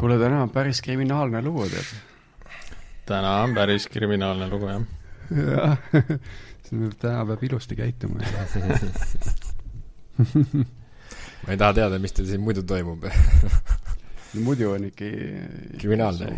kuule, 0.00 0.18
täna 0.18 0.42
on 0.42 0.50
päris 0.50 0.82
kriminaalne 0.82 1.42
lugu, 1.44 1.66
tead. 1.68 1.84
täna 3.06 3.36
on 3.42 3.54
päris 3.54 3.88
kriminaalne 3.88 4.48
lugu, 4.48 4.68
jah. 4.68 4.82
jah, 5.30 5.78
täna 7.02 7.26
peab 7.28 7.42
ilusti 7.44 7.76
käituma 7.76 8.20
ma 11.44 11.52
ei 11.52 11.56
taha 11.56 11.72
teada, 11.76 11.98
mis 11.98 12.12
teil 12.16 12.28
siin 12.32 12.42
muidu 12.44 12.62
toimub 12.62 13.04
no 14.32 14.40
muidu 14.46 14.72
on 14.72 14.88
ikka 14.88 15.04
kriminaalne. 15.78 16.32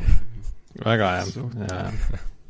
väga 0.85 1.13
hea. 1.17 1.87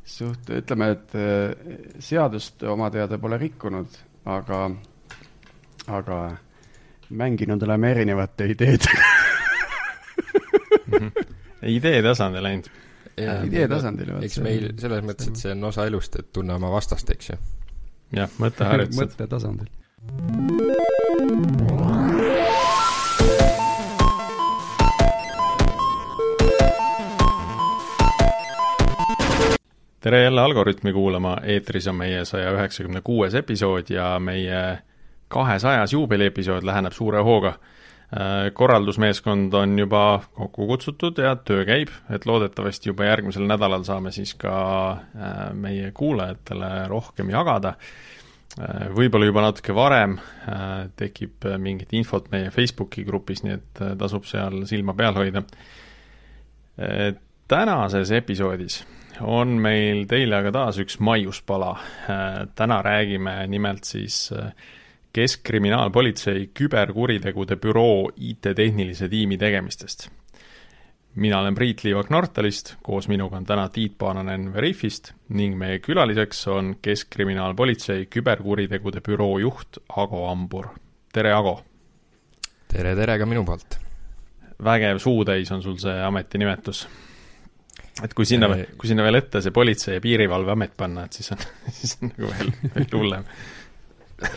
suht, 0.05 0.49
ütleme, 0.63 0.91
et 0.97 1.17
eh, 1.19 1.53
seadust 2.01 2.63
oma 2.69 2.91
teada 2.95 3.19
pole 3.19 3.39
rikkunud, 3.41 4.01
aga, 4.25 4.65
aga 5.89 6.23
mänginud 7.11 7.69
oleme 7.69 7.91
erinevate 7.97 8.49
ideedega 8.55 9.12
idee 11.77 12.03
tasandil 12.03 12.45
ainult. 12.45 12.71
idee 13.47 13.69
tasandil. 13.69 14.15
eks 14.23 14.39
meil 14.45 14.71
selles 14.79 15.05
mõttes, 15.07 15.33
et 15.33 15.43
see 15.45 15.53
on 15.55 15.65
osa 15.71 15.87
elust, 15.91 16.17
et 16.21 16.33
tunne 16.33 16.55
oma 16.55 16.71
vastast, 16.73 17.11
eks 17.15 17.33
ju. 17.33 17.39
jah, 18.17 18.31
mõtteharjutused 18.43 19.03
mõtte 19.03 19.29
tasandil. 19.31 19.71
tere 30.03 30.23
jälle 30.23 30.41
Algorütmi 30.41 30.93
kuulama, 30.93 31.37
eetris 31.45 31.87
on 31.87 31.95
meie 31.95 32.25
saja 32.25 32.51
üheksakümne 32.57 33.01
kuues 33.07 33.35
episood 33.39 33.91
ja 33.95 34.17
meie 34.19 34.79
kahesajas 35.29 35.93
juubeliepisood 35.93 36.67
läheneb 36.67 36.93
suure 36.93 37.23
hooga. 37.23 37.55
Korraldusmeeskond 38.53 39.55
on 39.55 39.79
juba 39.79 40.23
kokku 40.35 40.67
kutsutud 40.67 41.19
ja 41.19 41.37
töö 41.37 41.65
käib, 41.65 41.89
et 42.13 42.27
loodetavasti 42.29 42.91
juba 42.91 43.07
järgmisel 43.09 43.47
nädalal 43.49 43.87
saame 43.89 44.13
siis 44.13 44.35
ka 44.37 44.57
äh, 44.93 45.39
meie 45.57 45.93
kuulajatele 45.97 46.89
rohkem 46.93 47.31
jagada. 47.33 47.73
Äh, 48.61 48.89
võib-olla 48.93 49.31
juba 49.31 49.47
natuke 49.47 49.73
varem 49.75 50.19
äh, 50.19 50.91
tekib 50.97 51.49
mingit 51.57 51.95
infot 51.97 52.29
meie 52.35 52.51
Facebooki 52.53 53.07
grupis, 53.09 53.47
nii 53.47 53.57
et 53.57 53.85
tasub 53.99 54.29
seal 54.29 54.67
silma 54.69 54.95
peal 54.95 55.17
hoida. 55.17 55.45
tänases 57.49 58.11
episoodis 58.11 58.79
on 59.21 59.49
meil 59.61 60.07
teile 60.09 60.37
aga 60.37 60.53
taas 60.53 60.79
üks 60.81 60.99
maiuspala. 61.01 61.77
täna 62.55 62.83
räägime 62.83 63.47
nimelt 63.47 63.85
siis 63.85 64.33
Keskkriminaalpolitsei 65.13 66.51
küberkuritegude 66.57 67.57
büroo 67.61 68.11
IT-tehnilise 68.17 69.09
tiimi 69.09 69.39
tegemistest. 69.39 70.09
mina 71.15 71.41
olen 71.41 71.55
Priit 71.55 71.85
Liivak 71.85 72.11
Nortalist, 72.11 72.75
koos 72.83 73.09
minuga 73.09 73.37
on 73.37 73.45
täna 73.45 73.69
Tiit 73.69 73.99
Paananen 73.99 74.53
Veriffist 74.55 75.13
ning 75.29 75.59
meie 75.59 75.79
külaliseks 75.79 76.47
on 76.49 76.77
Keskkriminaalpolitsei 76.83 78.07
küberkuritegude 78.07 79.01
büroo 79.01 79.39
juht 79.39 79.79
Ago 79.97 80.29
Ambur. 80.31 80.69
tere, 81.13 81.33
Ago! 81.33 81.63
tere, 82.69 82.97
tere 82.97 83.19
ka 83.19 83.27
minu 83.27 83.45
poolt! 83.45 83.79
vägev 84.65 84.99
suutäis 84.99 85.53
on 85.53 85.63
sul 85.63 85.77
see 85.77 86.03
ametinimetus 86.03 86.87
et 88.03 88.15
kui 88.15 88.25
sinna, 88.25 88.49
kui 88.79 88.89
sinna 88.89 89.05
veel 89.05 89.21
ette 89.21 89.43
see 89.45 89.53
Politsei- 89.53 89.99
ja 89.99 90.01
Piirivalveamet 90.01 90.77
panna, 90.77 91.05
et 91.05 91.13
siis 91.13 91.33
on, 91.35 91.43
siis 91.79 91.99
on 92.01 92.13
nagu 92.15 92.31
veel, 92.31 92.53
veel 92.75 92.95
hullem. 92.97 93.27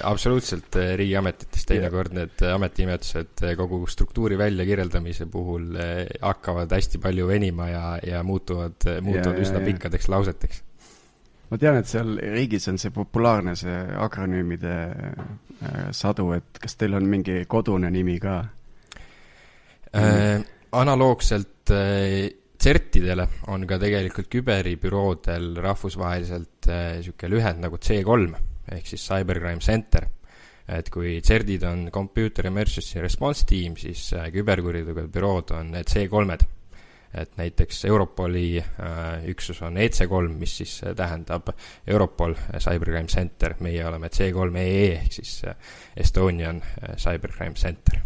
Absoluutselt, 0.03 0.75
eh, 0.80 0.94
riigiametites 1.00 1.66
teinekord 1.69 2.14
need 2.16 2.44
ametinimetused 2.50 3.44
eh, 3.45 3.55
kogu 3.58 3.81
struktuuri 3.89 4.38
väljakirjeldamise 4.39 5.27
puhul 5.31 5.75
eh, 5.81 6.05
hakkavad 6.22 6.72
hästi 6.75 7.02
palju 7.03 7.27
venima 7.30 7.69
ja, 7.69 7.83
ja 8.03 8.23
muutuvad, 8.23 8.77
muutuvad 9.02 9.39
ja, 9.39 9.44
üsna 9.45 9.61
ja, 9.61 9.66
pikkadeks 9.69 10.09
lauseteks. 10.11 10.61
ma 11.52 11.59
tean, 11.61 11.80
et 11.81 11.89
seal 11.89 12.16
riigis 12.19 12.67
on 12.72 12.80
see 12.81 12.94
populaarne, 12.94 13.55
see 13.59 13.76
akronüümide 14.02 14.77
sadu, 15.95 16.32
et 16.36 16.61
kas 16.61 16.76
teil 16.80 16.98
on 16.98 17.05
mingi 17.09 17.43
kodune 17.49 17.92
nimi 17.93 18.17
ka 18.21 18.39
äh,? 19.95 20.42
analoogselt 20.76 21.71
CERT-idele 22.65 23.27
on 23.54 23.64
ka 23.70 23.77
tegelikult 23.80 24.27
küberibüroodel 24.33 25.54
rahvusvaheliselt 25.64 26.67
niisugune 26.67 27.32
lühend 27.32 27.64
nagu 27.64 27.80
C3 27.80 28.42
ehk 28.71 28.87
siis 28.87 29.05
Cybercrime 29.08 29.61
Center. 29.61 30.08
et 30.65 30.87
kui 30.89 31.20
CERT-id 31.21 31.64
on 31.70 31.89
Computer 31.93 32.48
Emergency 32.49 33.02
Response 33.02 33.45
Team, 33.45 33.76
siis 33.77 34.08
küberkuritegude 34.33 35.11
bürood 35.14 35.52
on 35.53 35.76
C3-d. 35.77 36.48
et 37.14 37.37
näiteks 37.37 37.86
Europoli 37.86 38.58
äh, 38.58 39.27
üksus 39.30 39.61
on 39.61 39.77
EC3, 39.77 40.31
mis 40.39 40.58
siis 40.58 40.81
tähendab 40.95 41.53
Europol 41.87 42.33
Cybercrime 42.58 43.08
Center, 43.08 43.55
meie 43.59 43.86
oleme 43.87 44.09
C3EE 44.09 44.89
ehk 44.97 45.14
siis 45.14 45.43
Estonian 45.95 46.64
Cybercrime 46.97 47.55
Center. 47.55 48.02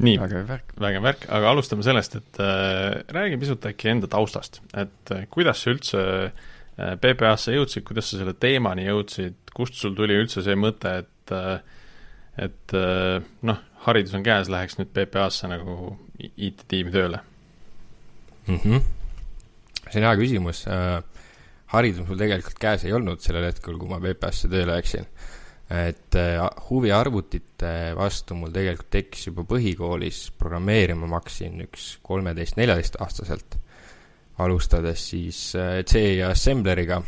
Nii, 0.00 0.16
vägev 0.16 0.46
värk, 0.48 0.70
vägev 0.80 1.04
värk, 1.04 1.24
aga 1.36 1.50
alustame 1.52 1.84
sellest, 1.84 2.14
et 2.16 2.38
äh, 2.40 3.02
räägi 3.12 3.36
pisut 3.40 3.66
äkki 3.68 3.90
enda 3.92 4.08
taustast, 4.08 4.62
et 4.72 5.12
äh, 5.12 5.26
kuidas 5.32 5.60
sa 5.60 5.74
üldse 5.74 6.00
äh, 6.00 6.46
PPA-sse 7.00 7.54
jõudsid, 7.54 7.84
kuidas 7.86 8.10
sa 8.10 8.20
selle 8.20 8.34
teemani 8.40 8.86
jõudsid, 8.86 9.38
kust 9.54 9.78
sul 9.78 9.96
tuli 9.98 10.16
üldse 10.20 10.44
see 10.46 10.56
mõte, 10.58 10.92
et 11.04 11.34
äh, 11.36 11.58
et 12.40 12.74
äh, 12.76 13.18
noh, 13.46 13.58
haridus 13.86 14.14
on 14.16 14.24
käes, 14.24 14.50
läheks 14.52 14.78
nüüd 14.78 14.92
PPA-sse 14.94 15.50
nagu 15.50 15.96
IT-tiimi 16.20 16.92
tööle 16.94 17.20
mm? 18.46 18.56
-hmm. 18.56 18.86
see 19.88 20.00
on 20.00 20.06
hea 20.08 20.14
küsimus 20.20 20.64
äh,. 20.70 21.02
haridus 21.74 22.06
mul 22.06 22.18
tegelikult 22.18 22.58
käes 22.62 22.84
ei 22.84 22.94
olnud 22.96 23.20
sellel 23.20 23.50
hetkel, 23.50 23.78
kui 23.78 23.90
ma 23.90 24.00
PPA-sse 24.02 24.48
tööle 24.52 24.72
läksin 24.76 25.08
et 25.70 26.16
äh, 26.18 26.40
huvi 26.68 26.90
arvutite 26.90 27.94
vastu 27.98 28.34
mul 28.34 28.50
tegelikult 28.54 28.90
tekkis 28.90 29.28
juba 29.28 29.44
põhikoolis, 29.52 30.30
programmeerima 30.38 31.06
ma 31.06 31.20
hakkasin 31.20 31.60
üks 31.66 31.92
kolmeteist-neljateistaastaselt, 32.06 33.54
alustades 34.44 35.08
siis 35.12 35.40
äh, 35.58 35.80
C 35.84 36.04
ja 36.18 36.30
Assembleriga. 36.34 37.00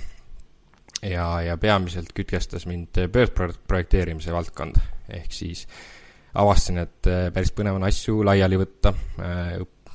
Ja, 1.03 1.41
ja 1.43 1.57
peamiselt 1.59 2.13
kütkestas 2.15 2.63
mind 2.71 2.95
pöördprojekteerimise 3.11 4.31
valdkond, 4.31 4.77
ehk 5.11 5.33
siis 5.35 5.65
avastasin, 6.39 6.79
et 6.85 7.11
äh, 7.11 7.25
päris 7.35 7.51
põnev 7.57 7.81
on 7.81 7.89
asju 7.89 8.21
laiali 8.27 8.61
võtta, 8.61 8.95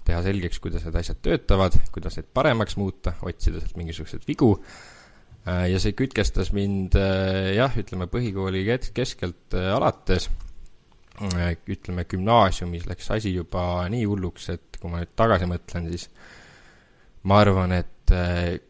teha 0.07 0.19
selgeks, 0.23 0.59
kuidas 0.63 0.85
need 0.87 0.97
asjad 0.99 1.19
töötavad, 1.23 1.75
kuidas 1.93 2.17
neid 2.19 2.29
paremaks 2.35 2.77
muuta, 2.79 3.15
otsida 3.27 3.61
sealt 3.61 3.77
mingisuguseid 3.79 4.27
vigu. 4.27 4.53
Äh, 5.47 5.67
ja 5.71 5.79
see 5.83 5.95
kütkestas 5.97 6.51
mind 6.55 6.97
äh, 6.99 7.53
jah, 7.57 7.75
ütleme 7.79 8.09
põhikooli 8.11 8.65
keskelt 8.95 9.55
äh, 9.55 9.71
alates, 9.75 10.29
ütleme 11.17 12.03
gümnaasiumis 12.05 12.83
läks 12.85 13.07
asi 13.15 13.31
juba 13.33 13.87
nii 13.89 14.03
hulluks, 14.05 14.51
et 14.53 14.77
kui 14.77 14.91
ma 14.91 14.99
nüüd 15.01 15.15
tagasi 15.17 15.47
mõtlen, 15.49 15.87
siis 15.89 16.11
ma 17.27 17.41
arvan, 17.43 17.73
et 17.75 17.93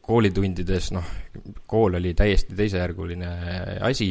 koolitundides, 0.01 0.89
noh, 0.95 1.09
kool 1.69 1.99
oli 1.99 2.15
täiesti 2.17 2.55
teisejärguline 2.57 3.27
asi, 3.85 4.07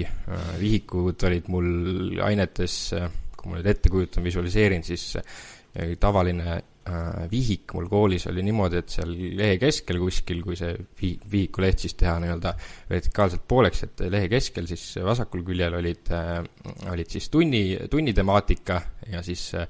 vihikud 0.61 1.25
olid 1.27 1.49
mul 1.51 2.21
ainetes, 2.23 2.77
kui 3.35 3.51
ma 3.51 3.59
nüüd 3.59 3.71
ette 3.73 3.91
kujutan, 3.91 4.23
visualiseerin, 4.23 4.87
siis 4.87 5.17
tavaline 6.01 6.55
äh, 6.55 7.27
vihik 7.31 7.75
mul 7.77 7.89
koolis 7.91 8.27
oli 8.31 8.45
niimoodi, 8.47 8.81
et 8.81 8.95
seal 8.97 9.13
lehe 9.39 9.59
keskel 9.61 9.99
kuskil, 10.01 10.43
kui 10.45 10.57
see 10.59 10.73
vi-, 11.01 11.17
vihikuleht 11.33 11.85
siis 11.85 11.97
teha 11.99 12.17
nii-öelda 12.23 12.55
vertikaalselt 12.91 13.45
pooleks, 13.49 13.83
et 13.87 14.05
lehe 14.13 14.31
keskel 14.33 14.69
siis 14.71 14.85
vasakul 15.05 15.45
küljel 15.47 15.77
olid 15.79 16.13
äh,, 16.15 16.39
olid 16.93 17.13
siis 17.13 17.29
tunni, 17.33 17.63
tunnitemaatika 17.91 18.81
ja 19.13 19.23
siis 19.27 19.49
äh, 19.59 19.69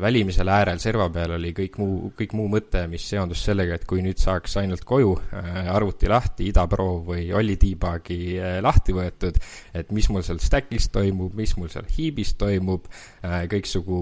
välimisel 0.00 0.48
äärel 0.52 0.80
serva 0.82 1.06
peal 1.12 1.36
oli 1.38 1.52
kõik 1.56 1.78
muu, 1.80 2.10
kõik 2.18 2.34
muu 2.36 2.50
mõte, 2.52 2.82
mis 2.90 3.04
seondus 3.08 3.42
sellega, 3.46 3.78
et 3.78 3.86
kui 3.88 4.02
nüüd 4.04 4.20
saaks 4.20 4.58
ainult 4.60 4.84
koju 4.88 5.14
äh, 5.16 5.70
arvuti 5.72 6.10
lahti, 6.10 6.50
Ida-Pro 6.50 6.88
või 7.06 7.30
Olli 7.36 7.56
Tiibagi 7.60 8.20
äh, 8.36 8.58
lahti 8.64 8.94
võetud, 8.96 9.40
et 9.74 9.92
mis 9.96 10.10
mul 10.12 10.24
seal 10.26 10.40
stack'is 10.42 10.90
toimub, 10.94 11.34
mis 11.38 11.56
mul 11.56 11.72
seal 11.72 11.88
hiibis 11.96 12.34
toimub 12.40 12.86
äh,, 12.90 13.46
kõiksugu 13.52 13.98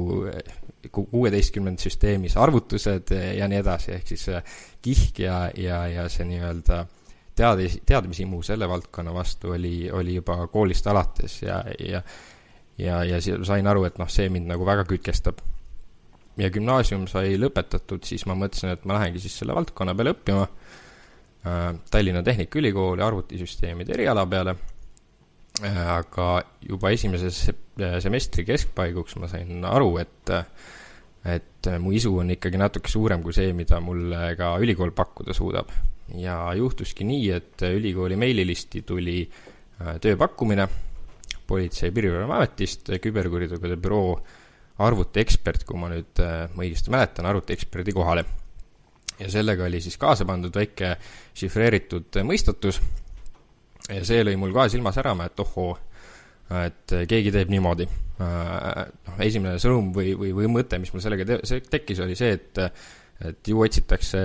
kuueteistkümnenda 0.93 1.81
süsteemis 1.81 2.37
arvutused 2.37 3.15
ja 3.15 3.49
nii 3.49 3.63
edasi, 3.63 3.95
ehk 3.95 4.11
siis 4.13 4.29
kihk 4.85 5.23
ja, 5.25 5.39
ja, 5.57 5.81
ja 5.89 6.05
see 6.13 6.27
nii-öelda 6.29 6.83
teadis, 7.39 7.79
teadmishimu 7.87 8.43
selle 8.45 8.69
valdkonna 8.69 9.15
vastu 9.15 9.55
oli, 9.57 9.89
oli 9.91 10.19
juba 10.19 10.43
koolist 10.53 10.87
alates 10.93 11.41
ja, 11.47 11.63
ja 11.81 12.03
ja, 12.79 13.05
ja 13.05 13.21
sain 13.23 13.67
aru, 13.67 13.85
et 13.89 13.99
noh, 14.03 14.11
see 14.11 14.29
mind 14.33 14.51
nagu 14.51 14.67
väga 14.67 14.87
kütkestab. 14.89 15.41
Ja 16.41 16.51
gümnaasium 16.51 17.07
sai 17.11 17.37
lõpetatud, 17.39 18.05
siis 18.07 18.27
ma 18.27 18.37
mõtlesin, 18.39 18.75
et 18.75 18.87
ma 18.89 18.99
lähengi 18.99 19.23
siis 19.23 19.37
selle 19.41 19.57
valdkonna 19.57 19.95
peale 19.97 20.15
õppima 20.15 20.45
äh, 20.45 21.67
Tallinna 21.91 22.23
Tehnikaülikooli 22.27 23.05
arvutisüsteemide 23.07 23.95
eriala 23.97 24.27
peale 24.31 24.57
äh,, 25.63 25.83
aga 25.99 26.29
juba 26.69 26.95
esimese 26.95 27.31
semestri 28.03 28.47
keskpaiguks 28.49 29.19
ma 29.23 29.31
sain 29.31 29.65
aru, 29.69 29.97
et 30.03 30.35
et 31.25 31.69
mu 31.81 31.95
isu 31.97 32.19
on 32.21 32.35
ikkagi 32.35 32.59
natuke 32.61 32.91
suurem 32.93 33.23
kui 33.25 33.33
see, 33.33 33.55
mida 33.57 33.79
mulle 33.81 34.35
ka 34.37 34.51
ülikool 34.61 34.93
pakkuda 34.93 35.33
suudab. 35.33 35.71
ja 36.21 36.37
juhtuski 36.53 37.05
nii, 37.09 37.31
et 37.33 37.63
ülikooli 37.65 38.17
meililisti 38.21 38.83
tuli 38.85 39.23
tööpakkumine 39.79 40.67
Politsei- 41.47 41.89
ja 41.89 41.93
Piirivalveametist, 41.93 42.89
küberkuritegude 43.05 43.77
büroo 43.77 44.15
arvutiekspert, 44.83 45.63
kui 45.69 45.79
ma 45.79 45.93
nüüd 45.93 46.19
ma 46.19 46.65
õigesti 46.65 46.91
mäletan, 46.91 47.29
arvutieksperdi 47.31 47.95
kohale 47.95 48.25
ja 49.19 49.31
sellega 49.31 49.65
oli 49.65 49.81
siis 49.81 49.97
kaasa 50.01 50.27
pandud 50.29 50.55
väike 50.55 50.95
šifreeritud 51.39 52.21
mõistatus. 52.27 52.81
Ja 53.93 54.01
see 54.07 54.25
lõi 54.25 54.37
mul 54.41 54.55
kohe 54.55 54.71
silma 54.73 54.95
särama, 54.97 55.29
et 55.29 55.41
ohoo, 55.45 55.75
et 56.65 56.95
keegi 57.09 57.33
teeb 57.35 57.53
niimoodi. 57.53 57.87
noh, 58.19 59.17
esimene 59.21 59.59
sõnum 59.59 59.91
või, 59.95 60.15
või, 60.17 60.31
või 60.33 60.49
mõte, 60.49 60.79
mis 60.79 60.93
mul 60.95 61.03
sellega 61.03 61.27
te 61.27 61.61
tekkis, 61.71 62.01
oli 62.01 62.17
see, 62.19 62.37
et 62.39 62.63
et 63.25 63.49
ju 63.49 63.61
otsitakse 63.63 64.21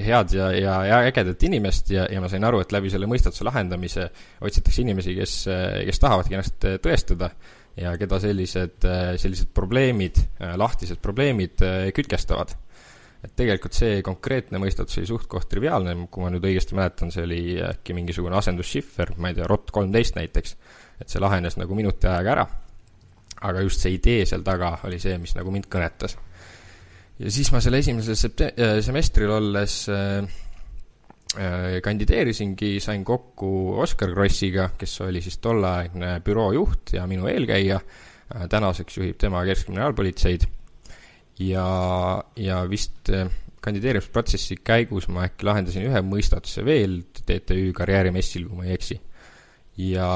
head 0.00 0.32
ja, 0.32 0.46
ja, 0.56 0.74
ja 0.88 0.98
ägedat 1.10 1.42
inimest 1.44 1.90
ja, 1.92 2.06
ja 2.10 2.22
ma 2.24 2.28
sain 2.32 2.44
aru, 2.44 2.62
et 2.64 2.72
läbi 2.72 2.88
selle 2.90 3.06
mõistatuse 3.06 3.44
lahendamise 3.44 4.06
otsitakse 4.40 4.80
inimesi, 4.80 5.12
kes, 5.14 5.34
kes 5.86 6.00
tahavadki 6.00 6.38
ennast 6.38 6.66
tõestada 6.82 7.28
ja 7.76 7.94
keda 8.00 8.18
sellised, 8.22 8.82
sellised 9.20 9.52
probleemid, 9.54 10.18
lahtised 10.58 10.98
probleemid 11.02 11.62
kütkestavad. 11.96 12.56
Et 13.20 13.32
tegelikult 13.36 13.76
see 13.76 13.98
konkreetne 14.04 14.58
mõistatus 14.62 14.96
oli 14.96 15.08
suht-koht 15.10 15.48
triviaalne, 15.50 15.92
kui 16.08 16.24
ma 16.24 16.30
nüüd 16.32 16.46
õigesti 16.48 16.76
mäletan, 16.76 17.12
see 17.12 17.26
oli 17.26 17.42
äkki 17.60 17.92
mingisugune 17.96 18.38
asendusšiffer, 18.38 19.12
ma 19.20 19.28
ei 19.28 19.36
tea, 19.36 19.48
ROT 19.50 19.72
kolmteist 19.76 20.16
näiteks, 20.16 20.56
et 21.04 21.12
see 21.12 21.20
lahenes 21.20 21.58
nagu 21.60 21.76
minuti 21.76 22.08
ajaga 22.08 22.32
ära, 22.32 22.46
aga 23.50 23.64
just 23.64 23.84
see 23.84 23.98
idee 23.98 24.24
seal 24.28 24.44
taga 24.46 24.72
oli 24.88 25.00
see, 25.02 25.18
mis 25.20 25.36
nagu 25.36 25.52
mind 25.52 25.68
kõnetas. 25.72 26.16
ja 27.20 27.32
siis 27.32 27.52
ma 27.52 27.60
selle 27.60 27.82
esimesel 27.84 28.16
septe-, 28.16 28.54
äh, 28.56 28.78
semestril 28.84 29.32
olles 29.36 29.82
äh, 29.92 30.24
kandideerisingi, 31.30 32.80
sain 32.82 33.04
kokku 33.06 33.76
Oskar 33.78 34.10
Krossiga, 34.10 34.64
kes 34.78 34.96
oli 35.06 35.20
siis 35.22 35.38
tolleaegne 35.38 36.16
büroo 36.26 36.48
juht 36.56 36.94
ja 36.96 37.04
minu 37.06 37.28
eelkäija, 37.30 37.78
tänaseks 38.50 38.98
juhib 38.98 39.20
tema 39.22 39.44
Keskkriminaalpolitseid 39.46 40.48
ja, 41.40 42.24
ja 42.36 42.62
vist 42.70 43.10
äh, 43.12 43.28
kandideerimisprotsessi 43.64 44.60
käigus 44.64 45.08
ma 45.12 45.26
äkki 45.28 45.46
lahendasin 45.48 45.86
ühe 45.88 46.02
mõistatuse 46.04 46.64
veel 46.64 47.00
TTÜ 47.20 47.70
karjäärimessil, 47.76 48.48
kui 48.48 48.60
ma 48.60 48.68
ei 48.68 48.76
eksi. 48.76 49.00
ja, 49.80 50.08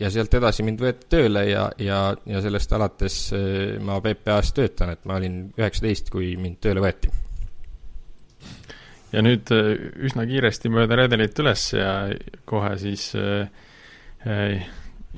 ja 0.00 0.10
sealt 0.12 0.34
edasi 0.34 0.64
mind 0.66 0.82
võeti 0.84 1.08
tööle 1.14 1.46
ja, 1.48 1.68
ja, 1.80 2.00
ja 2.26 2.42
sellest 2.44 2.72
alates 2.76 3.20
äh, 3.36 3.78
ma 3.80 4.00
PPA-s 4.04 4.52
töötan, 4.56 4.92
et 4.92 5.08
ma 5.08 5.16
olin 5.20 5.46
üheksateist, 5.56 6.12
kui 6.12 6.34
mind 6.36 6.60
tööle 6.64 6.84
võeti. 6.84 7.12
Ja 9.12 9.22
nüüd 9.24 9.50
äh, 9.54 9.72
üsna 10.08 10.26
kiiresti 10.28 10.70
mööda 10.72 10.98
redelit 11.02 11.38
üles 11.42 11.70
ja 11.76 11.92
kohe 12.48 12.74
siis 12.80 13.10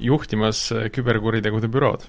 juhtimas 0.00 0.58
küberkuritegude 0.92 1.70
bürood. 1.72 2.04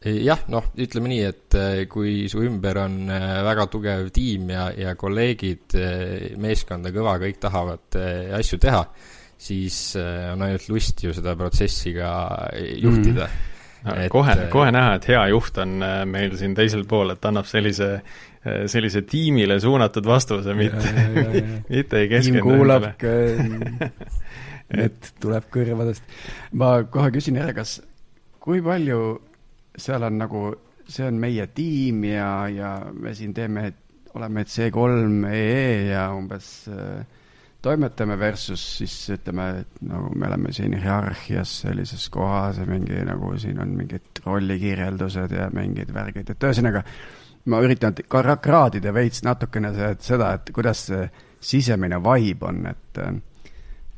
Jah, 0.00 0.40
noh, 0.48 0.70
ütleme 0.80 1.10
nii, 1.12 1.24
et 1.28 1.56
kui 1.92 2.24
su 2.32 2.40
ümber 2.46 2.78
on 2.80 2.94
väga 3.10 3.66
tugev 3.68 4.08
tiim 4.16 4.48
ja, 4.48 4.70
ja 4.72 4.94
kolleegid, 4.96 5.76
meeskond 6.40 6.88
on 6.88 6.94
kõva, 6.96 7.18
kõik 7.20 7.42
tahavad 7.42 7.98
asju 8.38 8.56
teha, 8.64 8.80
siis 9.36 9.76
on 10.00 10.46
ainult 10.48 10.70
lust 10.72 11.04
ju 11.04 11.12
seda 11.12 11.36
protsessi 11.36 11.92
ka 11.98 12.10
juhtida. 12.56 13.28
Mm.. 13.28 13.49
No, 13.84 13.94
kohe, 14.12 14.34
kohe 14.52 14.72
näha, 14.74 14.96
et 14.98 15.06
hea 15.08 15.22
juht 15.32 15.56
on 15.62 15.78
meil 16.10 16.34
siin 16.36 16.52
teisel 16.56 16.84
pool, 16.88 17.14
et 17.14 17.24
annab 17.24 17.46
sellise, 17.48 17.88
sellise 18.68 19.02
tiimile 19.08 19.56
suunatud 19.62 20.04
vastuse, 20.04 20.52
mitte, 20.56 20.92
mitte 21.72 22.02
ei 22.02 22.10
keskendu 22.12 22.44
tiim 22.44 22.60
kuulab, 22.60 22.90
et 24.84 25.12
tuleb 25.22 25.48
kõrvadest. 25.54 26.12
ma 26.60 26.74
kohe 26.92 27.08
küsin 27.16 27.40
ära, 27.40 27.56
kas, 27.56 27.78
kui 28.40 28.60
palju 28.64 29.00
seal 29.80 30.04
on 30.06 30.18
nagu, 30.20 30.42
see 30.90 31.06
on 31.06 31.20
meie 31.22 31.46
tiim 31.54 32.04
ja, 32.08 32.30
ja 32.52 32.74
me 32.92 33.14
siin 33.16 33.32
teeme, 33.36 33.70
oleme 34.18 34.44
C3 34.44 35.30
EE 35.30 35.88
ja 35.92 36.08
umbes 36.16 36.50
äh, 36.68 37.19
toimetame 37.62 38.16
versus 38.18 38.62
siis 38.78 38.94
ütleme, 39.14 39.46
et 39.62 39.80
nagu 39.84 40.10
me 40.16 40.28
oleme 40.28 40.52
siin 40.56 40.74
hierarhias 40.80 41.60
sellises 41.64 42.08
kohas 42.12 42.60
ja 42.60 42.66
mingi 42.68 43.00
nagu 43.06 43.32
siin 43.38 43.60
on 43.60 43.74
mingid 43.76 44.22
rollikirjeldused 44.24 45.34
ja 45.36 45.48
mingid 45.54 45.92
värgid, 45.94 46.30
et 46.32 46.46
ühesõnaga 46.48 46.84
ma 47.50 47.60
üritan 47.64 47.96
kraadida 48.08 48.94
veits 48.94 49.24
natukene 49.24 49.72
seda, 50.00 50.32
et 50.36 50.52
kuidas 50.54 50.86
see 50.90 51.04
sisemine 51.40 52.00
vibe 52.04 52.48
on, 52.48 52.64
et 52.70 53.02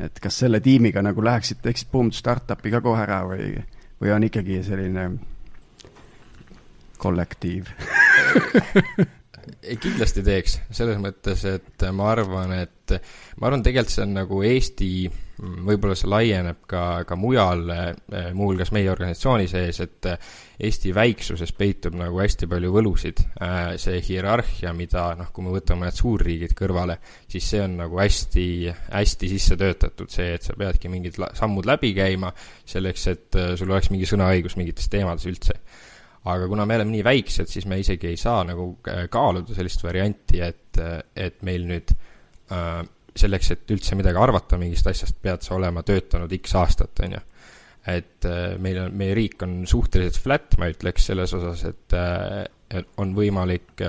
et 0.03 0.19
kas 0.19 0.41
selle 0.43 0.59
tiimiga 0.61 1.03
nagu 1.05 1.23
läheksid, 1.23 1.61
teeksid 1.63 1.91
boom 1.93 2.11
startup'i 2.15 2.73
ka 2.75 2.81
kohe 2.83 3.03
ära 3.05 3.23
või, 3.29 3.53
või 4.03 4.15
on 4.15 4.27
ikkagi 4.27 4.63
selline 4.67 5.09
kollektiiv 7.03 7.71
kindlasti 9.83 10.23
teeks, 10.27 10.61
selles 10.75 10.99
mõttes, 11.03 11.43
et 11.49 11.85
ma 11.95 12.13
arvan, 12.13 12.55
et 12.63 12.95
ma 13.41 13.49
arvan, 13.49 13.63
tegelikult 13.65 13.95
see 13.95 14.05
on 14.05 14.17
nagu 14.17 14.41
Eesti, 14.47 14.89
võib-olla 15.67 15.97
see 15.99 16.11
laieneb 16.13 16.61
ka, 16.71 16.83
ka 17.09 17.17
mujal, 17.19 17.65
muuhulgas 18.37 18.73
meie 18.75 18.91
organisatsiooni 18.93 19.49
sees, 19.51 19.81
et 19.83 20.11
Eesti 20.63 20.93
väiksuses 20.95 21.55
peitub 21.59 21.97
nagu 21.99 22.21
hästi 22.23 22.47
palju 22.51 22.73
võlusid. 22.75 23.23
see 23.83 24.03
hierarhia, 24.07 24.75
mida 24.77 25.09
noh, 25.19 25.33
kui 25.35 25.47
me 25.47 25.55
võtame 25.55 25.89
need 25.89 25.99
suurriigid 25.99 26.57
kõrvale, 26.59 26.99
siis 27.31 27.49
see 27.55 27.63
on 27.65 27.79
nagu 27.83 27.99
hästi, 27.99 28.49
hästi 28.93 29.33
sisse 29.37 29.59
töötatud, 29.59 30.11
see, 30.13 30.35
et 30.37 30.47
sa 30.47 30.59
peadki 30.59 30.93
mingid 30.93 31.19
sammud 31.39 31.67
läbi 31.67 31.95
käima 31.99 32.35
selleks, 32.65 33.09
et 33.11 33.43
sul 33.59 33.73
oleks 33.73 33.91
mingi 33.95 34.07
sõnaõigus 34.11 34.59
mingites 34.61 34.93
teemades 34.93 35.27
üldse 35.31 35.59
aga 36.31 36.47
kuna 36.51 36.67
me 36.69 36.79
oleme 36.79 36.95
nii 36.95 37.05
väiksed, 37.07 37.51
siis 37.51 37.67
me 37.71 37.81
isegi 37.83 38.13
ei 38.13 38.19
saa 38.21 38.43
nagu 38.47 38.69
äh, 38.91 39.07
kaaluda 39.11 39.57
sellist 39.57 39.83
varianti, 39.83 40.43
et, 40.45 40.79
äh, 40.79 41.01
et 41.17 41.43
meil 41.47 41.67
nüüd 41.69 41.95
äh, 41.95 42.83
selleks, 43.19 43.51
et 43.55 43.75
üldse 43.75 43.99
midagi 43.99 44.21
arvata 44.23 44.59
mingist 44.61 44.87
asjast, 44.89 45.19
pead 45.23 45.45
sa 45.45 45.57
olema 45.59 45.83
töötanud 45.87 46.33
X 46.39 46.55
aastat, 46.61 47.03
on 47.05 47.19
ju. 47.19 47.25
et 47.91 48.29
äh, 48.31 48.55
meil 48.63 48.85
on, 48.85 48.95
meie 48.97 49.17
riik 49.19 49.43
on 49.43 49.63
suhteliselt 49.67 50.23
flat, 50.23 50.57
ma 50.63 50.71
ütleks 50.71 51.11
selles 51.11 51.35
osas, 51.39 51.67
et 51.67 51.99
on 53.03 53.11
võimalik 53.13 53.83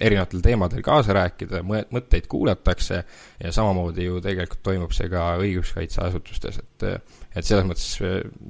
erinevatel 0.00 0.42
teemadel 0.44 0.82
kaasa 0.84 1.14
rääkida, 1.16 1.62
mõtteid 1.66 2.28
kuulatakse 2.30 3.00
ja 3.00 3.52
samamoodi 3.52 4.06
ju 4.06 4.20
tegelikult 4.22 4.62
toimub 4.62 4.92
see 4.94 5.10
ka 5.10 5.24
õiguskaitseasutustes, 5.42 6.60
et 6.62 6.86
et 7.30 7.46
selles 7.46 7.66
mõttes 7.66 7.88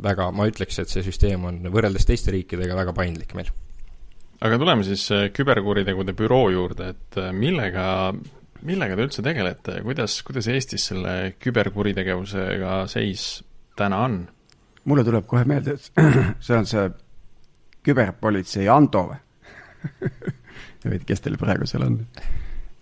väga, 0.04 0.30
ma 0.32 0.46
ütleks, 0.48 0.78
et 0.80 0.92
see 0.92 1.04
süsteem 1.04 1.44
on 1.48 1.60
võrreldes 1.72 2.06
teiste 2.08 2.32
riikidega 2.34 2.76
väga 2.78 2.94
paindlik 2.96 3.34
meil. 3.36 3.50
aga 4.40 4.58
tuleme 4.58 4.84
siis 4.84 5.06
äh, 5.12 5.28
küberkuritegude 5.36 6.14
büroo 6.16 6.50
juurde, 6.52 6.92
et 6.94 7.20
äh, 7.20 7.32
millega, 7.36 8.12
millega 8.62 8.96
te 8.96 9.08
üldse 9.08 9.24
tegelete 9.24 9.78
ja 9.78 9.84
kuidas, 9.84 10.20
kuidas 10.24 10.48
Eestis 10.48 10.86
selle 10.92 11.34
küberkuritegevusega 11.40 12.84
seis 12.92 13.42
täna 13.76 14.04
on? 14.04 14.20
mulle 14.84 15.04
tuleb 15.04 15.26
kohe 15.28 15.44
meelde, 15.48 15.76
et 15.76 15.90
see 16.44 16.56
on 16.56 16.68
see 16.68 16.86
küberpolitsei 17.84 18.68
Ando 18.68 19.06
või 19.10 19.20
või 20.84 21.02
kes 21.06 21.24
teil 21.24 21.38
praegu 21.40 21.68
seal 21.68 21.86
on? 21.86 22.00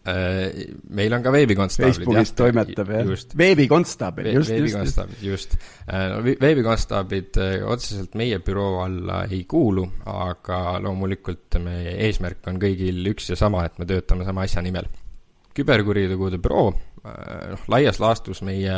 Äh, 0.08 0.68
meil 0.94 1.12
on 1.12 1.24
ka 1.24 1.32
veebikonstaablid. 1.34 1.96
Facebookis 1.98 2.30
jah, 2.30 2.36
toimetab 2.38 2.92
jah, 2.94 3.08
veebikonstaabel, 3.40 4.28
just, 4.38 4.52
just, 4.54 5.00
just.. 5.24 5.56
Äh, 5.90 6.14
veebikonstaablid 6.40 7.38
äh, 7.42 7.56
otseselt 7.68 8.14
meie 8.18 8.38
büroo 8.44 8.78
alla 8.84 9.24
ei 9.28 9.42
kuulu, 9.50 9.84
aga 10.08 10.78
loomulikult 10.84 11.58
meie 11.64 11.96
eesmärk 12.06 12.46
on 12.48 12.60
kõigil 12.62 13.02
üks 13.12 13.32
ja 13.32 13.38
sama, 13.40 13.66
et 13.68 13.80
me 13.80 13.88
töötame 13.90 14.26
sama 14.28 14.46
asja 14.48 14.64
nimel. 14.64 14.88
küberkuritegude 15.58 16.38
büroo, 16.38 16.68
noh, 17.02 17.62
laias 17.72 17.98
laastus 17.98 18.44
meie, 18.46 18.76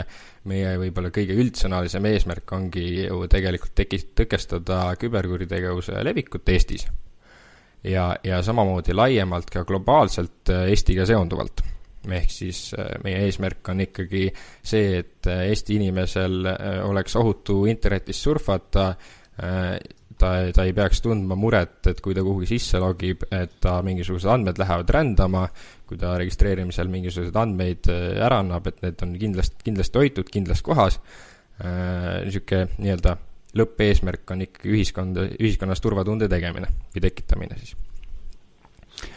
meie 0.49 0.71
võib-olla 0.81 1.11
kõige 1.13 1.37
üldsõnalisem 1.37 2.09
eesmärk 2.09 2.57
ongi 2.57 2.87
ju 3.03 3.21
tegelikult 3.29 3.75
teki-, 3.77 4.07
tõkestada 4.17 4.81
küberkuritegevuse 5.03 6.01
levikut 6.09 6.49
Eestis 6.49 6.89
ja, 7.85 8.17
ja 8.25 8.43
samamoodi 8.43 8.95
laiemalt 8.95 9.51
ka 9.53 9.65
globaalselt 9.69 10.53
äh, 10.53 10.69
Eestiga 10.73 11.07
seonduvalt. 11.09 11.63
ehk 12.01 12.31
siis 12.33 12.71
äh, 12.79 12.95
meie 13.05 13.27
eesmärk 13.27 13.69
on 13.69 13.83
ikkagi 13.85 14.29
see, 14.33 15.01
et 15.03 15.29
äh, 15.29 15.47
Eesti 15.53 15.77
inimesel 15.77 16.47
oleks 16.89 17.17
ohutu 17.17 17.65
internetis 17.69 18.23
surfata, 18.23 18.95
ta, 20.21 20.31
ta 20.53 20.65
ei 20.65 20.73
peaks 20.77 21.01
tundma 21.01 21.37
muret, 21.37 21.79
et 21.89 22.01
kui 22.05 22.15
ta 22.17 22.25
kuhugi 22.25 22.49
sisse 22.51 22.81
logib, 22.81 23.25
et 23.33 23.55
ta 23.61 23.79
mingisugused 23.85 24.29
andmed 24.29 24.61
lähevad 24.61 24.93
rändama, 24.93 25.47
kui 25.89 25.97
ta 26.01 26.13
registreerimisel 26.21 26.91
mingisuguseid 26.93 27.37
andmeid 27.41 27.89
ära 27.89 28.43
annab, 28.45 28.69
et 28.69 28.83
need 28.85 29.07
on 29.07 29.17
kindlasti, 29.21 29.65
kindlasti 29.71 30.03
hoitud 30.03 30.29
kindlas 30.33 30.61
kohas, 30.67 31.01
niisugune 31.61 32.69
nii-öelda 32.77 33.17
lõppeesmärk 33.59 34.31
on 34.35 34.45
ikkagi 34.47 34.73
ühiskonda, 34.75 35.27
ühiskonnas 35.41 35.83
turvatunde 35.83 36.29
tegemine 36.31 36.71
või 36.95 37.03
tekitamine 37.07 37.59
siis. 37.59 37.75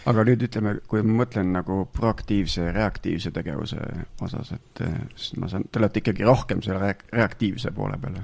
aga 0.10 0.26
nüüd 0.28 0.48
ütleme, 0.48 0.78
kui 0.90 1.04
ma 1.06 1.24
mõtlen 1.24 1.52
nagu 1.54 1.84
proaktiivse 1.94 2.70
ja 2.70 2.74
reaktiivse 2.76 3.34
tegevuse 3.36 3.82
osas, 4.26 4.54
et 4.56 4.84
siis 5.16 5.38
ma 5.42 5.52
saan, 5.52 5.68
te 5.70 5.82
olete 5.82 6.02
ikkagi 6.02 6.26
rohkem 6.28 6.64
selle 6.66 6.82
reak-, 6.82 7.06
reaktiivse 7.14 7.74
poole 7.76 8.00
peal? 8.02 8.24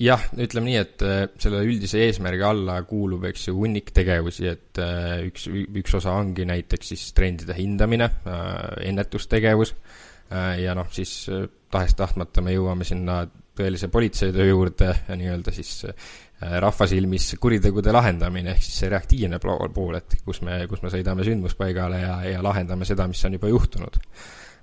jah, 0.00 0.22
ütleme 0.38 0.70
nii, 0.70 0.78
et 0.80 1.02
selle 1.42 1.64
üldise 1.66 2.00
eesmärgi 2.06 2.44
alla 2.46 2.80
kuulub, 2.88 3.26
eks 3.30 3.48
ju, 3.48 3.56
hunnik 3.58 3.92
tegevusi, 3.94 4.46
et 4.50 4.80
üks, 5.26 5.48
üks 5.50 5.98
osa 5.98 6.14
ongi 6.18 6.46
näiteks 6.48 6.94
siis 6.94 7.10
trendide 7.16 7.54
hindamine, 7.58 8.08
ennetustegevus 8.86 9.74
ja 10.30 10.74
noh, 10.78 10.88
siis 10.94 11.26
tahes-tahtmata 11.70 12.42
me 12.42 12.54
jõuame 12.54 12.86
sinna 12.86 13.22
tõelise 13.56 13.90
politseitöö 13.92 14.48
juurde 14.50 14.90
nii-öelda 15.20 15.54
siis 15.54 15.72
äh, 15.88 16.58
rahva 16.62 16.88
silmis 16.90 17.32
kuritegude 17.40 17.92
lahendamine, 17.94 18.54
ehk 18.54 18.64
siis 18.64 18.82
see 18.82 18.92
reaktiivne 18.92 19.40
pool, 19.42 19.96
et 19.98 20.20
kus 20.24 20.42
me, 20.46 20.62
kus 20.70 20.84
me 20.84 20.92
sõidame 20.92 21.26
sündmuspaigale 21.26 22.02
ja, 22.02 22.14
ja 22.36 22.44
lahendame 22.44 22.88
seda, 22.88 23.08
mis 23.10 23.24
on 23.28 23.38
juba 23.38 23.50
juhtunud. 23.52 23.98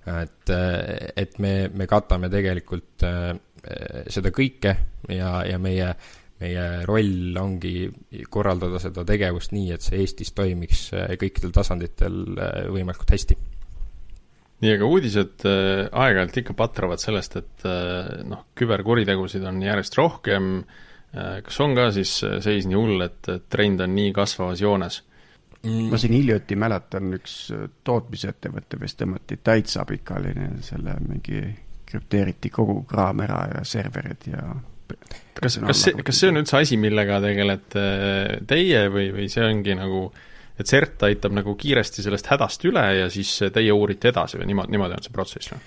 et, 0.07 0.53
äh, 0.53 1.11
et 1.15 1.39
me, 1.43 1.69
me 1.73 1.87
katame 1.87 2.31
tegelikult 2.33 3.03
äh, 3.07 3.33
seda 4.07 4.31
kõike 4.31 4.77
ja, 5.11 5.41
ja 5.43 5.57
meie, 5.59 5.89
meie 6.39 6.65
roll 6.87 7.35
ongi 7.41 7.89
korraldada 8.31 8.79
seda 8.79 9.03
tegevust 9.03 9.51
nii, 9.51 9.73
et 9.75 9.83
see 9.83 9.99
Eestis 9.99 10.31
toimiks 10.37 10.87
kõikidel 11.19 11.51
tasanditel 11.51 12.21
võimalikult 12.71 13.11
hästi 13.11 13.37
nii, 14.63 14.73
aga 14.73 14.89
uudised 14.89 15.45
äh, 15.47 15.85
aeg-ajalt 15.91 16.39
ikka 16.41 16.55
patravad 16.57 17.01
sellest, 17.01 17.37
et 17.41 17.65
äh, 17.69 18.23
noh, 18.27 18.47
küberkuritegusid 18.57 19.45
on 19.47 19.59
järjest 19.63 19.97
rohkem 19.99 20.55
äh,, 20.61 21.37
kas 21.45 21.59
on 21.65 21.75
ka 21.77 21.89
siis 21.95 22.15
seis 22.43 22.69
nii 22.69 22.79
hull, 22.79 23.03
et, 23.05 23.29
trend 23.51 23.83
on 23.85 23.93
nii 23.97 24.13
kasvavas 24.15 24.63
joones 24.63 25.01
mm.? 25.61 25.91
ma 25.91 26.01
siin 26.01 26.15
hiljuti 26.17 26.57
mäletan, 26.59 27.11
üks 27.19 27.37
tootmisettevõte 27.85 28.81
vist 28.81 29.01
tõmmati 29.01 29.39
täitsa 29.43 29.85
pikali, 29.89 30.33
selle 30.65 30.97
mingi 31.05 31.43
krüpteeriti 31.87 32.51
kogu 32.51 32.81
kraam 32.89 33.21
ära 33.23 33.43
ja 33.53 33.61
serverid 33.67 34.25
ja 34.31 34.41
kas, 35.37 35.59
kas 35.61 35.83
see, 35.85 35.93
kas 36.03 36.17
see 36.17 36.31
on 36.31 36.41
üldse 36.41 36.57
asi, 36.59 36.79
millega 36.81 37.21
tegelete 37.23 37.85
teie 38.47 38.87
või, 38.91 39.11
või 39.15 39.29
see 39.31 39.45
ongi 39.45 39.75
nagu 39.77 40.07
äh, 40.09 40.25
et 40.57 40.69
CERT 40.69 41.07
aitab 41.09 41.35
nagu 41.37 41.55
kiiresti 41.59 42.05
sellest 42.05 42.29
hädast 42.33 42.63
üle 42.69 42.85
ja 43.03 43.09
siis 43.13 43.33
teie 43.53 43.73
uurite 43.73 44.09
edasi 44.13 44.39
või 44.41 44.51
niimoodi, 44.51 44.73
niimoodi 44.73 44.97
on 44.97 45.05
see 45.05 45.13
protsess 45.15 45.53
või? 45.53 45.65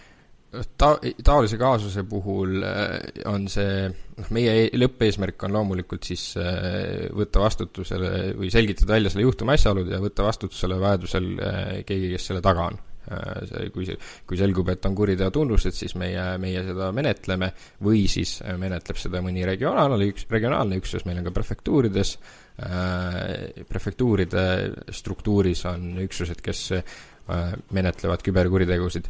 ta-, 0.51 0.99
taolise 1.25 1.59
kaasuse 1.61 2.05
puhul 2.09 2.63
äh, 2.67 2.97
on 3.31 3.47
see, 3.51 3.89
noh, 4.19 4.31
meie 4.35 4.57
e-, 4.65 4.71
lõppeesmärk 4.79 5.47
on 5.47 5.55
loomulikult 5.59 6.07
siis 6.11 6.31
äh, 6.41 7.07
võtta 7.17 7.43
vastutusele 7.45 8.13
või 8.39 8.51
selgitada 8.53 8.97
välja 8.97 9.13
selle 9.13 9.29
juhtumi 9.29 9.55
asjaolud 9.57 9.91
ja 9.93 10.01
võtta 10.03 10.27
vastutusele 10.27 10.81
vajadusel 10.83 11.31
äh, 11.39 11.75
keegi, 11.87 12.15
kes 12.15 12.31
selle 12.31 12.45
taga 12.45 12.71
on. 12.73 12.81
See, 13.09 13.71
kui 13.75 13.87
kui 14.27 14.39
selgub, 14.39 14.69
et 14.73 14.87
on 14.87 14.95
kuriteo 14.97 15.31
tunnused, 15.35 15.75
siis 15.77 15.95
meie, 15.99 16.25
meie 16.43 16.63
seda 16.67 16.91
menetleme. 16.97 17.51
Või 17.85 18.05
siis 18.11 18.39
menetleb 18.61 19.01
seda 19.01 19.23
mõni 19.25 19.45
regionaalne 19.49 20.11
üks, 20.11 20.27
regionaalne 20.31 20.81
üksus, 20.81 21.07
meil 21.09 21.21
on 21.23 21.29
ka 21.29 21.35
prefektuurides. 21.41 22.15
Äh, 22.61 23.65
prefektuuride 23.69 24.45
struktuuris 24.93 25.65
on 25.71 25.95
üksused, 26.03 26.43
kes 26.45 26.65
äh, 26.77 27.55
menetlevad 27.73 28.25
küberkuritegusid. 28.27 29.09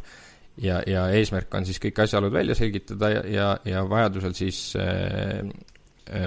Ja, 0.61 0.81
ja 0.87 1.07
eesmärk 1.15 1.53
on 1.55 1.65
siis 1.67 1.79
kõik 1.81 1.99
asjaolud 2.03 2.33
välja 2.33 2.55
selgitada 2.59 3.09
ja, 3.09 3.21
ja, 3.27 3.51
ja 3.65 3.83
vajadusel 3.87 4.35
siis 4.37 4.71
äh, 4.79 5.43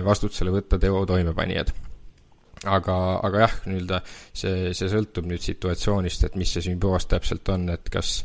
vastutusele 0.04 0.52
võtta 0.54 0.80
teo 0.80 1.04
toimepanijad. 1.09 1.73
Aga, 2.71 2.97
aga 3.26 3.44
jah, 3.44 3.54
nii-öelda 3.68 4.00
see, 4.06 4.73
see 4.76 4.90
sõltub 4.92 5.28
nüüd 5.30 5.44
situatsioonist, 5.44 6.26
et 6.28 6.37
mis 6.40 6.52
see 6.56 6.64
sümbioos 6.68 7.09
täpselt 7.11 7.49
on, 7.54 7.68
et 7.75 7.90
kas 7.92 8.21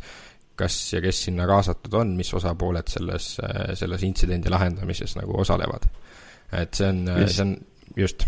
kas 0.60 0.76
ja 0.92 1.00
kes 1.00 1.22
sinna 1.30 1.46
kaasatud 1.48 1.94
on, 1.96 2.10
mis 2.20 2.34
osapooled 2.36 2.90
selles, 2.92 3.30
selles 3.80 4.02
intsidendi 4.04 4.52
lahendamises 4.52 5.16
nagu 5.16 5.38
osalevad. 5.40 5.88
et 6.52 6.74
see 6.76 6.90
on, 6.90 7.06
see 7.30 7.46
on 7.46 7.54
just 7.96 8.26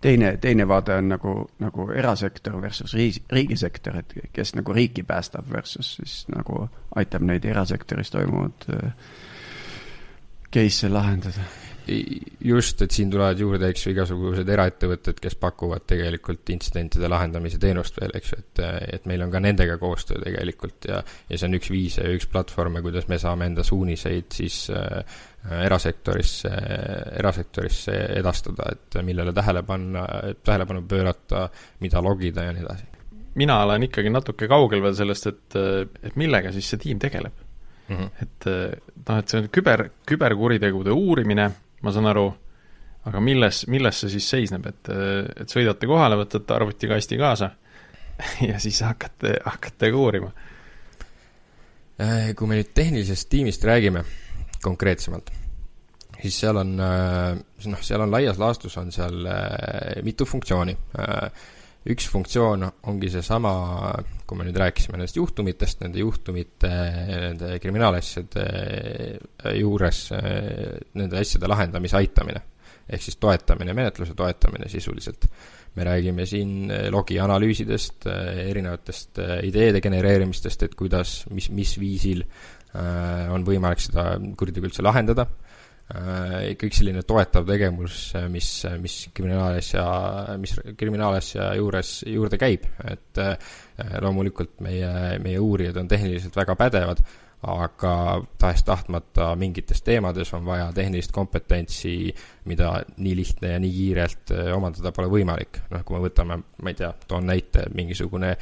teine, 0.00 0.36
teine 0.36 0.68
vaade 0.68 0.94
on 0.94 1.08
nagu, 1.08 1.34
nagu 1.58 1.88
erasektor 1.92 2.60
versus 2.62 2.94
riigi, 2.94 3.22
riigisektor, 3.32 3.96
et 4.00 4.14
kes 4.32 4.54
nagu 4.56 4.72
riiki 4.76 5.02
päästab 5.02 5.50
versus 5.52 5.96
siis 5.96 6.22
nagu 6.34 6.68
aitab 6.96 7.26
neid 7.26 7.44
erasektoris 7.44 8.10
toimuvad 8.10 8.68
äh, 8.74 8.94
case'e 10.54 10.92
lahendada. 10.92 11.46
Just, 12.44 12.82
et 12.82 12.94
siin 12.94 13.10
tulevad 13.10 13.38
juurde, 13.40 13.68
eks 13.70 13.86
ju, 13.86 13.92
igasugused 13.94 14.48
eraettevõtted, 14.52 15.18
kes 15.22 15.36
pakuvad 15.40 15.86
tegelikult 15.88 16.52
intsidentide 16.52 17.08
lahendamise 17.10 17.58
teenust 17.62 17.96
veel, 18.00 18.12
eks 18.18 18.32
ju, 18.32 18.38
et, 18.42 18.62
et 18.96 19.08
meil 19.10 19.24
on 19.24 19.32
ka 19.32 19.40
nendega 19.42 19.78
koostöö 19.80 20.20
tegelikult 20.22 20.88
ja, 20.90 21.00
ja 21.28 21.40
see 21.40 21.48
on 21.48 21.58
üks 21.58 21.72
viise 21.72 22.04
ja 22.06 22.14
üks 22.14 22.28
platvorme, 22.30 22.82
kuidas 22.84 23.08
me 23.10 23.18
saame 23.22 23.48
enda 23.50 23.64
suuniseid 23.66 24.30
siis 24.36 24.62
äh, 24.74 25.18
erasektorisse, 25.64 26.52
erasektorisse 27.18 27.96
edastada, 28.20 28.70
et 28.74 29.00
millele 29.06 29.34
tähele 29.36 29.64
panna, 29.66 30.06
tähelepanu 30.44 30.84
pöörata, 30.88 31.48
mida 31.80 32.02
logida 32.04 32.48
ja 32.48 32.56
nii 32.56 32.66
edasi. 32.66 32.88
mina 33.40 33.62
olen 33.64 33.86
ikkagi 33.86 34.10
natuke 34.10 34.48
kaugel 34.50 34.82
veel 34.82 34.94
sellest, 34.98 35.26
et, 35.30 35.56
et 36.02 36.16
millega 36.18 36.52
siis 36.52 36.68
see 36.70 36.82
tiim 36.82 36.98
tegeleb 36.98 37.32
mm. 37.88 37.96
-hmm. 37.96 38.10
et 38.22 38.46
noh, 39.08 39.18
et 39.18 39.28
see 39.28 39.40
on 39.40 39.48
küber, 39.48 39.88
küberkuritegude 40.06 40.90
uurimine, 40.90 41.50
ma 41.80 41.92
saan 41.94 42.08
aru, 42.10 42.26
aga 43.08 43.20
milles, 43.24 43.64
milles 43.72 44.02
see 44.02 44.12
siis 44.12 44.28
seisneb, 44.34 44.66
et, 44.68 44.90
et 45.40 45.52
sõidate 45.52 45.88
kohale, 45.88 46.18
võtate 46.20 46.56
arvutikasti 46.56 47.18
kaasa 47.20 47.50
ja 48.50 48.58
siis 48.62 48.80
hakkate, 48.84 49.38
hakkate 49.44 49.92
uurima? 49.96 50.32
Äh, 52.00 52.32
kui 52.36 52.48
me 52.48 52.56
nüüd 52.56 52.72
tehnilisest 52.76 53.28
tiimist 53.28 53.64
räägime 53.68 54.04
konkreetsemalt, 54.64 55.28
siis 56.20 56.38
seal 56.40 56.56
on, 56.60 56.72
äh, 56.80 57.34
noh, 57.68 57.82
seal 57.84 58.04
on 58.04 58.12
laias 58.12 58.40
laastus 58.40 58.76
on 58.80 58.92
seal 58.94 59.26
äh, 59.28 60.00
mitu 60.06 60.24
funktsiooni. 60.28 60.76
Äh, 61.80 61.92
üks 61.94 62.08
funktsioon 62.12 62.66
ongi 62.90 63.10
seesama, 63.12 63.52
kui 64.28 64.38
me 64.38 64.46
nüüd 64.46 64.58
rääkisime 64.60 64.98
nendest 64.98 65.16
juhtumitest, 65.16 65.80
nende 65.84 66.02
juhtumite, 66.02 66.70
nende 67.08 67.54
kriminaalasjade 67.62 68.44
juures 69.56 70.02
nende 70.12 71.20
asjade 71.20 71.48
lahendamise 71.50 71.96
aitamine. 72.00 72.46
ehk 72.90 73.02
siis 73.04 73.20
toetamine, 73.22 73.72
menetluse 73.72 74.14
toetamine 74.18 74.68
sisuliselt. 74.68 75.26
me 75.76 75.84
räägime 75.84 76.26
siin 76.26 76.72
logi 76.90 77.18
analüüsidest, 77.22 78.06
erinevatest 78.50 79.20
ideede 79.46 79.80
genereerimistest, 79.80 80.62
et 80.62 80.74
kuidas, 80.74 81.24
mis, 81.30 81.48
mis 81.50 81.78
viisil 81.78 82.24
Äh, 82.70 83.26
on 83.34 83.42
võimalik 83.42 83.80
seda 83.82 84.12
kuritegu 84.38 84.68
üldse 84.68 84.84
lahendada, 84.86 85.24
äh, 85.26 85.49
kõik 86.60 86.76
selline 86.76 87.02
toetav 87.06 87.46
tegevus, 87.48 88.12
mis, 88.30 88.50
mis 88.82 88.98
kriminaalasja, 89.14 89.86
mis 90.38 90.54
kriminaalasja 90.78 91.48
juures, 91.58 91.94
juurde 92.06 92.38
käib, 92.40 92.68
et 92.90 93.22
äh, 93.22 93.56
loomulikult 94.02 94.60
meie, 94.64 95.18
meie 95.24 95.40
uurijad 95.42 95.80
on 95.80 95.90
tehniliselt 95.90 96.36
väga 96.38 96.54
pädevad, 96.60 97.02
aga 97.50 97.94
tahes-tahtmata 98.38 99.32
mingites 99.40 99.80
teemades 99.82 100.30
on 100.36 100.44
vaja 100.44 100.68
tehnilist 100.76 101.12
kompetentsi, 101.16 102.12
mida 102.52 102.74
nii 103.00 103.16
lihtne 103.16 103.54
ja 103.54 103.60
nii 103.62 103.72
kiirelt 103.78 104.34
omandada 104.54 104.92
pole 104.92 105.08
võimalik. 105.08 105.62
noh, 105.72 105.84
kui 105.84 105.96
me 105.96 106.04
võtame, 106.04 106.36
ma 106.36 106.72
ei 106.72 106.78
tea, 106.82 106.92
toon 107.08 107.26
näite, 107.32 107.64
mingisugune 107.74 108.36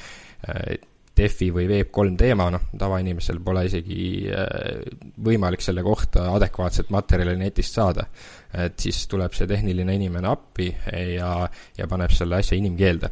Defi 1.18 1.48
või 1.54 1.66
Web3 1.68 2.16
teema, 2.18 2.48
noh, 2.54 2.68
tavainimesel 2.78 3.40
pole 3.44 3.64
isegi 3.66 4.02
äh, 4.30 4.84
võimalik 5.24 5.64
selle 5.64 5.82
kohta 5.86 6.28
adekvaatset 6.36 6.92
materjali 6.94 7.36
netist 7.40 7.74
saada. 7.78 8.06
et 8.54 8.78
siis 8.80 9.06
tuleb 9.06 9.34
see 9.36 9.46
tehniline 9.46 9.94
inimene 9.94 10.28
appi 10.28 10.70
ja, 11.14 11.48
ja 11.76 11.86
paneb 11.86 12.10
selle 12.16 12.38
asja 12.38 12.56
inimkeelde. 12.56 13.10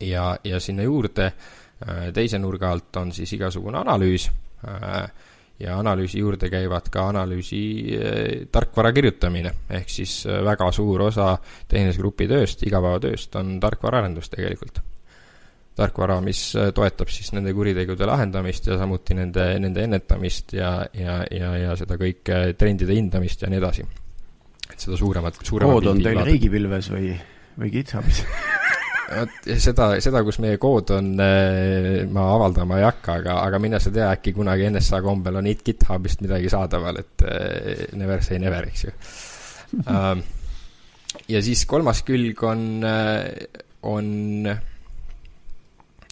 ja, 0.00 0.36
ja 0.44 0.60
sinna 0.60 0.82
juurde 0.82 1.26
äh, 1.26 2.12
teise 2.14 2.38
nurga 2.38 2.70
alt 2.70 2.96
on 2.96 3.12
siis 3.12 3.32
igasugune 3.32 3.78
analüüs 3.78 4.30
äh, 4.68 5.10
ja 5.60 5.78
analüüsi 5.78 6.18
juurde 6.18 6.48
käivad 6.50 6.88
ka 6.92 7.08
analüüsi 7.08 7.62
tarkvara 8.52 8.92
kirjutamine, 8.96 9.52
ehk 9.68 9.90
siis 9.92 10.22
väga 10.26 10.70
suur 10.72 11.08
osa 11.10 11.34
tehnilise 11.68 12.00
grupi 12.00 12.28
tööst, 12.28 12.64
igapäevatööst 12.64 13.36
on 13.36 13.58
tarkvaraarendus 13.60 14.32
tegelikult 14.32 14.80
tarkvara, 15.78 16.18
mis 16.24 16.42
äh, 16.58 16.70
toetab 16.76 17.10
siis 17.12 17.30
nende 17.36 17.54
kuritegude 17.56 18.08
lahendamist 18.08 18.66
ja 18.70 18.78
samuti 18.80 19.16
nende, 19.18 19.46
nende 19.62 19.84
ennetamist 19.86 20.54
ja, 20.56 20.74
ja, 20.96 21.20
ja, 21.30 21.54
ja 21.64 21.76
seda 21.78 21.98
kõike 22.00 22.42
trendide 22.58 22.96
hindamist 22.96 23.44
ja 23.44 23.50
nii 23.52 23.60
edasi. 23.62 23.86
et 24.70 24.78
seda 24.78 24.98
suuremat, 25.00 25.40
suuremat 25.46 25.78
kood 25.78 25.92
on 25.92 26.02
teil 26.04 26.24
riigipilves 26.26 26.90
või, 26.92 27.14
või 27.60 27.72
GitHubis 27.76 28.24
vot 29.10 29.48
seda, 29.58 29.86
seda, 30.02 30.22
kus 30.26 30.38
meie 30.42 30.58
kood 30.62 30.92
on, 30.94 31.12
äh, 31.22 32.02
ma 32.10 32.28
avaldama 32.36 32.78
ei 32.78 32.86
hakka, 32.86 33.16
aga, 33.22 33.38
aga 33.46 33.60
mine 33.62 33.80
sa 33.82 33.92
tea, 33.94 34.10
äkki 34.14 34.34
kunagi 34.36 34.68
NSA 34.70 35.00
kombel 35.06 35.40
on 35.40 35.48
GitHubist 35.50 36.22
midagi 36.24 36.52
saadaval, 36.52 37.00
et 37.02 37.26
äh, 37.26 37.86
never 37.98 38.22
say 38.22 38.38
never, 38.42 38.68
eks 38.70 38.86
ju. 38.86 38.94
Um, 39.86 40.22
ja 41.30 41.42
siis 41.42 41.64
kolmas 41.70 42.02
külg 42.06 42.42
on 42.46 42.82
on 43.86 44.06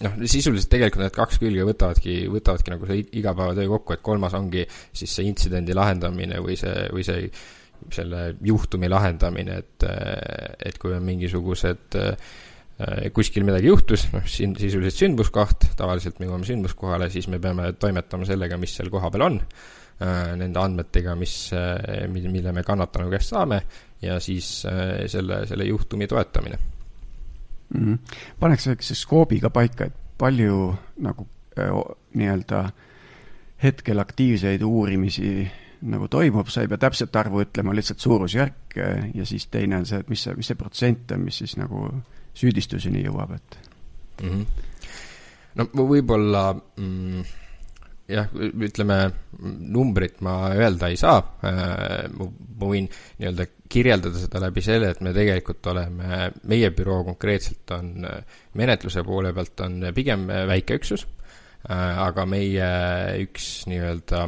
noh, 0.05 0.17
sisuliselt 0.29 0.71
tegelikult 0.71 1.03
need 1.03 1.15
kaks 1.15 1.39
külge 1.41 1.65
võtavadki, 1.67 2.17
võtavadki 2.31 2.73
nagu 2.73 2.89
see 2.89 3.05
igapäevatöö 3.21 3.71
kokku, 3.75 3.95
et 3.95 4.03
kolmas 4.05 4.35
ongi 4.37 4.65
siis 4.69 5.15
see 5.15 5.27
intsidendi 5.29 5.75
lahendamine 5.77 6.41
või 6.43 6.57
see, 6.59 6.85
või 6.93 7.05
see 7.07 7.25
selle 7.95 8.21
juhtumi 8.43 8.89
lahendamine, 8.91 9.59
et, 9.63 9.87
et 10.67 10.79
kui 10.81 10.93
on 10.95 11.03
mingisugused 11.05 11.99
kuskil 13.15 13.43
midagi 13.47 13.67
juhtus, 13.67 14.05
noh, 14.13 14.23
siin 14.27 14.55
sisuliselt 14.55 15.01
sündmuskoht, 15.01 15.67
tavaliselt 15.79 16.19
me 16.19 16.29
jõuame 16.29 16.47
sündmuskohale, 16.47 17.09
siis 17.11 17.27
me 17.31 17.41
peame 17.43 17.73
toimetama 17.75 18.27
sellega, 18.27 18.59
mis 18.59 18.77
seal 18.77 18.91
kohapeal 18.93 19.25
on, 19.25 19.39
nende 20.39 20.61
andmetega, 20.61 21.15
mis, 21.19 21.35
mille 22.07 22.55
me 22.55 22.63
kannatanu 22.63 23.11
käest 23.11 23.35
saame, 23.35 23.59
ja 23.99 24.15
siis 24.23 24.61
selle, 24.63 25.43
selle 25.49 25.67
juhtumi 25.67 26.07
toetamine 26.07 26.78
mm. 27.69 27.85
-hmm. 27.85 27.97
paneks 28.39 28.67
väikese 28.67 28.95
skoobi 28.95 29.39
ka 29.39 29.49
paika, 29.49 29.85
et 29.85 29.95
palju 30.17 30.75
nagu 30.97 31.27
nii-öelda 32.13 32.69
hetkel 33.63 33.99
aktiivseid 33.99 34.61
uurimisi 34.63 35.51
nagu 35.81 36.07
toimub, 36.07 36.47
sa 36.51 36.61
ei 36.61 36.67
pea 36.67 36.77
täpset 36.77 37.15
arvu 37.15 37.41
ütlema, 37.43 37.75
lihtsalt 37.75 37.99
suurusjärk 37.99 38.77
ja 39.15 39.25
siis 39.25 39.47
teine 39.47 39.79
on 39.79 39.85
see, 39.85 39.99
et 39.99 40.09
mis 40.09 40.23
see, 40.23 40.35
mis 40.35 40.47
see 40.51 40.59
protsent 40.59 41.11
on, 41.15 41.23
mis 41.27 41.37
siis 41.37 41.55
nagu 41.59 41.89
süüdistuseni 42.39 43.03
jõuab, 43.05 43.35
et 43.35 43.59
mm. 44.23 44.29
-hmm. 44.29 44.45
no 45.55 45.87
võib-olla 45.87 46.43
mm, 46.53 47.23
jah, 48.09 48.27
ütleme, 48.35 48.99
numbrit 49.77 50.21
ma 50.25 50.35
öelda 50.55 50.89
ei 50.91 50.97
saa, 50.99 51.21
ma 51.43 52.29
võin 52.65 52.89
nii-öelda 52.89 53.47
kirjeldada 53.69 54.17
seda 54.17 54.41
läbi 54.41 54.63
selle, 54.65 54.89
et 54.93 55.01
me 55.05 55.13
tegelikult 55.13 55.69
oleme, 55.71 56.31
meie 56.49 56.71
büroo 56.75 57.03
konkreetselt 57.07 57.71
on 57.75 58.07
menetluse 58.57 59.03
poole 59.05 59.33
pealt 59.35 59.63
on 59.65 59.79
pigem 59.95 60.25
väike 60.49 60.79
üksus, 60.79 61.05
aga 61.69 62.25
meie 62.29 62.69
üks 63.25 63.49
nii-öelda 63.69 64.23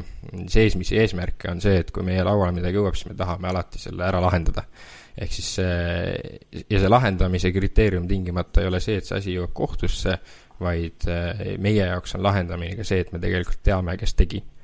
seesmisi 0.51 0.99
eesmärke 1.01 1.49
on 1.51 1.61
see, 1.63 1.79
et 1.81 1.89
kui 1.95 2.05
meie 2.05 2.23
lauale 2.27 2.53
midagi 2.57 2.77
jõuab, 2.77 2.99
siis 2.99 3.09
me 3.09 3.17
tahame 3.17 3.49
alati 3.49 3.81
selle 3.81 4.05
ära 4.05 4.21
lahendada. 4.23 4.67
ehk 5.17 5.33
siis 5.33 5.49
see, 5.57 6.61
ja 6.69 6.79
see 6.79 6.89
lahendamise 6.89 7.51
kriteerium 7.51 8.07
tingimata 8.07 8.61
ei 8.61 8.69
ole 8.69 8.79
see, 8.79 9.01
et 9.01 9.09
see 9.09 9.17
asi 9.17 9.35
jõuab 9.35 9.55
kohtusse, 9.57 10.19
vaid 10.61 11.07
meie 11.57 11.87
jaoks 11.87 12.15
on 12.15 12.23
lahendamine 12.23 12.77
ka 12.77 12.85
see, 12.85 13.01
et 13.01 13.11
me 13.11 13.19
tegelikult 13.19 13.63
teame, 13.65 13.97
kes 13.97 14.13
tegi 14.13 14.43
Äh, 14.43 14.60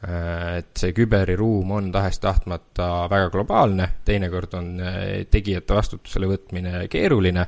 et 0.00 0.80
see 0.80 0.94
küberiruum 0.96 1.74
on 1.76 1.90
tahes-tahtmata 1.92 2.86
väga 3.10 3.28
globaalne, 3.34 3.88
teinekord 4.04 4.54
on 4.56 4.70
äh, 4.80 5.02
tegijate 5.30 5.76
vastutusele 5.76 6.30
võtmine 6.30 6.86
keeruline, 6.92 7.44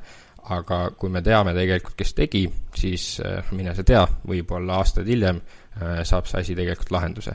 aga 0.53 0.83
kui 0.99 1.09
me 1.15 1.23
teame 1.25 1.55
tegelikult, 1.57 1.97
kes 1.97 2.13
tegi, 2.19 2.43
siis 2.77 3.07
äh, 3.25 3.55
mine 3.57 3.73
sa 3.77 3.85
tea, 3.89 4.03
võib-olla 4.29 4.83
aastaid 4.83 5.09
hiljem 5.09 5.41
saab 6.05 6.27
see 6.29 6.43
asi 6.43 6.53
tegelikult 6.53 6.91
lahenduse. 6.93 7.33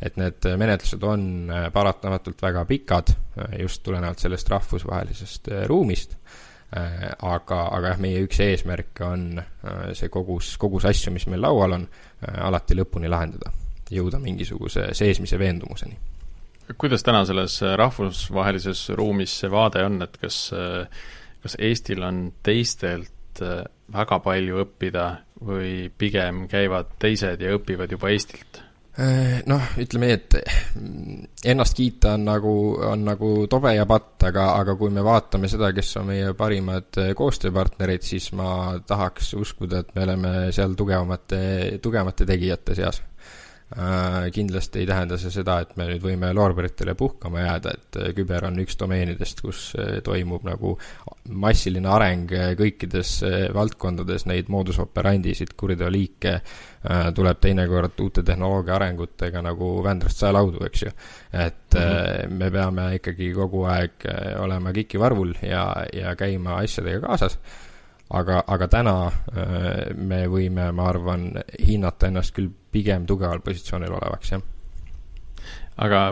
et 0.00 0.14
need 0.16 0.46
menetlused 0.56 1.02
on 1.04 1.50
paratamatult 1.72 2.40
väga 2.42 2.62
pikad, 2.64 3.12
just 3.60 3.82
tulenevalt 3.84 4.24
sellest 4.24 4.48
rahvusvahelisest 4.48 5.50
ruumist, 5.68 6.16
aga, 6.72 7.58
aga 7.68 7.90
jah, 7.92 8.00
meie 8.00 8.22
üks 8.24 8.40
eesmärke 8.40 9.04
on 9.04 9.26
see 9.92 10.08
kogus, 10.08 10.54
kogus 10.56 10.88
asju, 10.88 11.12
mis 11.12 11.28
meil 11.28 11.44
laual 11.44 11.76
on, 11.76 11.86
alati 12.48 12.80
lõpuni 12.80 13.12
lahendada 13.12 13.52
jõuda 13.92 14.20
mingisuguse 14.22 14.88
seesmise 14.96 15.38
veendumuseni. 15.38 15.96
kuidas 16.78 17.02
täna 17.04 17.24
selles 17.28 17.58
rahvusvahelises 17.76 18.88
ruumis 18.96 19.40
see 19.42 19.50
vaade 19.52 19.84
on, 19.84 20.00
et 20.02 20.16
kas, 20.20 20.38
kas 21.44 21.56
Eestil 21.60 22.02
on 22.02 22.26
teistelt 22.42 23.42
väga 23.92 24.20
palju 24.24 24.62
õppida 24.64 25.08
või 25.44 25.90
pigem 25.98 26.46
käivad 26.48 26.94
teised 26.98 27.42
ja 27.42 27.56
õpivad 27.58 27.92
juba 27.92 28.12
Eestilt? 28.14 28.62
Noh, 29.50 29.62
ütleme 29.82 30.06
nii, 30.06 30.16
et 30.16 31.46
ennast 31.50 31.74
kiita 31.74 32.12
on 32.14 32.28
nagu, 32.28 32.52
on 32.92 33.00
nagu 33.02 33.30
tobe 33.50 33.72
ja 33.74 33.88
patt, 33.90 34.22
aga, 34.28 34.52
aga 34.60 34.76
kui 34.78 34.92
me 34.94 35.02
vaatame 35.02 35.50
seda, 35.50 35.72
kes 35.74 35.96
on 35.98 36.12
meie 36.12 36.28
parimad 36.38 37.00
koostööpartnerid, 37.18 38.06
siis 38.06 38.30
ma 38.38 38.78
tahaks 38.86 39.32
uskuda, 39.34 39.82
et 39.82 39.90
me 39.98 40.06
oleme 40.06 40.30
seal 40.54 40.78
tugevamate, 40.78 41.40
tugevamate 41.82 42.28
tegijate 42.30 42.78
seas 42.78 43.02
Äh, 43.02 43.13
kindlasti 44.34 44.78
ei 44.82 44.86
tähenda 44.86 45.16
see 45.18 45.32
seda, 45.34 45.56
et 45.64 45.72
me 45.78 45.88
nüüd 45.88 46.02
võime 46.04 46.28
loorberitele 46.36 46.94
puhkama 46.98 47.42
jääda, 47.42 47.72
et 47.74 47.98
äh, 47.98 48.12
küber 48.14 48.46
on 48.46 48.60
üks 48.62 48.78
domeenidest, 48.78 49.42
kus 49.42 49.64
äh, 49.78 49.96
toimub 50.06 50.46
nagu 50.46 50.76
massiline 51.28 51.88
areng 51.90 52.30
kõikides 52.58 53.16
valdkondades, 53.54 54.26
neid 54.30 54.50
moodus 54.52 54.78
operandisid, 54.82 55.54
kuriteoliike 55.56 56.34
tuleb 57.16 57.38
teinekord 57.40 58.00
uute 58.04 58.22
tehnoloogia 58.22 58.74
arengutega 58.76 59.40
nagu 59.42 59.70
Vändrast 59.84 60.20
saelaudu, 60.20 60.60
eks 60.66 60.82
ju. 60.82 60.90
et 61.32 61.74
mm 61.74 61.80
-hmm. 61.80 62.30
me 62.30 62.50
peame 62.50 62.94
ikkagi 62.94 63.32
kogu 63.32 63.64
aeg 63.64 64.04
olema 64.38 64.72
kikivarvul 64.72 65.32
ja, 65.42 65.86
ja 65.92 66.14
käima 66.16 66.58
asjadega 66.60 67.06
kaasas 67.06 67.38
aga, 68.12 68.42
aga 68.46 68.68
täna 68.68 68.94
äh, 69.06 69.94
me 69.96 70.24
võime, 70.30 70.68
ma 70.76 70.88
arvan, 70.90 71.30
hinnata 71.58 72.10
ennast 72.10 72.34
küll 72.36 72.52
pigem 72.74 73.06
tugeval 73.08 73.42
positsioonil 73.44 73.94
olevaks, 73.94 74.34
jah. 74.34 74.44
aga 75.86 76.04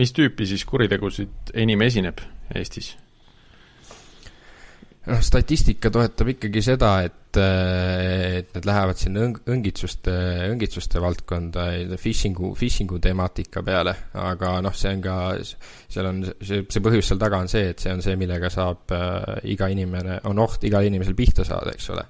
mis 0.00 0.12
tüüpi 0.16 0.48
siis 0.48 0.66
kuritegusid 0.68 1.54
enim 1.54 1.84
esineb 1.86 2.22
Eestis? 2.54 2.94
noh, 5.04 5.20
statistika 5.24 5.90
toetab 5.92 6.30
ikkagi 6.32 6.62
seda, 6.64 6.90
et, 7.04 7.36
äh, 7.40 8.38
et 8.40 8.54
need 8.56 8.68
lähevad 8.68 9.00
sinna 9.00 9.26
õng-, 9.26 9.42
õngitsuste, 9.52 10.14
õngitsuste 10.54 11.02
valdkonda, 11.04 11.66
phishing'u, 12.00 12.54
phishing'u 12.58 13.00
temaatika 13.04 13.62
peale, 13.66 13.94
aga 14.20 14.54
noh, 14.64 14.76
see 14.76 14.94
on 14.96 15.04
ka, 15.04 15.18
seal 15.44 16.08
on, 16.10 16.22
see, 16.40 16.64
see 16.64 16.84
põhjus 16.84 17.12
seal 17.12 17.20
taga 17.20 17.42
on 17.44 17.52
see, 17.52 17.68
et 17.74 17.84
see 17.84 17.92
on 17.92 18.00
see, 18.04 18.16
millega 18.20 18.50
saab 18.52 18.96
äh, 18.96 19.44
iga 19.54 19.68
inimene, 19.72 20.22
on 20.30 20.40
oht 20.44 20.64
igal 20.68 20.88
inimesel 20.88 21.16
pihta 21.18 21.46
saada, 21.46 21.76
eks 21.76 21.92
ole 21.94 22.08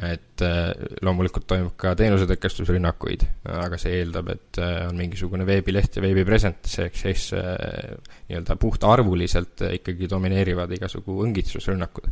et 0.00 0.42
äh, 0.44 0.70
loomulikult 1.04 1.44
toimub 1.50 1.74
ka 1.80 1.92
teenusetõkestusrünnakuid, 1.98 3.24
aga 3.52 3.78
see 3.80 3.98
eeldab, 3.98 4.30
et 4.32 4.60
äh, 4.62 4.86
on 4.88 4.96
mingisugune 4.96 5.44
veebileht 5.48 5.98
ja 5.98 6.04
veebipresent, 6.04 6.70
ehk 6.86 6.96
siis 6.96 7.26
äh, 7.36 7.92
nii-öelda 8.30 8.56
puhtarvuliselt 8.60 9.66
ikkagi 9.76 10.08
domineerivad 10.10 10.72
igasugu 10.78 11.20
õngitsusrünnakud. 11.26 12.08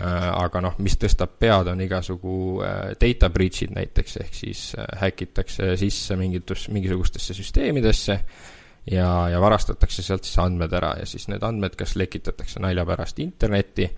aga 0.00 0.60
noh, 0.64 0.78
mis 0.80 0.94
tõstab 0.96 1.34
pead, 1.36 1.68
on 1.68 1.80
igasugu 1.84 2.62
data 2.96 3.28
breach'id 3.28 3.74
näiteks, 3.76 4.14
ehk 4.22 4.38
siis 4.38 4.62
häkitakse 4.96 5.74
sisse 5.76 6.16
mingitus, 6.16 6.70
mingisugustesse 6.72 7.36
süsteemidesse 7.36 8.16
ja, 8.94 9.10
ja 9.28 9.42
varastatakse 9.42 10.02
sealt 10.06 10.24
siis 10.24 10.38
andmed 10.40 10.72
ära 10.72 10.94
ja 11.02 11.04
siis 11.10 11.28
need 11.28 11.44
andmed 11.44 11.76
kas 11.76 11.98
lekitatakse 12.00 12.62
nalja 12.64 12.86
pärast 12.88 13.20
internetti 13.20 13.90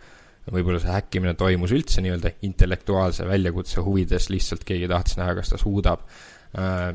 võib-olla 0.50 0.81
see 0.83 0.90
häkkimine 0.90 1.35
toimus 1.38 1.72
üldse 1.74 2.02
nii-öelda 2.02 2.35
intellektuaalse 2.48 3.26
väljakutse 3.28 3.83
huvides, 3.85 4.28
lihtsalt 4.33 4.64
keegi 4.66 4.88
tahtis 4.90 5.18
näha, 5.20 5.37
kas 5.38 5.52
ta 5.52 5.61
suudab. 5.61 6.02
Äh, 6.59 6.88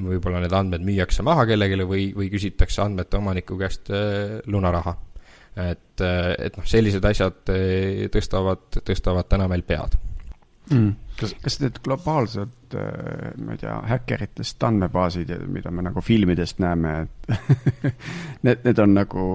võib-olla 0.00 0.40
need 0.42 0.54
andmed 0.56 0.82
müüakse 0.86 1.22
maha 1.26 1.44
kellelegi 1.46 1.84
või, 1.86 2.08
või 2.16 2.30
küsitakse 2.32 2.82
andmete 2.82 3.20
omaniku 3.20 3.58
käest 3.60 3.92
äh, 3.94 4.40
lunaraha. 4.50 4.96
et, 5.54 6.00
äh, 6.00 6.32
et 6.48 6.56
noh, 6.56 6.66
sellised 6.66 7.04
asjad 7.04 7.44
tõstavad, 8.10 8.80
tõstavad 8.82 9.28
täna 9.30 9.46
meil 9.46 9.62
pead 9.62 9.94
mm.. 10.72 10.88
kas, 11.20 11.36
kas 11.44 11.60
need 11.62 11.78
globaalsed, 11.84 12.74
ma 12.74 13.54
ei 13.54 13.60
tea, 13.60 13.76
häkkeritest 13.86 14.66
andmebaasid, 14.66 15.30
mida 15.46 15.70
me 15.70 15.84
nagu 15.86 16.02
filmidest 16.02 16.58
näeme, 16.64 16.96
et 17.04 17.84
need, 18.48 18.64
need 18.66 18.82
on 18.82 18.98
nagu 18.98 19.28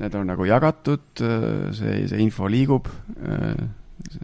need 0.00 0.14
on 0.18 0.30
nagu 0.32 0.46
jagatud, 0.48 1.24
see, 1.76 1.98
see 2.10 2.22
info 2.24 2.48
liigub. 2.50 2.88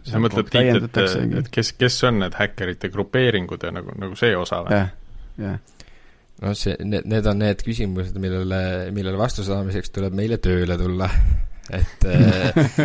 sa 0.05 0.21
mõtled, 0.21 0.49
Tiit, 0.51 0.87
et, 0.89 0.97
et 1.41 1.51
kes, 1.53 1.73
kes 1.79 2.01
on 2.09 2.19
need 2.21 2.35
häkkerite 2.37 2.91
grupeeringud 2.93 3.63
ja 3.65 3.71
nagu, 3.73 3.95
nagu 3.97 4.17
see 4.19 4.35
osa 4.37 4.61
või? 4.65 4.77
jah, 4.77 4.91
jah. 5.41 5.55
noh, 6.43 6.57
see, 6.57 6.75
need, 6.85 7.07
need 7.09 7.29
on 7.31 7.39
need 7.41 7.63
küsimused, 7.65 8.19
millele, 8.21 8.61
millele 8.93 9.19
vastuse 9.19 9.49
saamiseks 9.53 9.95
tuleb 9.95 10.17
meile 10.17 10.41
tööle 10.43 10.77
tulla. 10.79 11.07
et 11.71 12.05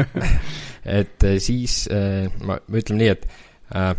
et 1.01 1.27
siis 1.43 1.83
ma, 1.91 2.57
ma 2.63 2.81
ütlen 2.81 3.03
nii, 3.03 3.11
et 3.17 3.27
äh, 3.75 3.93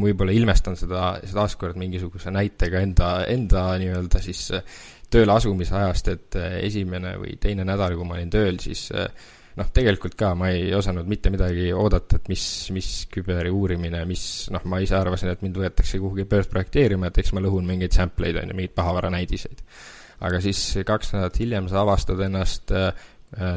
võib-olla 0.00 0.34
ilmestan 0.36 0.76
seda, 0.78 1.16
seda 1.24 1.42
taaskord 1.42 1.78
mingisuguse 1.80 2.32
näitega 2.34 2.82
enda, 2.84 3.10
enda 3.30 3.68
nii-öelda 3.80 4.22
siis 4.24 4.48
tööle 5.12 5.36
asumise 5.36 5.74
ajast, 5.78 6.12
et 6.12 6.38
äh, 6.40 6.60
esimene 6.66 7.16
või 7.20 7.36
teine 7.40 7.66
nädal, 7.66 7.96
kui 7.96 8.06
ma 8.08 8.16
olin 8.18 8.30
tööl, 8.32 8.60
siis 8.62 8.88
äh, 8.94 9.06
noh, 9.56 9.70
tegelikult 9.74 10.16
ka 10.18 10.32
ma 10.38 10.50
ei 10.54 10.68
osanud 10.76 11.08
mitte 11.08 11.32
midagi 11.32 11.70
oodata, 11.74 12.20
et 12.20 12.30
mis, 12.32 12.44
mis 12.76 12.90
küberi 13.12 13.52
uurimine, 13.52 14.02
mis 14.08 14.24
noh, 14.54 14.64
ma 14.68 14.80
ise 14.84 14.96
arvasin, 14.98 15.32
et 15.32 15.44
mind 15.44 15.60
võetakse 15.62 16.00
kuhugi 16.02 16.26
börsprojekteerima, 16.30 17.10
et 17.10 17.20
eks 17.22 17.34
ma 17.36 17.44
lõhun 17.44 17.68
mingeid 17.68 17.96
sampleid, 17.96 18.38
on 18.40 18.52
ju, 18.52 18.58
mingeid 18.58 18.76
pahavara 18.76 19.12
näidiseid. 19.14 19.62
aga 20.26 20.40
siis 20.40 20.60
kaks 20.88 21.12
nädalat 21.12 21.38
hiljem 21.40 21.66
sa 21.68 21.82
avastad 21.82 22.20
ennast 22.24 22.72
äh, 22.72 22.88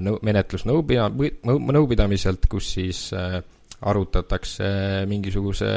nõu-, 0.03 0.19
menetlus 0.27 0.65
nõupida-, 0.67 1.11
nõupidamiselt, 1.47 2.47
kus 2.51 2.73
siis 2.75 3.07
äh, 3.15 3.39
arutatakse 3.87 4.69
mingisuguse, 5.09 5.69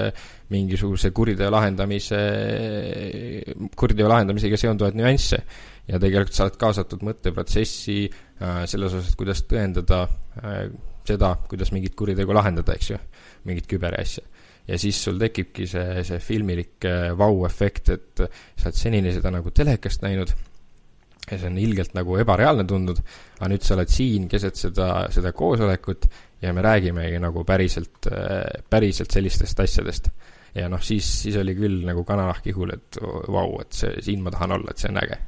mingisuguse 0.50 1.12
kuriteo 1.14 1.50
lahendamise, 1.54 2.22
kuriteo 3.78 4.10
lahendamisega 4.10 4.58
seonduvaid 4.58 4.98
nüansse. 4.98 5.42
ja 5.88 5.98
tegelikult 5.98 6.36
sa 6.36 6.44
oled 6.46 6.56
kaasatud 6.60 7.00
mõtteprotsessi 7.02 7.96
äh, 8.06 8.62
selles 8.70 8.94
osas, 8.94 9.16
kuidas 9.18 9.42
tõendada 9.50 10.04
äh, 10.38 10.68
seda, 11.06 11.34
kuidas 11.50 11.72
mingit 11.74 11.96
kuritegu 11.98 12.34
lahendada, 12.34 12.76
eks 12.78 12.92
ju, 12.92 12.98
mingit 13.50 13.66
küberasja 13.70 14.22
ja 14.68 14.78
siis 14.78 15.00
sul 15.02 15.18
tekibki 15.18 15.66
see, 15.66 16.04
see 16.06 16.22
filmilik 16.22 16.86
äh, 16.86 17.10
vau-efekt, 17.18 17.90
et 17.96 18.22
sa 18.22 18.70
oled 18.70 18.78
senini 18.78 19.14
seda 19.14 19.34
nagu 19.34 19.50
telekast 19.50 20.06
näinud 20.06 20.30
ja 21.30 21.38
see 21.38 21.48
on 21.48 21.58
ilgelt 21.62 21.94
nagu 21.96 22.16
ebareaalne 22.20 22.64
tundnud, 22.68 23.00
aga 23.38 23.50
nüüd 23.52 23.64
sa 23.64 23.76
oled 23.76 23.90
siin 23.92 24.28
keset 24.30 24.58
seda, 24.58 24.88
seda 25.14 25.32
koosolekut 25.36 26.08
ja 26.42 26.52
me 26.52 26.64
räägimegi 26.64 27.20
nagu 27.22 27.44
päriselt, 27.48 28.08
äh, 28.10 28.64
päriselt 28.70 29.14
sellistest 29.14 29.60
asjadest. 29.60 30.10
ja 30.54 30.68
noh, 30.68 30.82
siis, 30.84 31.06
siis 31.22 31.36
oli 31.40 31.54
küll 31.56 31.84
nagu 31.86 32.04
kananahk 32.04 32.46
ihul, 32.52 32.74
et 32.74 32.98
vau, 33.00 33.54
et 33.62 33.72
see, 33.72 33.94
siin 34.04 34.20
ma 34.24 34.32
tahan 34.34 34.58
olla, 34.58 34.72
et 34.72 34.82
see 34.82 34.90
on 34.90 35.00
äge 35.00 35.22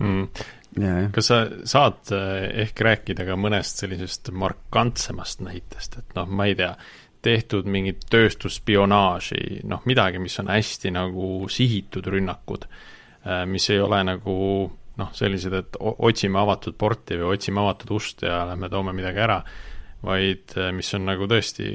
mm.. 0.00 0.48
Yeah. 0.78 1.08
kas 1.10 1.26
sa 1.26 1.40
saad 1.66 2.12
äh, 2.14 2.44
ehk 2.64 2.80
rääkida 2.86 3.24
ka 3.26 3.34
mõnest 3.34 3.82
sellisest 3.82 4.30
markantsemast 4.30 5.42
näitest, 5.42 5.96
et 5.98 6.12
noh, 6.14 6.28
ma 6.30 6.46
ei 6.46 6.54
tea, 6.58 6.72
tehtud 7.20 7.66
mingit 7.68 8.06
tööstusspionaaži, 8.10 9.60
noh, 9.68 9.82
midagi, 9.90 10.22
mis 10.22 10.38
on 10.40 10.52
hästi 10.54 10.92
nagu 10.94 11.48
sihitud 11.52 12.06
rünnakud, 12.14 12.68
äh, 13.26 13.42
mis 13.50 13.66
ei 13.74 13.82
ole 13.82 13.98
nagu 14.06 14.36
noh, 15.00 15.10
sellised, 15.16 15.56
et 15.56 15.80
otsime 15.80 16.38
avatud 16.40 16.76
porti 16.78 17.18
või 17.18 17.34
otsime 17.34 17.64
avatud 17.64 17.96
ust 17.96 18.22
ja 18.26 18.44
lähme 18.52 18.68
toome 18.72 18.94
midagi 18.96 19.24
ära 19.24 19.40
vaid 20.02 20.56
äh, 20.56 20.70
mis 20.74 20.90
on 20.96 21.06
nagu 21.08 21.28
tõesti 21.28 21.70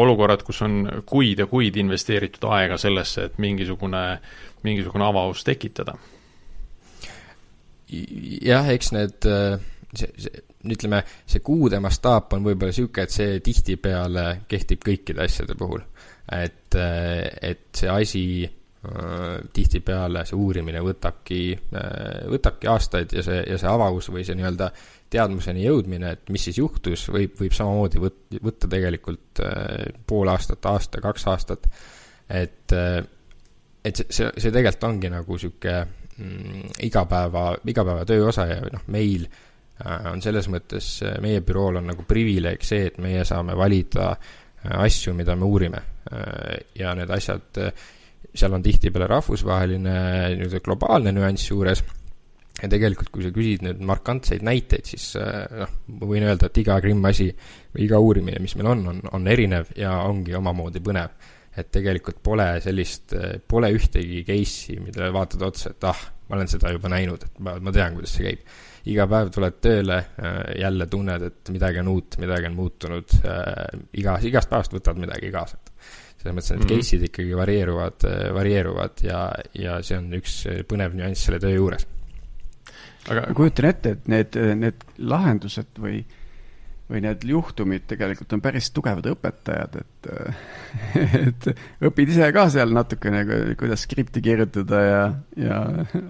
olukorrad, 0.00 0.42
kus 0.46 0.60
on 0.66 0.80
kuid 1.06 1.40
ja 1.40 1.46
kuid 1.48 1.76
investeeritud 1.80 2.48
aega 2.52 2.78
sellesse, 2.80 3.28
et 3.28 3.38
mingisugune, 3.42 4.02
mingisugune 4.66 5.06
avavus 5.06 5.44
tekitada. 5.46 5.96
jah, 8.44 8.68
eks 8.72 8.90
need, 8.96 9.28
äh, 9.28 9.60
see, 9.94 10.10
see, 10.18 10.42
ütleme, 10.74 11.02
see 11.28 11.44
kuude 11.44 11.78
mastaap 11.84 12.32
on 12.34 12.44
võib-olla 12.44 12.72
niisugune, 12.72 13.06
et 13.06 13.14
see 13.14 13.38
tihtipeale 13.44 14.26
kehtib 14.48 14.82
kõikide 14.84 15.24
asjade 15.24 15.56
puhul. 15.58 15.84
et, 16.32 16.74
äh, 16.74 17.30
et 17.40 17.66
see 17.72 17.88
asi 17.88 18.24
tihtipeale, 19.54 20.24
see 20.28 20.36
uurimine 20.36 20.80
võtabki, 20.84 21.38
võtabki 22.30 22.68
aastaid 22.68 23.14
ja 23.16 23.22
see, 23.24 23.38
ja 23.48 23.56
see 23.60 23.70
avavus 23.70 24.10
või 24.12 24.24
see 24.26 24.36
nii-öelda 24.36 24.68
teadmuseni 25.14 25.64
jõudmine, 25.64 26.14
et 26.16 26.32
mis 26.32 26.44
siis 26.48 26.58
juhtus, 26.58 27.06
võib, 27.12 27.36
võib 27.38 27.54
samamoodi 27.54 28.02
võt-, 28.02 28.38
võtta 28.42 28.70
tegelikult 28.70 29.42
äh, 29.44 29.84
pool 30.06 30.30
aastat, 30.32 30.64
aasta, 30.70 31.02
kaks 31.04 31.26
aastat. 31.30 31.68
et, 32.28 32.74
äh, 32.74 32.98
et 33.84 34.00
see, 34.00 34.08
see, 34.10 34.30
see 34.38 34.50
tegelikult 34.54 34.88
ongi 34.88 35.10
nagu 35.12 35.38
sihuke 35.40 35.74
mm, 35.84 36.78
igapäeva, 36.88 37.50
igapäevatöö 37.74 38.30
osa 38.30 38.46
ja 38.50 38.60
noh, 38.64 38.86
meil 38.94 39.26
äh, 39.28 40.08
on 40.12 40.22
selles 40.24 40.48
mõttes, 40.52 40.96
meie 41.22 41.44
bürool 41.46 41.82
on 41.82 41.92
nagu 41.92 42.06
privileeg 42.08 42.64
see, 42.64 42.88
et 42.90 42.98
meie 43.02 43.26
saame 43.28 43.56
valida 43.58 44.14
asju, 44.64 45.12
mida 45.12 45.34
me 45.36 45.44
uurime. 45.44 45.80
ja 46.76 46.94
need 46.96 47.10
asjad, 47.12 47.58
seal 48.34 48.54
on 48.56 48.62
tihtipeale 48.64 49.10
rahvusvaheline 49.10 49.98
nii-öelda 50.38 50.62
globaalne 50.64 51.12
nüanss 51.14 51.50
juures 51.50 51.84
ja 52.62 52.70
tegelikult, 52.70 53.10
kui 53.12 53.24
sa 53.24 53.32
küsid 53.34 53.64
nüüd 53.66 53.80
markantseid 53.86 54.44
näiteid, 54.46 54.86
siis 54.86 55.12
äh, 55.20 55.44
noh, 55.64 55.78
ma 55.98 56.10
võin 56.10 56.26
öelda, 56.28 56.50
et 56.50 56.60
iga 56.62 56.78
Krimm 56.82 57.06
asi 57.08 57.28
või 57.34 57.86
iga 57.88 58.00
uurimine, 58.02 58.42
mis 58.42 58.54
meil 58.58 58.70
on, 58.70 58.84
on, 58.92 59.00
on 59.16 59.30
erinev 59.30 59.72
ja 59.78 59.96
ongi 60.06 60.36
omamoodi 60.38 60.82
põnev. 60.84 61.16
et 61.54 61.68
tegelikult 61.70 62.16
pole 62.22 62.46
sellist, 62.62 63.12
äh, 63.14 63.36
pole 63.46 63.70
ühtegi 63.74 64.24
case'i, 64.26 64.78
millele 64.82 65.12
vaatad 65.14 65.42
otsa, 65.46 65.70
et 65.70 65.84
ah, 65.86 66.00
ma 66.28 66.38
olen 66.38 66.50
seda 66.50 66.72
juba 66.74 66.90
näinud, 66.90 67.26
et 67.26 67.42
ma, 67.46 67.54
ma 67.62 67.74
tean, 67.74 67.94
kuidas 67.94 68.14
see 68.16 68.26
käib. 68.26 68.54
iga 68.90 69.06
päev 69.10 69.30
tuled 69.34 69.60
tööle, 69.62 69.98
äh, 70.18 70.40
jälle 70.62 70.86
tunned, 70.90 71.28
et 71.30 71.52
midagi 71.54 71.82
on 71.82 71.92
uut, 71.94 72.18
midagi 72.22 72.50
on 72.50 72.58
muutunud, 72.58 73.18
iga, 73.98 74.18
igast 74.22 74.50
päevast 74.50 74.74
võtad 74.74 74.98
midagi 75.00 75.30
kaasa, 75.34 75.58
selles 76.24 76.38
mõttes 76.40 76.54
need 76.54 76.64
mm 76.64 76.68
-hmm. 76.70 76.84
case'id 76.84 77.08
ikkagi 77.10 77.36
varieeruvad, 77.36 78.10
varieeruvad 78.40 79.04
ja, 79.04 79.26
ja 79.54 79.80
see 79.84 80.00
on 80.00 80.08
üks 80.16 80.38
põnev 80.70 80.96
nüanss 80.96 81.28
selle 81.28 81.42
töö 81.42 81.52
juures 81.58 81.84
aga 83.12 83.30
kujutan 83.36 83.70
ette, 83.70 83.96
et 83.96 84.10
need, 84.10 84.36
need 84.60 84.84
lahendused 85.04 85.80
või, 85.80 86.00
või 86.88 87.02
need 87.04 87.24
juhtumid 87.28 87.86
tegelikult 87.90 88.32
on 88.36 88.42
päris 88.44 88.70
tugevad 88.74 89.06
õpetajad, 89.12 89.78
et, 89.82 90.08
et 91.20 91.48
õpid 91.88 92.14
ise 92.14 92.30
ka 92.36 92.46
seal 92.52 92.72
natukene, 92.76 93.24
kuidas 93.60 93.84
skripti 93.88 94.22
kirjutada 94.24 94.82
ja, 94.86 95.02
ja 95.40 95.60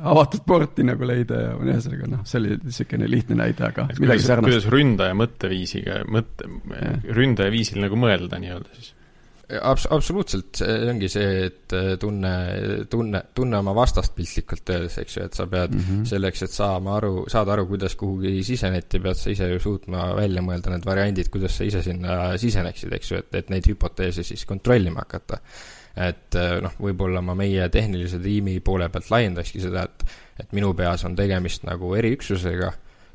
avatud 0.03 0.44
porti 0.46 0.87
nagu 0.87 1.07
leida 1.09 1.40
ja 1.48 1.55
ühesõnaga 1.59 2.11
noh, 2.16 2.27
see 2.29 2.42
oli 2.42 2.59
niisugune 2.62 3.11
lihtne 3.11 3.40
näide, 3.42 3.70
aga 3.70 3.88
et 3.90 4.03
midagi 4.03 4.27
sarnast. 4.27 4.50
kuidas 4.50 4.70
ründaja 4.74 5.18
mõtteviisiga, 5.18 6.03
mõtte, 6.11 6.50
ründaja 7.11 7.55
viisil 7.55 7.83
nagu 7.85 7.98
mõelda 7.98 8.42
nii-öelda 8.42 8.79
siis 8.79 8.94
Abs-, 9.45 9.87
absoluutselt, 9.93 10.57
see 10.57 10.89
ongi 10.89 11.09
see, 11.13 11.45
et 11.49 11.75
äh, 11.77 11.91
tunne, 12.01 12.33
tunne, 12.91 13.21
tunne 13.37 13.61
oma 13.61 13.75
vastast 13.77 14.15
piltlikult 14.17 14.73
öeldes, 14.73 14.97
eks 15.03 15.19
ju, 15.19 15.27
et 15.29 15.37
sa 15.37 15.47
pead 15.51 15.75
mm 15.75 15.85
-hmm. 15.85 16.05
selleks, 16.09 16.43
et 16.47 16.55
saama 16.55 16.97
aru, 16.97 17.13
saada 17.29 17.53
aru, 17.53 17.67
kuidas 17.69 17.97
kuhugi 18.01 18.43
siseneti, 18.43 19.01
pead 19.05 19.21
sa 19.21 19.31
ise 19.31 19.49
ju 19.53 19.61
suutma 19.61 20.15
välja 20.17 20.43
mõelda 20.43 20.73
need 20.73 20.87
variandid, 20.87 21.29
kuidas 21.31 21.57
sa 21.57 21.65
ise 21.65 21.83
sinna 21.83 22.39
siseneksid, 22.39 22.93
eks 22.93 23.11
ju, 23.11 23.19
et, 23.19 23.35
et 23.35 23.51
neid 23.51 23.69
hüpoteese 23.69 24.23
siis 24.23 24.45
kontrollima 24.45 25.05
hakata. 25.05 25.39
et 25.97 26.35
äh, 26.35 26.61
noh, 26.63 26.73
võib-olla 26.81 27.21
ma 27.23 27.35
meie 27.39 27.69
tehnilise 27.69 28.19
tiimi 28.19 28.61
poole 28.61 28.89
pealt 28.89 29.11
laiendakski 29.11 29.61
seda, 29.61 29.85
et 29.85 30.05
et 30.41 30.53
minu 30.53 30.73
peas 30.75 31.05
on 31.05 31.15
tegemist 31.17 31.63
nagu 31.63 31.95
eriüksusega, 31.95 32.73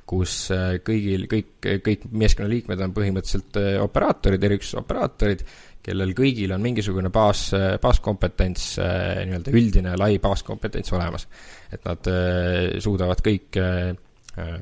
kus 0.09 0.35
äh, 0.55 0.79
kõigil, 0.85 1.27
kõik, 1.29 1.51
kõik 1.85 2.07
meeskonnaliikmed 2.09 2.81
on 2.81 2.93
põhimõtteliselt 2.95 3.59
operaatorid, 3.85 4.45
eriüksuse 4.49 4.79
operaatorid, 4.81 5.43
kellel 5.83 6.11
kõigil 6.15 6.51
on 6.53 6.61
mingisugune 6.63 7.11
baas, 7.13 7.47
baaskompetents, 7.81 8.65
äh, 8.83 9.23
nii-öelda 9.29 9.55
üldine 9.55 9.95
lai 9.99 10.17
baaskompetents 10.21 10.93
olemas. 10.95 11.27
et 11.71 11.85
nad 11.85 12.07
äh, 12.11 12.79
suudavad 12.81 13.21
kõik 13.25 13.59
äh, 13.61 13.95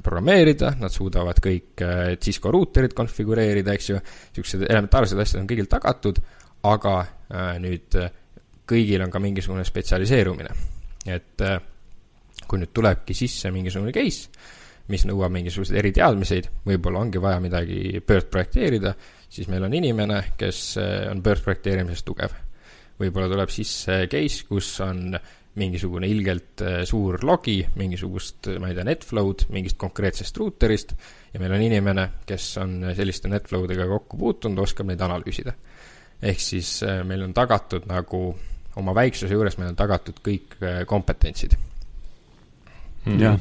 programmeerida, 0.04 0.72
nad 0.80 0.90
suudavad 0.90 1.38
kõik 1.44 1.84
Cisco 2.24 2.50
ruuterid 2.50 2.96
konfigureerida, 2.98 3.76
eks 3.76 3.90
ju, 3.92 4.00
niisugused 4.00 4.64
elementaarsed 4.66 5.20
asjad 5.22 5.44
on 5.44 5.50
kõigil 5.52 5.68
tagatud, 5.70 6.18
aga 6.66 6.94
nüüd 7.62 7.98
kõigil 8.66 9.04
on 9.06 9.12
ka 9.14 9.22
mingisugune 9.22 9.68
spetsialiseerumine. 9.68 10.50
et 11.06 11.44
kui 12.48 12.58
nüüd 12.58 12.74
tulebki 12.74 13.14
sisse 13.14 13.52
mingisugune 13.54 13.94
case, 13.94 14.32
mis 14.92 15.04
nõuab 15.08 15.34
mingisuguseid 15.36 15.80
eriteadmiseid, 15.82 16.50
võib-olla 16.68 17.02
ongi 17.04 17.22
vaja 17.22 17.42
midagi 17.44 18.02
pöördprojekteerida, 18.08 18.94
siis 19.30 19.50
meil 19.52 19.66
on 19.68 19.76
inimene, 19.76 20.22
kes 20.40 20.62
eh, 20.82 21.08
on 21.12 21.24
börsprojekteerimises 21.24 22.06
tugev. 22.08 22.36
võib-olla 22.98 23.28
tuleb 23.30 23.52
sisse 23.54 24.08
case, 24.10 24.46
kus 24.48 24.72
on 24.82 25.20
mingisugune 25.58 26.08
ilgelt 26.08 26.64
eh, 26.64 26.80
suur 26.88 27.20
logi 27.28 27.60
mingisugust, 27.76 28.54
ma 28.62 28.72
ei 28.72 28.78
tea, 28.78 28.88
netflow'd 28.88 29.48
mingist 29.54 29.78
konkreetsest 29.82 30.38
ruuterist 30.38 30.96
ja 31.34 31.44
meil 31.44 31.58
on 31.58 31.68
inimene, 31.68 32.10
kes 32.26 32.50
on 32.64 32.80
selliste 32.96 33.32
netflow 33.32 33.68
dega 33.70 33.90
kokku 33.92 34.20
puutunud, 34.24 34.64
oskab 34.64 34.88
neid 34.88 35.04
analüüsida. 35.04 35.54
ehk 36.22 36.40
siis 36.42 36.82
eh, 36.84 37.04
meil 37.04 37.28
on 37.28 37.34
tagatud 37.36 37.90
nagu 37.92 38.22
oma 38.78 38.94
väiksuse 38.96 39.34
juures 39.34 39.58
meil 39.58 39.74
on 39.74 39.80
tagatud 39.80 40.22
kõik 40.24 40.62
kompetentsid 40.88 41.58
mm. 43.08 43.20
jah, 43.22 43.40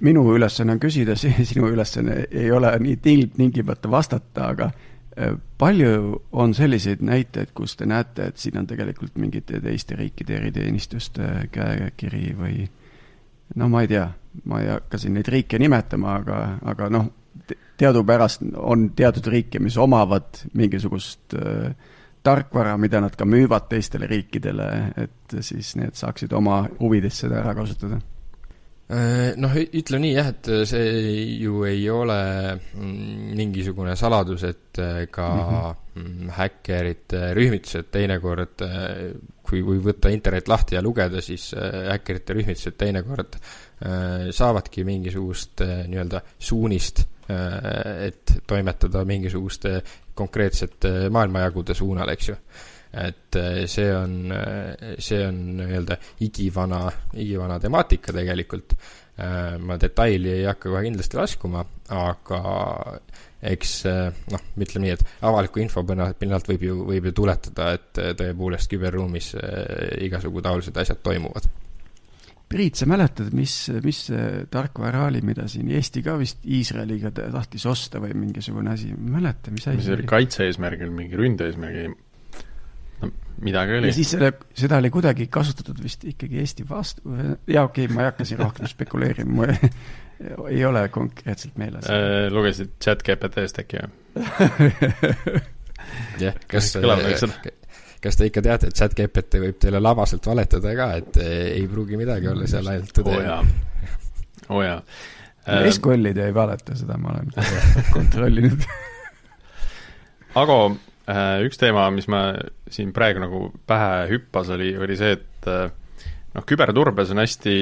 minu 0.00 0.24
ülesanne 0.34 0.76
on 0.76 0.82
küsida, 0.82 1.16
sinu 1.52 1.70
ülesanne 1.72 2.24
ei 2.30 2.50
ole 2.52 2.72
nii 2.82 2.98
tingimata 3.02 3.90
vastata, 3.90 4.48
aga 4.52 4.72
Äh, 5.18 5.34
palju 5.58 6.22
on 6.32 6.54
selliseid 6.54 7.02
näiteid, 7.04 7.50
kus 7.54 7.76
te 7.76 7.86
näete, 7.86 8.30
et 8.30 8.38
siin 8.40 8.56
on 8.58 8.66
tegelikult 8.66 9.18
mingite 9.20 9.58
teiste 9.60 9.96
riikide 9.98 10.38
eriteenistuste 10.38 11.26
käekiri 11.52 12.30
või 12.38 12.62
no 13.60 13.68
ma 13.68 13.82
ei 13.84 13.90
tea, 13.90 14.06
ma 14.48 14.62
ei 14.62 14.70
hakka 14.72 14.96
siin 15.02 15.18
neid 15.18 15.28
riike 15.28 15.60
nimetama, 15.60 16.14
aga, 16.22 16.38
aga 16.64 16.88
noh, 16.88 17.10
teadupärast 17.76 18.46
on 18.56 18.88
teatud 18.96 19.28
riike, 19.34 19.60
mis 19.60 19.76
omavad 19.76 20.46
mingisugust 20.56 21.36
äh, 21.36 21.76
tarkvara, 22.24 22.78
mida 22.80 23.02
nad 23.04 23.12
ka 23.18 23.28
müüvad 23.28 23.68
teistele 23.68 24.08
riikidele, 24.08 24.70
et 24.96 25.36
siis 25.44 25.74
need 25.76 25.92
saaksid 25.98 26.32
oma 26.32 26.62
huvides 26.80 27.20
seda 27.20 27.42
ära 27.42 27.52
kasutada 27.58 28.00
Äh, 28.00 28.11
noh, 29.40 29.54
ütleme 29.56 30.02
nii 30.04 30.14
jah, 30.16 30.30
et 30.32 30.48
see 30.68 30.88
ju 31.40 31.62
ei 31.68 31.84
ole 31.92 32.16
mm, 32.54 33.30
mingisugune 33.38 33.94
saladus, 33.96 34.44
et 34.48 34.80
äh, 34.82 35.06
ka 35.10 35.28
mm 35.32 36.02
-hmm. 36.02 36.30
häkkerite 36.36 37.32
rühmitused 37.38 37.88
teinekord, 37.90 38.64
äh, 38.66 39.14
kui, 39.42 39.62
kui 39.62 39.78
võtta 39.78 40.12
internet 40.12 40.48
lahti 40.48 40.74
ja 40.74 40.82
lugeda, 40.82 41.20
siis 41.20 41.54
häkkerite 41.90 42.34
rühmitused 42.34 42.76
teinekord 42.78 43.36
saavadki 44.30 44.84
mingisugust 44.84 45.60
nii-öelda 45.60 46.20
suunist, 46.38 47.02
et 48.06 48.32
toimetada 48.46 49.02
mingisuguste 49.04 49.82
konkreetsete 50.14 51.10
maailmajagude 51.10 51.74
suunal, 51.74 52.08
eks 52.14 52.28
ju 52.28 52.36
et 52.92 53.36
eh, 53.36 53.62
see 53.66 53.88
on, 53.96 54.16
eh, 54.36 54.96
see 55.00 55.22
on 55.24 55.38
nii-öelda 55.56 55.96
igivana, 56.26 56.84
igivana 57.16 57.58
temaatika 57.60 58.12
tegelikult. 58.12 58.76
Eh, 59.12 59.56
ma 59.60 59.78
detaili 59.80 60.36
ei 60.38 60.44
hakka 60.48 60.68
kohe 60.68 60.84
kindlasti 60.86 61.18
laskuma, 61.18 61.64
aga 61.96 62.42
eks 63.42 63.72
noh, 64.30 64.44
ütleme 64.54 64.86
nii, 64.86 64.92
et 64.94 65.24
avaliku 65.26 65.62
info 65.64 65.82
pinnalt 65.82 66.46
võib 66.52 66.68
ju, 66.68 66.76
võib 66.92 67.08
ju 67.08 67.14
tuletada, 67.16 67.72
et 67.74 67.98
tõepoolest 68.20 68.70
küberruumis 68.70 69.32
igasugu 70.06 70.44
taolised 70.44 70.78
asjad 70.78 71.02
toimuvad 71.02 71.48
Priit, 72.52 72.76
sa 72.76 72.86
mäletad, 72.86 73.32
mis, 73.34 73.54
mis 73.82 74.04
tarkvara 74.52 75.06
oli, 75.08 75.22
mida 75.24 75.48
siin 75.48 75.72
Eesti 75.72 76.04
ka 76.04 76.14
vist 76.20 76.44
Iisraeliga 76.44 77.10
tahtis 77.16 77.64
osta 77.66 77.98
või 77.98 78.12
mingisugune 78.12 78.74
asi, 78.76 78.92
ma 78.92 79.08
ei 79.08 79.14
mäleta, 79.16 79.54
mis 79.56 79.66
asi 79.72 79.86
see 79.88 79.96
oli? 79.96 80.06
kaitse-eesmärgil, 80.12 80.92
mingi 80.94 81.18
ründe-eesmärgi 81.18 81.86
no 81.88 82.11
midagi 83.44 83.78
oli. 83.78 83.90
ja 83.90 83.96
siis 83.96 84.12
selle, 84.14 84.32
seda 84.56 84.78
oli 84.82 84.90
kuidagi 84.92 85.26
kasutatud 85.32 85.78
vist 85.82 86.04
ikkagi 86.08 86.40
Eesti 86.42 86.66
vastu, 86.68 87.14
jaa, 87.46 87.64
okei 87.64 87.86
okay,, 87.86 87.94
ma 87.94 88.04
ei 88.04 88.10
hakka 88.10 88.26
siin 88.28 88.40
rohkem 88.42 88.68
spekuleerima, 88.70 89.32
mul 89.32 89.54
ei 90.48 90.64
ole 90.64 90.86
konkreetselt 90.94 91.56
meeles 91.60 91.88
äh,. 91.90 92.28
lugesid 92.32 92.76
chat 92.82 93.02
GPT-st 93.06 93.64
äkki 93.64 93.82
või? 93.82 93.90
jah, 96.24 96.38
kas 96.50 96.74
kas 98.02 98.18
te 98.18 98.26
ikka 98.28 98.42
teate, 98.44 98.70
et 98.70 98.78
chat 98.78 98.94
GPT 98.98 99.42
võib 99.42 99.58
teile 99.62 99.82
labaselt 99.82 100.26
valetada 100.26 100.76
ka, 100.78 100.92
et 101.02 101.18
ei 101.24 101.66
pruugi 101.70 101.98
midagi 102.00 102.30
olla 102.30 102.48
seal 102.50 102.70
ainult 102.74 102.94
tõde. 102.98 103.16
oo 103.16 103.18
oh, 103.18 103.26
jaa, 103.26 103.42
oo 104.48 104.56
oh, 104.60 104.64
jaa. 104.66 104.80
SQL-id 105.42 106.18
ei 106.22 106.34
valeta, 106.34 106.76
seda 106.78 106.94
ma 107.02 107.16
olen 107.16 107.30
kontrollinud 107.90 108.66
Ago 110.38 110.58
Äh, 110.68 110.91
üks 111.08 111.58
teema, 111.58 111.88
mis 111.94 112.08
ma 112.10 112.30
siin 112.70 112.92
praegu 112.94 113.22
nagu 113.22 113.44
pähe 113.66 114.08
hüppas, 114.12 114.52
oli, 114.54 114.72
oli 114.78 114.96
see, 114.98 115.16
et 115.18 115.48
äh, 115.50 115.70
noh, 116.36 116.46
küberturbes 116.46 117.10
on 117.14 117.22
hästi 117.22 117.56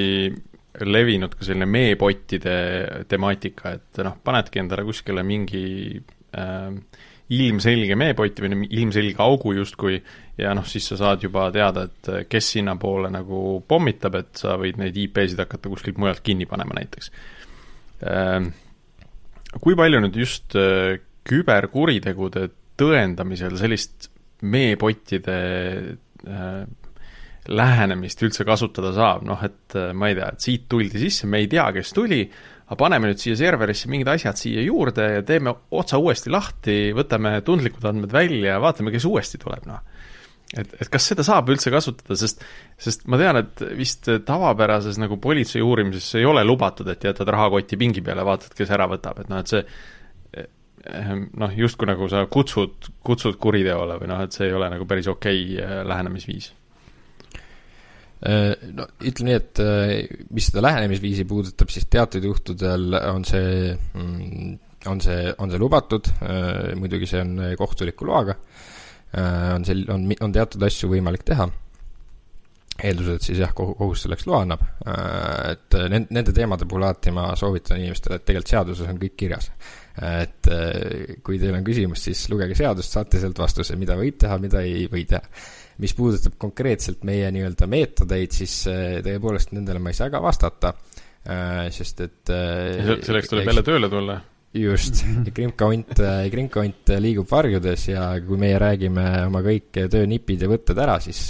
levinud 0.87 1.33
ka 1.35 1.45
selline 1.45 1.67
meepottide 1.67 2.57
temaatika, 3.11 3.75
et 3.77 4.03
noh, 4.05 4.19
panedki 4.23 4.61
endale 4.61 4.85
kuskile 4.87 5.23
mingi 5.27 5.63
äh, 6.37 6.69
ilmselge 7.31 7.95
meepott 7.95 8.41
või 8.43 8.65
ilmselge 8.75 9.19
augu 9.23 9.55
justkui 9.55 9.97
ja 10.39 10.53
noh, 10.57 10.65
siis 10.67 10.87
sa 10.91 10.97
saad 10.99 11.23
juba 11.23 11.47
teada, 11.53 11.85
et 11.87 12.29
kes 12.31 12.53
sinnapoole 12.57 13.11
nagu 13.13 13.61
pommitab, 13.67 14.17
et 14.19 14.41
sa 14.41 14.57
võid 14.59 14.79
neid 14.81 14.97
IP-sid 14.99 15.39
hakata 15.39 15.71
kuskilt 15.71 15.99
mujalt 16.01 16.23
kinni 16.25 16.47
panema 16.49 16.75
näiteks 16.79 17.11
äh,. 18.07 18.51
kui 19.59 19.75
palju 19.75 20.03
nüüd 20.03 20.17
just 20.19 20.55
äh, 20.59 20.99
küberkuritegude 21.27 22.49
tõendamisel 22.81 23.57
sellist 23.61 24.09
meepottide 24.41 25.37
äh, 26.25 26.63
lähenemist 27.49 28.21
üldse 28.25 28.45
kasutada 28.45 28.91
saab, 28.95 29.25
noh 29.25 29.41
et 29.45 29.77
äh, 29.77 29.91
ma 29.97 30.11
ei 30.11 30.17
tea, 30.17 30.31
et 30.33 30.45
siit 30.45 30.65
tuldi 30.69 31.01
sisse, 31.01 31.29
me 31.29 31.41
ei 31.41 31.49
tea, 31.51 31.67
kes 31.73 31.93
tuli, 31.95 32.21
aga 32.67 32.77
paneme 32.79 33.09
nüüd 33.09 33.21
siia 33.21 33.37
serverisse 33.39 33.89
mingid 33.91 34.11
asjad 34.13 34.39
siia 34.39 34.65
juurde 34.65 35.07
ja 35.17 35.23
teeme 35.27 35.53
otsa 35.77 35.99
uuesti 36.01 36.31
lahti, 36.33 36.77
võtame 36.97 37.39
tundlikud 37.45 37.87
andmed 37.89 38.13
välja 38.13 38.55
ja 38.55 38.61
vaatame, 38.63 38.93
kes 38.93 39.07
uuesti 39.09 39.41
tuleb, 39.41 39.65
noh. 39.69 39.81
et, 40.53 40.77
et 40.79 40.91
kas 40.91 41.09
seda 41.11 41.25
saab 41.27 41.49
üldse 41.51 41.73
kasutada, 41.73 42.17
sest, 42.19 42.45
sest 42.81 43.07
ma 43.11 43.19
tean, 43.21 43.41
et 43.41 43.65
vist 43.77 44.09
tavapärases 44.27 45.01
nagu 45.01 45.17
politsei 45.21 45.65
uurimises 45.65 46.13
ei 46.21 46.29
ole 46.29 46.45
lubatud, 46.47 46.89
et 46.93 47.09
jätad 47.09 47.33
rahakoti 47.33 47.79
pingi 47.81 48.05
peale, 48.05 48.25
vaatad, 48.27 48.53
kes 48.57 48.77
ära 48.77 48.87
võtab, 48.91 49.23
et 49.23 49.33
noh, 49.33 49.41
et 49.41 49.51
see 49.51 49.65
noh, 51.37 51.53
justkui 51.57 51.89
nagu 51.89 52.07
sa 52.11 52.23
kutsud, 52.31 52.89
kutsud 53.05 53.37
kuriteole 53.41 53.99
või 54.01 54.09
noh, 54.11 54.23
et 54.25 54.35
see 54.35 54.49
ei 54.49 54.57
ole 54.57 54.69
nagu 54.73 54.87
päris 54.89 55.09
okei 55.11 55.43
okay 55.53 55.63
äh, 55.63 55.77
lähenemisviis. 55.87 56.49
Äh, 58.21 58.51
no 58.77 58.87
ütleme 58.99 59.31
nii, 59.31 59.37
et 59.37 59.61
äh, 59.63 59.93
mis 60.33 60.49
seda 60.49 60.65
lähenemisviisi 60.65 61.25
puudutab, 61.29 61.71
siis 61.73 61.87
teatud 61.91 62.25
juhtudel 62.25 62.97
on 63.13 63.25
see, 63.27 63.71
mm, 63.73 64.53
on 64.91 65.01
see, 65.03 65.33
on 65.37 65.53
see 65.53 65.61
lubatud, 65.61 66.11
muidugi 66.79 67.09
see 67.09 67.21
on 67.21 67.35
kohtuliku 67.57 68.07
loaga, 68.09 68.37
on 69.55 69.65
sel-, 69.67 69.85
on, 69.93 70.07
on 70.23 70.33
teatud 70.33 70.63
asju 70.65 70.89
võimalik 70.93 71.25
teha 71.27 71.49
eeldusel, 72.81 73.19
et 73.19 73.25
siis 73.27 73.37
jah, 73.37 73.51
kohus 73.53 74.07
selleks 74.07 74.25
loa 74.25 74.39
annab. 74.41 74.63
et 75.51 75.75
nende 75.91 76.33
teemade 76.33 76.65
puhul 76.65 76.87
alati 76.87 77.11
ma 77.13 77.27
soovitan 77.37 77.77
inimestele, 77.77 78.17
et 78.17 78.25
tegelikult 78.25 78.53
seaduses 78.55 78.89
on 78.89 78.97
kõik 79.03 79.13
kirjas 79.19 79.51
et 79.99 80.47
äh, 80.51 81.17
kui 81.23 81.39
teil 81.41 81.55
on 81.57 81.65
küsimus, 81.67 82.05
siis 82.07 82.23
lugege 82.31 82.55
seadust, 82.57 82.93
saate 82.95 83.19
sealt 83.19 83.39
vastuse, 83.41 83.75
mida 83.79 83.97
võib 83.99 84.17
teha, 84.21 84.37
mida 84.41 84.63
ei 84.63 84.87
või 84.91 85.03
teha. 85.09 85.21
mis 85.81 85.95
puudutab 85.97 86.35
konkreetselt 86.37 87.03
meie 87.07 87.31
nii-öelda 87.33 87.67
meetodeid, 87.67 88.31
siis 88.31 88.55
äh, 88.71 88.99
tõepoolest 89.03 89.55
nendele 89.55 89.81
ma 89.83 89.91
ei 89.91 89.97
saa 89.97 90.11
ka 90.13 90.21
vastata, 90.23 90.73
äh, 91.25 91.67
sest 91.73 92.03
et 92.07 92.31
selleks 92.31 93.31
tuleb 93.31 93.51
jälle 93.51 93.65
tööle 93.67 93.91
tulla 93.91 94.21
just, 94.55 95.03
krimkaunt, 95.35 95.99
krimkaunt 96.31 96.95
liigub 97.03 97.27
varjudes 97.31 97.87
ja 97.91 98.11
kui 98.23 98.39
meie 98.39 98.59
räägime 98.61 99.07
oma 99.27 99.43
kõik 99.43 99.83
töönipid 99.91 100.43
ja 100.43 100.51
võtted 100.51 100.79
ära, 100.79 100.99
siis, 101.03 101.29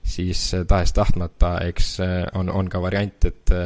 siis 0.00 0.50
tahes-tahtmata, 0.68 1.56
eks 1.68 1.96
on, 2.36 2.52
on 2.52 2.68
ka 2.72 2.80
variant, 2.84 3.28
et 3.28 3.56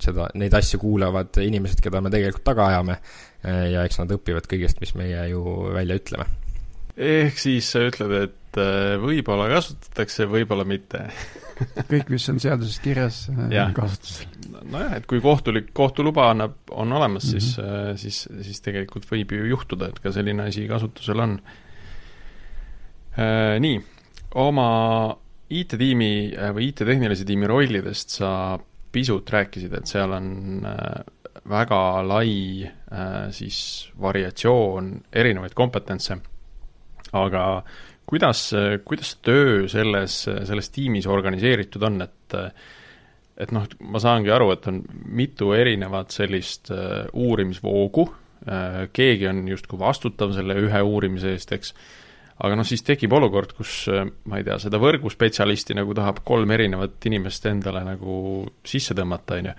seda, 0.00 0.28
neid 0.38 0.54
asju 0.56 0.80
kuulavad 0.82 1.40
inimesed, 1.42 1.80
keda 1.82 2.02
me 2.04 2.12
tegelikult 2.12 2.44
taga 2.46 2.68
ajame 2.70 2.98
äh, 2.98 3.70
ja 3.74 3.84
eks 3.86 4.00
nad 4.02 4.12
õpivad 4.14 4.48
kõigest, 4.50 4.80
mis 4.82 4.94
meie 4.98 5.24
ju 5.32 5.42
välja 5.74 5.98
ütleme. 6.00 6.26
ehk 6.96 7.40
siis 7.40 7.70
sa 7.72 7.82
ütled, 7.88 8.14
et 8.28 8.60
äh, 8.60 8.96
võib-olla 9.02 9.48
kasutatakse, 9.52 10.28
võib-olla 10.30 10.66
mitte 10.68 11.06
kõik, 11.92 12.12
mis 12.12 12.28
on 12.32 12.40
seaduses 12.42 12.78
kirjas, 12.84 13.22
on 13.32 13.50
kasutusel. 13.76 14.28
nojah, 14.60 14.98
et 15.00 15.08
kui 15.10 15.22
kohtulik, 15.24 15.72
kohtuluba 15.76 16.30
annab, 16.34 16.58
on 16.70 16.92
olemas 16.92 17.26
mm, 17.32 17.38
-hmm. 17.38 17.96
siis, 17.98 18.28
siis, 18.28 18.46
siis 18.46 18.64
tegelikult 18.64 19.08
võib 19.10 19.34
ju 19.36 19.50
juhtuda, 19.54 19.90
et 19.90 19.98
ka 20.00 20.12
selline 20.14 20.48
asi 20.48 20.68
kasutusel 20.68 21.26
on. 21.26 21.40
Nii, 23.60 23.80
oma 24.38 24.66
IT-tiimi 25.50 26.12
või 26.54 26.68
IT-tehnilise 26.70 27.26
tiimi 27.26 27.48
rollidest 27.50 28.14
sa 28.20 28.30
pisut 28.92 29.30
rääkisid, 29.30 29.74
et 29.76 29.90
seal 29.90 30.12
on 30.16 30.66
äh, 30.66 31.04
väga 31.50 31.80
lai 32.06 32.64
äh, 32.64 33.30
siis 33.34 33.90
variatsioon 34.00 34.92
erinevaid 35.12 35.54
kompetentse, 35.58 36.18
aga 37.12 37.44
kuidas, 38.10 38.50
kuidas 38.84 39.14
töö 39.22 39.68
selles, 39.70 40.24
selles 40.26 40.70
tiimis 40.74 41.06
organiseeritud 41.10 41.86
on, 41.86 42.02
et 42.06 42.38
et 43.40 43.52
noh, 43.56 43.64
ma 43.88 44.00
saangi 44.02 44.28
aru, 44.34 44.50
et 44.52 44.66
on 44.68 44.82
mitu 45.16 45.54
erinevat 45.56 46.12
sellist 46.12 46.72
äh, 46.74 47.06
uurimisvoogu, 47.12 48.10
keegi 48.96 49.26
on 49.28 49.42
justkui 49.50 49.76
vastutav 49.76 50.30
selle 50.32 50.54
ühe 50.56 50.78
uurimise 50.80 51.34
eest, 51.36 51.50
eks, 51.52 51.74
aga 52.40 52.56
noh, 52.56 52.66
siis 52.66 52.82
tekib 52.86 53.12
olukord, 53.16 53.52
kus 53.56 53.84
äh, 53.92 54.04
ma 54.30 54.40
ei 54.40 54.46
tea, 54.46 54.56
seda 54.62 54.80
võrguspetsialisti 54.80 55.76
nagu 55.76 55.94
tahab 55.96 56.22
kolm 56.26 56.52
erinevat 56.56 57.08
inimest 57.10 57.48
endale 57.50 57.82
nagu 57.86 58.16
sisse 58.66 58.96
tõmmata, 58.96 59.40
on 59.40 59.50
ju. 59.50 59.56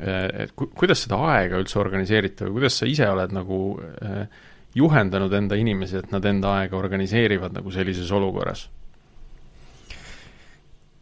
Äh, 0.00 0.26
et 0.44 0.54
ku-, 0.58 0.70
kuidas 0.74 1.04
seda 1.06 1.18
aega 1.32 1.60
üldse 1.62 1.80
organiseerite 1.82 2.46
või 2.46 2.60
kuidas 2.60 2.78
sa 2.80 2.90
ise 2.90 3.08
oled 3.10 3.34
nagu 3.34 3.60
äh, 3.80 4.44
juhendanud 4.78 5.34
enda 5.34 5.58
inimesi, 5.58 6.00
et 6.02 6.14
nad 6.14 6.24
enda 6.30 6.58
aega 6.60 6.78
organiseerivad 6.78 7.54
nagu 7.58 7.74
sellises 7.74 8.10
olukorras? 8.14 8.68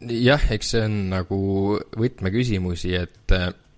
jah, 0.03 0.41
eks 0.51 0.73
see 0.73 0.81
on 0.83 0.95
nagu 1.13 1.37
võtmeküsimusi, 1.95 2.89
et 2.99 3.33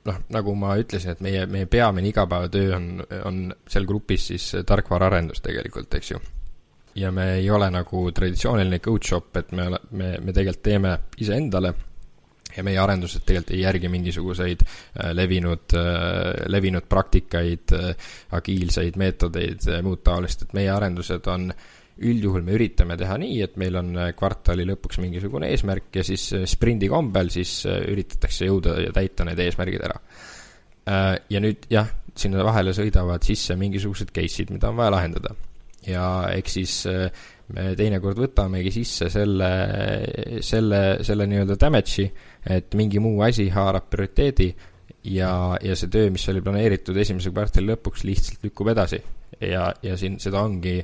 noh, 0.10 0.16
nagu 0.34 0.56
ma 0.58 0.72
ütlesin, 0.82 1.14
et 1.14 1.22
meie, 1.22 1.44
meie 1.46 1.70
peamine 1.70 2.10
igapäevatöö 2.10 2.72
on, 2.80 2.88
on 3.30 3.44
seal 3.70 3.86
grupis 3.86 4.32
siis 4.32 4.48
tarkvaraarendus 4.66 5.46
tegelikult, 5.46 5.94
eks 6.00 6.16
ju 6.16 6.24
ja 6.96 7.12
me 7.12 7.34
ei 7.40 7.50
ole 7.52 7.68
nagu 7.74 8.06
traditsiooniline 8.16 8.80
code 8.80 9.08
shop, 9.08 9.36
et 9.42 9.52
me, 9.52 9.68
me, 9.92 10.16
me 10.20 10.34
tegelikult 10.34 10.64
teeme 10.64 10.96
iseendale 11.22 11.74
ja 12.56 12.64
meie 12.64 12.80
arendused 12.80 13.26
tegelikult 13.26 13.56
ei 13.56 13.64
järgi 13.64 13.90
mingisuguseid 13.92 14.62
äh, 14.66 15.10
levinud 15.16 15.76
äh,, 15.76 16.46
levinud 16.52 16.88
praktikaid 16.90 17.74
äh,, 17.76 18.12
agiilseid 18.38 19.00
meetodeid, 19.02 19.68
muud 19.84 20.04
taolist, 20.06 20.46
et 20.46 20.56
meie 20.58 20.72
arendused 20.72 21.28
on 21.32 21.50
üldjuhul 21.96 22.44
me 22.44 22.56
üritame 22.58 22.98
teha 23.00 23.16
nii, 23.20 23.36
et 23.46 23.54
meil 23.60 23.78
on 23.80 23.94
kvartali 24.20 24.66
lõpuks 24.68 25.00
mingisugune 25.00 25.48
eesmärk 25.54 25.96
ja 25.96 26.04
siis 26.04 26.26
sprindi 26.52 26.90
kombel 26.92 27.32
siis 27.32 27.62
üritatakse 27.72 28.50
jõuda 28.50 28.76
ja 28.84 28.92
täita 28.96 29.24
need 29.24 29.40
eesmärgid 29.40 29.86
ära. 29.88 29.96
Ja 31.32 31.40
nüüd 31.40 31.70
jah, 31.72 31.88
sinna 32.20 32.44
vahele 32.44 32.76
sõidavad 32.76 33.24
sisse 33.24 33.56
mingisugused 33.56 34.12
case'id, 34.12 34.52
mida 34.52 34.74
on 34.74 34.82
vaja 34.82 34.92
lahendada. 34.98 35.32
Ja 35.88 36.06
eks 36.34 36.58
siis 36.60 36.76
me 37.56 37.66
teinekord 37.78 38.18
võtamegi 38.18 38.72
sisse 38.74 39.10
selle, 39.14 39.50
selle, 40.46 40.82
selle 41.06 41.28
nii-öelda 41.30 41.58
damage'i, 41.62 42.08
et 42.56 42.74
mingi 42.78 43.02
muu 43.04 43.22
asi 43.26 43.48
haarab 43.54 43.90
prioriteedi 43.92 44.50
ja, 45.14 45.32
ja 45.62 45.78
see 45.78 45.92
töö, 45.94 46.10
mis 46.14 46.26
oli 46.32 46.42
planeeritud 46.46 46.98
esimese 46.98 47.34
kvartali 47.34 47.70
lõpuks, 47.70 48.06
lihtsalt 48.08 48.46
lükkub 48.48 48.72
edasi. 48.74 49.02
ja, 49.42 49.68
ja 49.84 49.98
siin 50.00 50.18
seda 50.24 50.42
ongi 50.42 50.80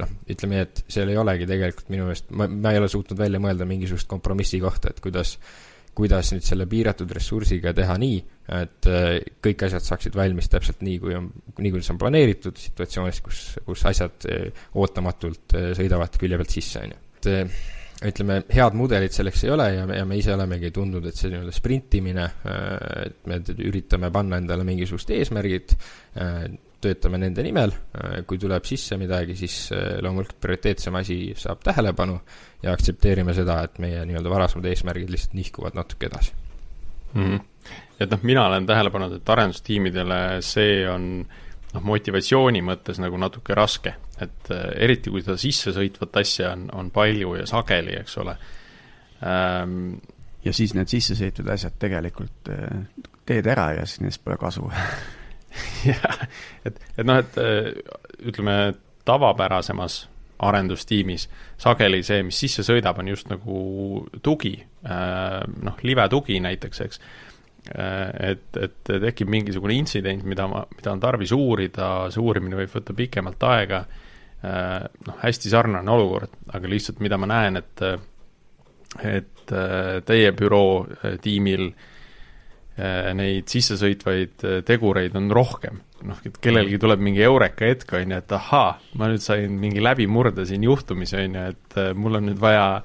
noh, 0.00 0.10
ütleme 0.28 0.58
nii, 0.58 0.66
et 0.66 0.82
seal 0.92 1.10
ei 1.10 1.18
olegi 1.18 1.48
tegelikult 1.48 1.90
minu 1.92 2.08
meelest, 2.08 2.30
ma, 2.36 2.48
ma 2.50 2.72
ei 2.72 2.80
ole 2.80 2.90
suutnud 2.92 3.18
välja 3.18 3.40
mõelda 3.42 3.66
mingisugust 3.68 4.08
kompromissi 4.10 4.60
kohta, 4.62 4.92
et 4.92 5.00
kuidas 5.04 5.36
kuidas 5.96 6.32
nüüd 6.34 6.44
selle 6.44 6.66
piiratud 6.68 7.12
ressursiga 7.16 7.72
teha 7.76 7.96
nii, 8.00 8.18
et 8.56 8.88
äh, 8.90 9.14
kõik 9.44 9.64
asjad 9.66 9.84
saaksid 9.86 10.18
valmis 10.18 10.50
täpselt 10.52 10.82
nii, 10.84 10.98
kui 11.02 11.16
on, 11.16 11.30
nii 11.56 11.72
kui 11.72 11.84
see 11.84 11.94
on 11.94 12.02
planeeritud 12.02 12.60
situatsioonis, 12.60 13.22
kus, 13.24 13.46
kus 13.66 13.86
asjad 13.88 14.28
äh, 14.30 14.66
ootamatult 14.76 15.56
äh, 15.56 15.70
sõidavad 15.78 16.20
külje 16.20 16.38
pealt 16.40 16.52
sisse, 16.52 16.84
on 16.84 16.92
ju. 16.92 17.00
et 17.16 18.12
ütleme, 18.12 18.42
head 18.52 18.76
mudelit 18.76 19.16
selleks 19.16 19.46
ei 19.46 19.54
ole 19.54 19.70
ja, 19.72 19.86
ja 19.96 20.04
me 20.04 20.18
ise 20.20 20.34
olemegi 20.34 20.68
tundnud, 20.74 21.06
et 21.08 21.16
see 21.16 21.32
nii-öelda 21.32 21.54
sprintimine, 21.56 22.26
et 23.06 23.22
me 23.30 23.38
üritame 23.56 24.10
panna 24.12 24.36
endale 24.42 24.66
mingisugused 24.68 25.14
eesmärgid, 25.16 25.72
töötame 26.80 27.18
nende 27.18 27.42
nimel, 27.42 27.72
kui 28.28 28.38
tuleb 28.38 28.64
sisse 28.68 28.98
midagi, 29.00 29.36
siis 29.38 29.70
loomulikult 30.04 30.40
prioriteetsem 30.40 30.94
asi 31.00 31.16
saab 31.38 31.62
tähelepanu 31.64 32.18
ja 32.62 32.74
aktsepteerime 32.76 33.34
seda, 33.36 33.62
et 33.64 33.78
meie 33.82 34.04
nii-öelda 34.08 34.32
varasemad 34.32 34.68
eesmärgid 34.70 35.10
lihtsalt 35.12 35.38
nihkuvad 35.38 35.78
natuke 35.78 36.10
edasi 36.10 36.34
mm. 37.16 37.24
-hmm. 37.24 37.40
et 38.00 38.10
noh, 38.10 38.22
mina 38.22 38.46
olen 38.46 38.66
tähele 38.66 38.90
pannud, 38.90 39.12
et 39.12 39.28
arendustiimidele 39.28 40.20
see 40.40 40.88
on 40.90 41.08
noh, 41.74 41.82
motivatsiooni 41.82 42.62
mõttes 42.62 43.00
nagu 43.02 43.18
natuke 43.20 43.54
raske, 43.54 43.94
et 44.20 44.50
äh, 44.50 44.66
eriti 44.88 45.10
kui 45.10 45.22
seda 45.22 45.36
sissesõitvat 45.40 46.20
asja 46.22 46.52
on, 46.52 46.68
on 46.72 46.90
palju 46.90 47.36
ja 47.40 47.46
sageli, 47.46 47.96
eks 48.00 48.18
ole 48.22 48.36
ähm,. 49.24 49.94
ja 50.44 50.52
siis 50.52 50.74
need 50.74 50.88
sissesõitvad 50.92 51.54
asjad 51.56 51.78
tegelikult 51.78 52.50
äh, 52.52 52.84
teed 53.26 53.46
ära 53.46 53.72
ja 53.80 53.86
siis 53.86 54.00
nendest 54.00 54.24
pole 54.24 54.36
kasu 54.40 54.70
jah, 55.90 56.26
et, 56.64 56.82
et 56.96 57.06
noh, 57.06 57.22
et 57.22 57.40
äh, 57.40 57.72
ütleme, 58.26 58.74
tavapärasemas 59.06 60.06
arendustiimis 60.38 61.28
sageli 61.60 62.02
see, 62.04 62.24
mis 62.26 62.38
sisse 62.40 62.64
sõidab, 62.66 62.98
on 63.00 63.12
just 63.12 63.30
nagu 63.32 63.60
tugi, 64.24 64.56
äh, 64.84 65.38
noh, 65.64 65.78
live 65.86 66.08
tugi 66.12 66.38
näiteks, 66.44 66.82
eks. 66.86 67.00
Äh, 67.72 68.32
et, 68.32 68.60
et 68.60 68.92
tekib 69.06 69.30
mingisugune 69.32 69.78
intsident, 69.78 70.26
mida 70.28 70.48
ma, 70.50 70.64
mida 70.76 70.92
on 70.92 71.02
tarvis 71.02 71.32
uurida, 71.36 72.10
see 72.12 72.22
uurimine 72.22 72.60
võib 72.60 72.74
võtta 72.76 72.96
pikemalt 72.96 73.48
aega, 73.48 73.82
äh, 74.44 74.84
noh, 75.08 75.18
hästi 75.22 75.52
sarnane 75.52 75.96
olukord, 75.96 76.36
aga 76.52 76.72
lihtsalt 76.72 77.02
mida 77.04 77.18
ma 77.20 77.32
näen, 77.32 77.62
et 77.62 77.88
et 78.96 79.50
teie 80.06 80.30
büroo 80.32 80.86
tiimil 81.20 81.66
neid 82.76 83.48
sissesõitvaid 83.48 84.42
tegureid 84.68 85.14
on 85.16 85.30
rohkem. 85.32 85.78
Noh, 86.04 86.18
et 86.28 86.36
kellelgi 86.42 86.76
tuleb 86.80 87.00
mingi 87.00 87.22
eureka 87.24 87.70
hetk, 87.70 87.94
on 87.96 88.12
ju, 88.12 88.20
et 88.20 88.32
ahaa, 88.36 88.76
ma 89.00 89.08
nüüd 89.08 89.22
sain 89.24 89.54
mingi 89.60 89.80
läbimurde 89.80 90.44
siin 90.48 90.66
juhtumis, 90.66 91.14
on 91.16 91.38
ju, 91.38 91.44
et 91.54 91.76
äh, 91.80 91.92
mul 91.96 92.20
on 92.20 92.28
nüüd 92.28 92.40
vaja 92.40 92.82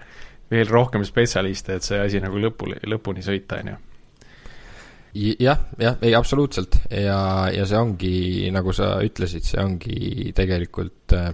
veel 0.52 0.72
rohkem 0.72 1.04
spetsialiste, 1.08 1.76
et 1.76 1.88
see 1.88 2.00
asi 2.00 2.22
nagu 2.24 2.40
lõpuni, 2.40 2.80
lõpuni 2.88 3.24
sõita, 3.26 3.60
on 3.60 3.74
ju. 3.74 3.80
Jah, 5.44 5.60
jah, 5.76 5.98
ei 6.08 6.14
absoluutselt. 6.16 6.78
Ja, 6.88 7.50
ja 7.52 7.66
see 7.68 7.76
ongi, 7.76 8.16
nagu 8.56 8.72
sa 8.72 8.94
ütlesid, 9.04 9.44
see 9.44 9.60
ongi 9.60 10.32
tegelikult, 10.36 11.18
äh, 11.18 11.34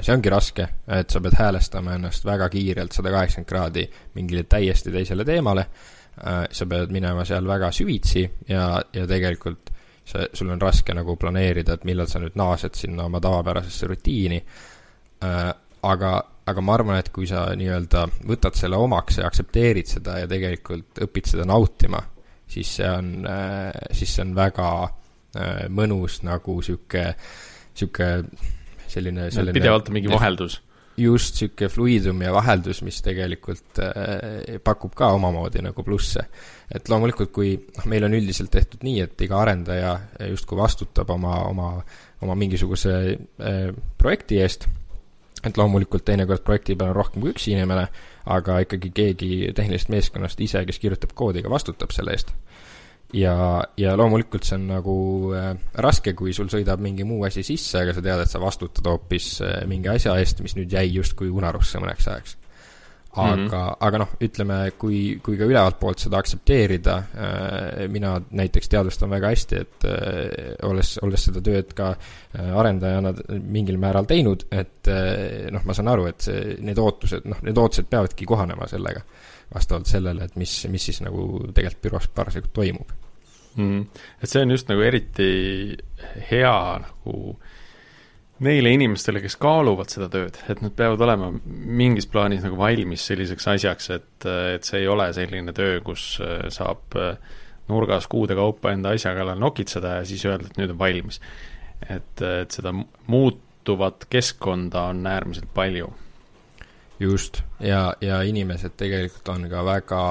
see 0.00 0.16
ongi 0.16 0.32
raske, 0.32 0.70
et 0.88 1.12
sa 1.12 1.20
pead 1.20 1.36
häälestama 1.36 1.98
ennast 1.98 2.24
väga 2.24 2.48
kiirelt 2.52 2.96
sada 2.96 3.12
kaheksakümmend 3.12 3.52
kraadi 3.52 3.84
mingile 4.16 4.48
täiesti 4.48 4.92
teisele 4.94 5.28
teemale, 5.28 5.68
äh, 5.68 5.99
sa 6.20 6.66
pead 6.68 6.90
minema 6.92 7.24
seal 7.24 7.46
väga 7.48 7.70
süvitsi 7.72 8.26
ja, 8.48 8.64
ja 8.92 9.06
tegelikult 9.08 9.70
see, 10.10 10.28
sul 10.32 10.50
on 10.50 10.60
raske 10.60 10.94
nagu 10.96 11.16
planeerida, 11.20 11.76
et 11.76 11.86
millal 11.88 12.08
sa 12.10 12.20
nüüd 12.22 12.36
naased 12.38 12.76
sinna 12.78 13.06
oma 13.08 13.20
tavapärasesse 13.22 13.88
rutiini. 13.90 14.40
Äh,, 15.24 15.50
aga, 15.86 16.12
aga 16.50 16.64
ma 16.64 16.76
arvan, 16.76 17.00
et 17.00 17.10
kui 17.14 17.28
sa 17.28 17.46
nii-öelda 17.56 18.06
võtad 18.28 18.56
selle 18.58 18.80
omaks 18.80 19.20
ja 19.20 19.28
aktsepteerid 19.28 19.88
seda 19.88 20.18
ja 20.22 20.30
tegelikult 20.30 21.02
õpid 21.06 21.34
seda 21.34 21.46
nautima, 21.48 22.02
siis 22.50 22.76
see 22.80 22.88
on 22.88 23.12
äh,, 23.28 23.68
siis 23.96 24.16
see 24.16 24.24
on 24.26 24.34
väga 24.36 24.70
äh, 24.84 25.68
mõnus 25.72 26.20
nagu 26.26 26.58
sihuke, 26.64 27.06
sihuke 27.72 28.10
selline, 28.90 29.30
selline 29.30 29.56
pidevalt 29.56 29.88
on 29.88 30.00
mingi 30.00 30.12
vaheldus 30.12 30.60
just 31.00 31.40
niisugune 31.40 31.68
fluidum 31.72 32.22
ja 32.24 32.32
vaheldus, 32.34 32.82
mis 32.86 33.00
tegelikult 33.04 33.80
äh, 33.84 34.58
pakub 34.64 34.94
ka 34.96 35.12
omamoodi 35.16 35.62
nagu 35.64 35.84
plusse. 35.86 36.26
et 36.74 36.88
loomulikult, 36.88 37.32
kui 37.34 37.56
noh, 37.58 37.86
meil 37.90 38.06
on 38.06 38.14
üldiselt 38.14 38.52
tehtud 38.54 38.84
nii, 38.86 39.00
et 39.06 39.24
iga 39.26 39.40
arendaja 39.42 39.96
justkui 40.30 40.58
vastutab 40.58 41.10
oma, 41.10 41.40
oma, 41.48 41.70
oma 42.22 42.36
mingisuguse 42.38 42.94
äh, 43.10 43.72
projekti 43.98 44.38
eest, 44.42 44.68
et 45.44 45.56
loomulikult 45.56 46.04
teinekord 46.04 46.44
projekti 46.46 46.76
peal 46.76 46.92
on 46.92 47.00
rohkem 47.00 47.24
kui 47.24 47.34
üks 47.34 47.48
inimene, 47.50 47.88
aga 48.30 48.60
ikkagi 48.66 48.92
keegi 48.94 49.32
tehnilisest 49.56 49.90
meeskonnast 49.90 50.40
ise, 50.44 50.62
kes 50.68 50.78
kirjutab 50.78 51.16
koodi, 51.16 51.42
ka 51.42 51.50
vastutab 51.50 51.94
selle 51.96 52.14
eest 52.14 52.34
ja, 53.16 53.34
ja 53.80 53.94
loomulikult 53.98 54.46
see 54.46 54.58
on 54.58 54.66
nagu 54.70 54.96
äh, 55.36 55.52
raske, 55.82 56.14
kui 56.18 56.34
sul 56.36 56.50
sõidab 56.52 56.82
mingi 56.82 57.06
muu 57.08 57.24
asi 57.28 57.44
sisse, 57.46 57.82
aga 57.82 57.94
sa 57.96 58.04
tead, 58.04 58.24
et 58.24 58.32
sa 58.32 58.42
vastutad 58.42 58.86
hoopis 58.90 59.32
äh, 59.46 59.56
mingi 59.70 59.90
asja 59.92 60.16
eest, 60.20 60.42
mis 60.44 60.56
nüüd 60.58 60.72
jäi 60.72 60.86
justkui 60.94 61.30
unarusse 61.32 61.82
mõneks 61.82 62.10
ajaks. 62.10 62.39
Aga 63.10 63.36
mm, 63.36 63.46
-hmm. 63.48 63.76
aga 63.86 63.98
noh, 63.98 64.10
ütleme, 64.22 64.56
kui, 64.78 65.18
kui 65.22 65.38
ka 65.38 65.48
ülevalt 65.48 65.80
poolt 65.80 65.98
seda 65.98 66.20
aktsepteerida 66.22 66.96
äh,, 66.98 67.88
mina 67.90 68.14
näiteks 68.30 68.70
teadvustan 68.70 69.10
väga 69.10 69.32
hästi, 69.34 69.56
et 69.56 69.88
äh, 69.90 70.68
olles, 70.68 70.96
olles 71.02 71.24
seda 71.26 71.42
tööd 71.42 71.74
ka 71.74 71.90
äh, 71.90 72.54
arendajana 72.62 73.12
mingil 73.42 73.78
määral 73.82 74.06
teinud, 74.06 74.46
et 74.50 74.88
äh, 74.88 75.50
noh, 75.50 75.66
ma 75.66 75.74
saan 75.74 75.90
aru, 75.90 76.06
et 76.06 76.20
see, 76.30 76.56
need 76.62 76.78
ootused, 76.78 77.26
noh, 77.26 77.42
need 77.42 77.58
ootused 77.58 77.90
peavadki 77.90 78.28
kohanema 78.30 78.70
sellega 78.70 79.02
vastavalt 79.54 79.90
sellele, 79.90 80.24
et 80.24 80.36
mis, 80.38 80.54
mis 80.70 80.90
siis 80.90 81.02
nagu 81.02 81.46
tegelikult 81.50 81.82
büroos 81.82 82.10
parasjagu 82.14 82.52
toimub 82.54 82.92
mm.. 83.56 83.80
et 84.22 84.30
see 84.30 84.42
on 84.44 84.54
just 84.54 84.70
nagu 84.70 84.84
eriti 84.86 85.30
hea 86.30 86.56
nagu 86.84 87.34
neile 88.44 88.72
inimestele, 88.72 89.20
kes 89.20 89.36
kaaluvad 89.40 89.92
seda 89.92 90.08
tööd, 90.12 90.38
et 90.48 90.62
nad 90.64 90.72
peavad 90.76 91.02
olema 91.04 91.28
mingis 91.44 92.08
plaanis 92.10 92.44
nagu 92.44 92.56
valmis 92.60 93.04
selliseks 93.10 93.48
asjaks, 93.54 93.90
et, 93.96 94.26
et 94.56 94.66
see 94.66 94.80
ei 94.82 94.88
ole 94.88 95.10
selline 95.16 95.54
töö, 95.56 95.80
kus 95.84 96.14
äh, 96.24 96.46
saab 96.52 96.96
äh, 96.98 97.16
nurgas 97.70 98.08
kuude 98.10 98.36
kaupa 98.38 98.72
enda 98.74 98.94
asja 98.96 99.12
kallal 99.16 99.38
nokitseda 99.40 99.98
ja 99.98 100.06
siis 100.08 100.24
öelda, 100.28 100.48
et 100.50 100.60
nüüd 100.60 100.74
on 100.74 100.80
valmis. 100.80 101.20
et, 101.88 102.22
et 102.22 102.50
seda 102.52 102.72
muutuvat 102.74 104.06
keskkonda 104.10 104.88
on 104.92 105.06
äärmiselt 105.06 105.52
palju. 105.54 105.92
just, 107.00 107.42
ja, 107.60 107.94
ja 108.00 108.22
inimesed 108.22 108.76
tegelikult 108.76 109.28
on 109.28 109.48
ka 109.48 109.64
väga 109.64 110.02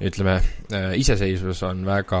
ütleme, 0.00 0.40
äh, 0.72 0.90
iseseisvus 1.00 1.62
on 1.64 1.84
väga 1.86 2.20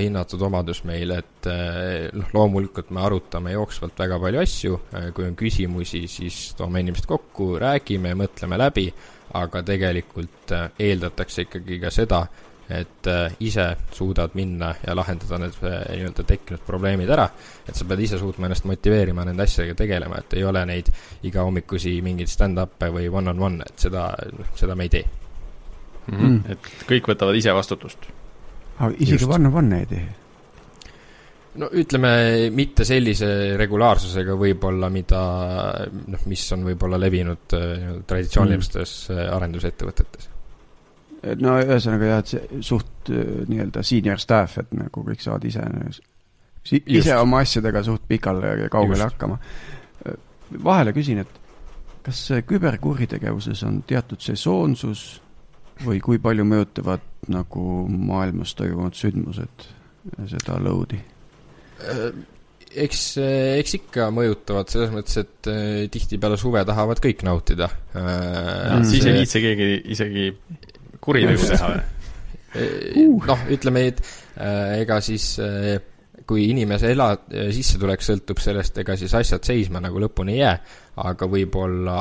hinnatud 0.00 0.42
omadus 0.48 0.82
meil, 0.88 1.12
et 1.18 1.48
äh, 1.50 2.08
noh, 2.16 2.30
loomulikult 2.32 2.92
me 2.94 3.02
arutame 3.04 3.52
jooksvalt 3.52 3.98
väga 4.00 4.18
palju 4.22 4.40
asju, 4.40 4.78
äh, 4.96 5.10
kui 5.12 5.26
on 5.28 5.36
küsimusi, 5.36 6.06
siis 6.08 6.54
toome 6.56 6.80
inimesed 6.80 7.08
kokku, 7.10 7.52
räägime, 7.60 8.14
mõtleme 8.16 8.60
läbi, 8.60 8.86
aga 9.36 9.62
tegelikult 9.64 10.56
eeldatakse 10.80 11.46
ikkagi 11.46 11.78
ka 11.82 11.92
seda, 11.92 12.24
et 12.72 13.08
ise 13.44 13.64
suudad 13.92 14.32
minna 14.38 14.70
ja 14.80 14.94
lahendada 14.96 15.36
need 15.42 15.56
nii-öelda 15.60 16.24
tekkinud 16.24 16.62
probleemid 16.64 17.10
ära, 17.12 17.26
et 17.68 17.76
sa 17.76 17.84
pead 17.88 18.00
ise 18.06 18.20
suutma 18.20 18.48
ennast 18.48 18.64
motiveerima 18.68 19.26
nende 19.28 19.44
asjadega 19.44 19.76
tegelema, 19.82 20.22
et 20.22 20.38
ei 20.38 20.46
ole 20.48 20.62
neid 20.70 20.88
igahommikusi 21.28 21.98
mingeid 22.04 22.32
stand-up'e 22.32 22.88
või 22.94 23.10
one-on-one, 23.10 23.34
-on 23.34 23.58
-one, 23.58 23.68
et 23.68 23.88
seda, 23.88 24.06
noh, 24.38 24.54
seda 24.56 24.78
me 24.78 24.88
ei 24.88 24.94
tee 24.96 25.21
mm. 26.06 26.18
-hmm. 26.18 26.50
et 26.52 26.88
kõik 26.88 27.12
võtavad 27.12 27.36
ise 27.38 27.54
vastutust. 27.54 28.10
aga 28.78 28.92
isegi 28.98 29.28
one-on-one 29.28 29.78
ei 29.78 29.86
tee? 29.86 30.08
no 31.60 31.68
ütleme, 31.76 32.12
mitte 32.54 32.84
sellise 32.88 33.28
regulaarsusega 33.60 34.36
võib-olla, 34.40 34.88
mida 34.92 35.22
noh, 35.92 36.22
mis 36.30 36.44
on 36.56 36.64
võib-olla 36.70 37.00
levinud 37.00 37.56
äh, 37.58 37.90
traditsioonilistes 38.08 38.94
mm. 39.10 39.34
arendusettevõtetes. 39.36 40.30
no 41.42 41.58
ühesõnaga 41.60 42.08
jah, 42.14 42.24
et 42.24 42.32
see 42.32 42.62
suht 42.70 43.12
äh, 43.12 43.44
nii-öelda 43.50 43.84
senior 43.86 44.22
staff, 44.22 44.58
et 44.62 44.72
nagu 44.78 45.04
kõik 45.10 45.20
saavad 45.24 45.44
ise, 45.48 45.66
ise 46.72 46.96
Just. 46.96 47.12
oma 47.18 47.42
asjadega 47.44 47.84
suht 47.84 48.08
pikale 48.08 48.56
ja 48.64 48.72
kaugele 48.72 49.02
Just. 49.02 49.10
hakkama. 49.10 49.38
vahele 50.64 50.96
küsin, 50.96 51.22
et 51.24 51.40
kas 52.02 52.24
küberkuritegevuses 52.48 53.60
on 53.68 53.82
teatud 53.86 54.24
sesoonsus 54.24 55.20
või 55.86 56.00
kui 56.04 56.20
palju 56.22 56.44
mõjutavad 56.48 57.04
nagu 57.32 57.64
maailmas 57.88 58.54
toimuvad 58.58 58.96
sündmused 58.98 59.66
seda 60.30 60.58
load'i? 60.62 61.00
eks, 62.72 63.02
eks 63.58 63.76
ikka 63.80 64.08
mõjutavad, 64.14 64.70
selles 64.72 64.92
mõttes, 64.94 65.18
et 65.20 65.50
äh, 65.50 65.70
tihtipeale 65.92 66.38
suve 66.40 66.62
tahavad 66.68 67.00
kõik 67.02 67.24
nautida 67.26 67.68
äh,. 67.98 68.78
siis 68.88 69.06
ei 69.06 69.16
viitsi 69.18 69.42
keegi 69.44 69.70
isegi 69.94 70.28
kuritegu 71.02 71.48
teha 71.52 71.72
või? 71.72 71.82
uh. 72.56 73.30
noh, 73.32 73.46
ütleme, 73.52 73.86
et 73.92 74.02
äh, 74.02 74.78
ega 74.82 75.00
siis 75.04 75.34
äh, 75.42 75.74
kui 76.28 76.46
inimese 76.52 76.92
ela-, 76.94 77.16
sissetulek 77.28 78.04
sõltub 78.04 78.40
sellest, 78.42 78.78
ega 78.78 78.96
siis 78.98 79.14
asjad 79.18 79.44
seisma 79.44 79.82
nagu 79.82 80.00
lõpuni 80.00 80.38
ei 80.38 80.44
jää, 80.44 80.54
aga 81.02 81.28
võib-olla 81.28 81.96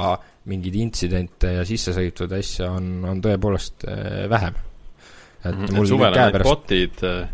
mingeid 0.49 0.77
intsidente 0.81 1.55
ja 1.57 1.65
sissesõitvaid 1.67 2.33
asju 2.39 2.69
on, 2.69 2.87
on 3.11 3.21
tõepoolest 3.21 3.85
äh, 3.89 4.23
vähem. 4.31 4.55
et 5.43 5.55
mm 5.55 5.65
-hmm, 5.65 5.75
mul 5.75 5.87
suvel 5.87 6.13
on 6.13 6.31
need 6.31 6.43
botid 6.43 7.03
äh, 7.03 7.27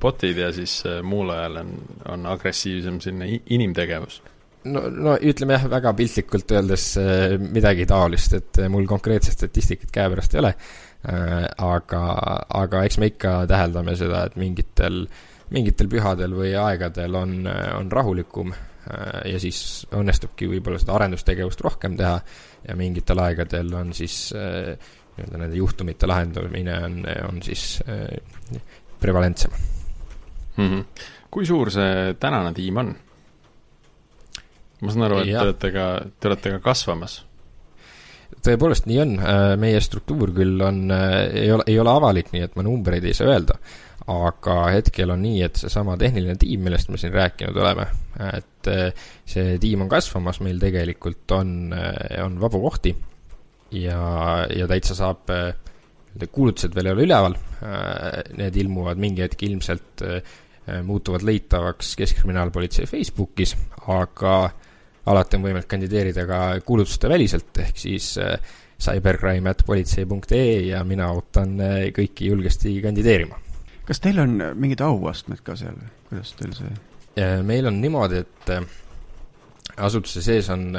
botid 0.00 0.38
ja 0.38 0.52
siis 0.52 0.82
äh, 0.86 1.02
muul 1.02 1.30
ajal 1.30 1.56
on, 1.56 1.74
on 2.08 2.26
agressiivsem 2.26 3.00
selline 3.00 3.40
inimtegevus? 3.46 4.22
no, 4.64 4.88
no 4.88 5.16
ütleme 5.20 5.58
jah, 5.58 5.68
väga 5.70 5.92
piltlikult 5.92 6.50
öeldes 6.56 6.98
midagi 7.38 7.86
taolist, 7.86 8.32
et 8.32 8.64
mul 8.68 8.86
konkreetset 8.86 9.36
statistikat 9.36 9.90
käepärast 9.92 10.34
ei 10.34 10.40
ole, 10.40 10.54
aga, 11.58 12.02
aga 12.48 12.84
eks 12.84 12.98
me 12.98 13.10
ikka 13.12 13.46
täheldame 13.46 13.96
seda, 13.96 14.24
et 14.24 14.36
mingitel, 14.40 15.02
mingitel 15.52 15.88
pühadel 15.92 16.32
või 16.32 16.54
aegadel 16.56 17.14
on, 17.14 17.42
on 17.76 17.92
rahulikum 17.92 18.54
ja 19.24 19.38
siis 19.40 19.86
õnnestubki 19.96 20.48
võib-olla 20.50 20.80
seda 20.82 20.96
arendustegevust 20.98 21.62
rohkem 21.64 21.96
teha 21.96 22.18
ja 22.68 22.76
mingitel 22.76 23.22
aegadel 23.24 23.72
on 23.78 23.94
siis 23.96 24.32
nii-öelda 24.34 25.40
nende 25.40 25.56
juhtumite 25.56 26.08
lahendamine 26.10 26.74
on, 26.84 26.98
on 27.28 27.40
siis 27.42 27.78
prevalentsem 29.00 29.50
mm. 30.56 30.68
-hmm. 30.68 30.84
kui 31.30 31.46
suur 31.46 31.70
see 31.70 32.14
tänane 32.20 32.52
tiim 32.52 32.76
on? 32.76 32.94
ma 34.84 34.92
saan 34.92 35.06
aru, 35.08 35.22
et 35.22 35.30
ja. 35.30 35.40
te 35.40 35.48
olete 35.48 35.70
ka, 35.74 35.86
te 36.20 36.30
olete 36.30 36.52
ka 36.56 36.60
kasvamas. 36.64 37.16
tõepoolest 38.44 38.88
nii 38.90 39.00
on, 39.00 39.16
äh, 39.20 39.54
meie 39.60 39.80
struktuur 39.84 40.34
küll 40.36 40.60
on, 40.64 40.84
äh, 40.92 41.18
ei 41.44 41.52
ole, 41.54 41.66
ei 41.70 41.78
ole 41.80 41.92
avalik, 41.92 42.32
nii 42.34 42.44
et 42.48 42.56
ma 42.58 42.64
numbreid 42.66 43.04
ei 43.06 43.16
saa 43.16 43.30
öelda, 43.32 43.56
aga 44.10 44.56
hetkel 44.74 45.14
on 45.14 45.22
nii, 45.24 45.44
et 45.46 45.62
seesama 45.62 45.96
tehniline 46.00 46.36
tiim, 46.40 46.64
millest 46.66 46.90
me 46.92 47.00
siin 47.00 47.14
rääkinud 47.14 47.56
oleme, 47.56 47.86
et 48.64 48.94
äh, 48.94 49.10
see 49.28 49.58
tiim 49.62 49.84
on 49.84 49.92
kasvamas, 49.92 50.40
meil 50.44 50.60
tegelikult 50.62 51.36
on, 51.36 51.74
on 52.24 52.40
vabu 52.40 52.60
kohti 52.64 52.94
ja, 53.76 54.00
ja 54.48 54.68
täitsa 54.70 54.96
saab 54.98 55.30
kuulutused 56.30 56.74
veel 56.76 56.86
ei 56.86 56.94
ole 56.94 57.04
üleval, 57.08 57.32
need 58.38 58.56
ilmuvad 58.62 59.00
mingi 59.02 59.24
hetk 59.24 59.40
ilmselt 59.48 60.04
Äh, 60.68 60.82
muutuvad 60.82 61.20
leitavaks 61.22 61.96
Keskkriminaalpolitsei 61.96 62.86
Facebookis, 62.86 63.50
aga 63.92 64.36
alati 65.12 65.36
on 65.36 65.42
võimalik 65.44 65.66
kandideerida 65.68 66.24
ka 66.24 66.38
kuulutuste 66.64 67.10
väliselt, 67.12 67.50
ehk 67.60 67.76
siis 67.76 68.14
äh, 68.16 68.38
cybercrime.politsei.ee 68.80 70.70
ja 70.70 70.80
mina 70.88 71.10
ootan 71.12 71.52
äh, 71.60 71.76
kõiki 71.92 72.30
julgesti 72.32 72.78
kandideerima. 72.80 73.36
kas 73.84 74.00
teil 74.00 74.22
on 74.24 74.40
mingid 74.56 74.80
auastmed 74.80 75.44
ka 75.44 75.52
seal 75.60 75.76
kuidas 76.08 76.32
teil 76.40 76.56
see? 76.56 76.72
Meil 77.42 77.66
on 77.70 77.80
niimoodi, 77.80 78.20
et 78.24 78.52
asutuse 79.76 80.22
sees 80.22 80.48
on, 80.50 80.74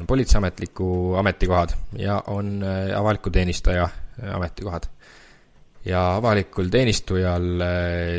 on 0.00 0.06
politseiametliku 0.06 1.14
ametikohad 1.20 1.74
ja 1.98 2.22
on 2.32 2.62
avaliku 2.96 3.30
teenistaja 3.30 3.88
ametikohad. 4.34 4.88
Ja 5.84 6.16
avalikul 6.16 6.68
teenistujal 6.68 7.62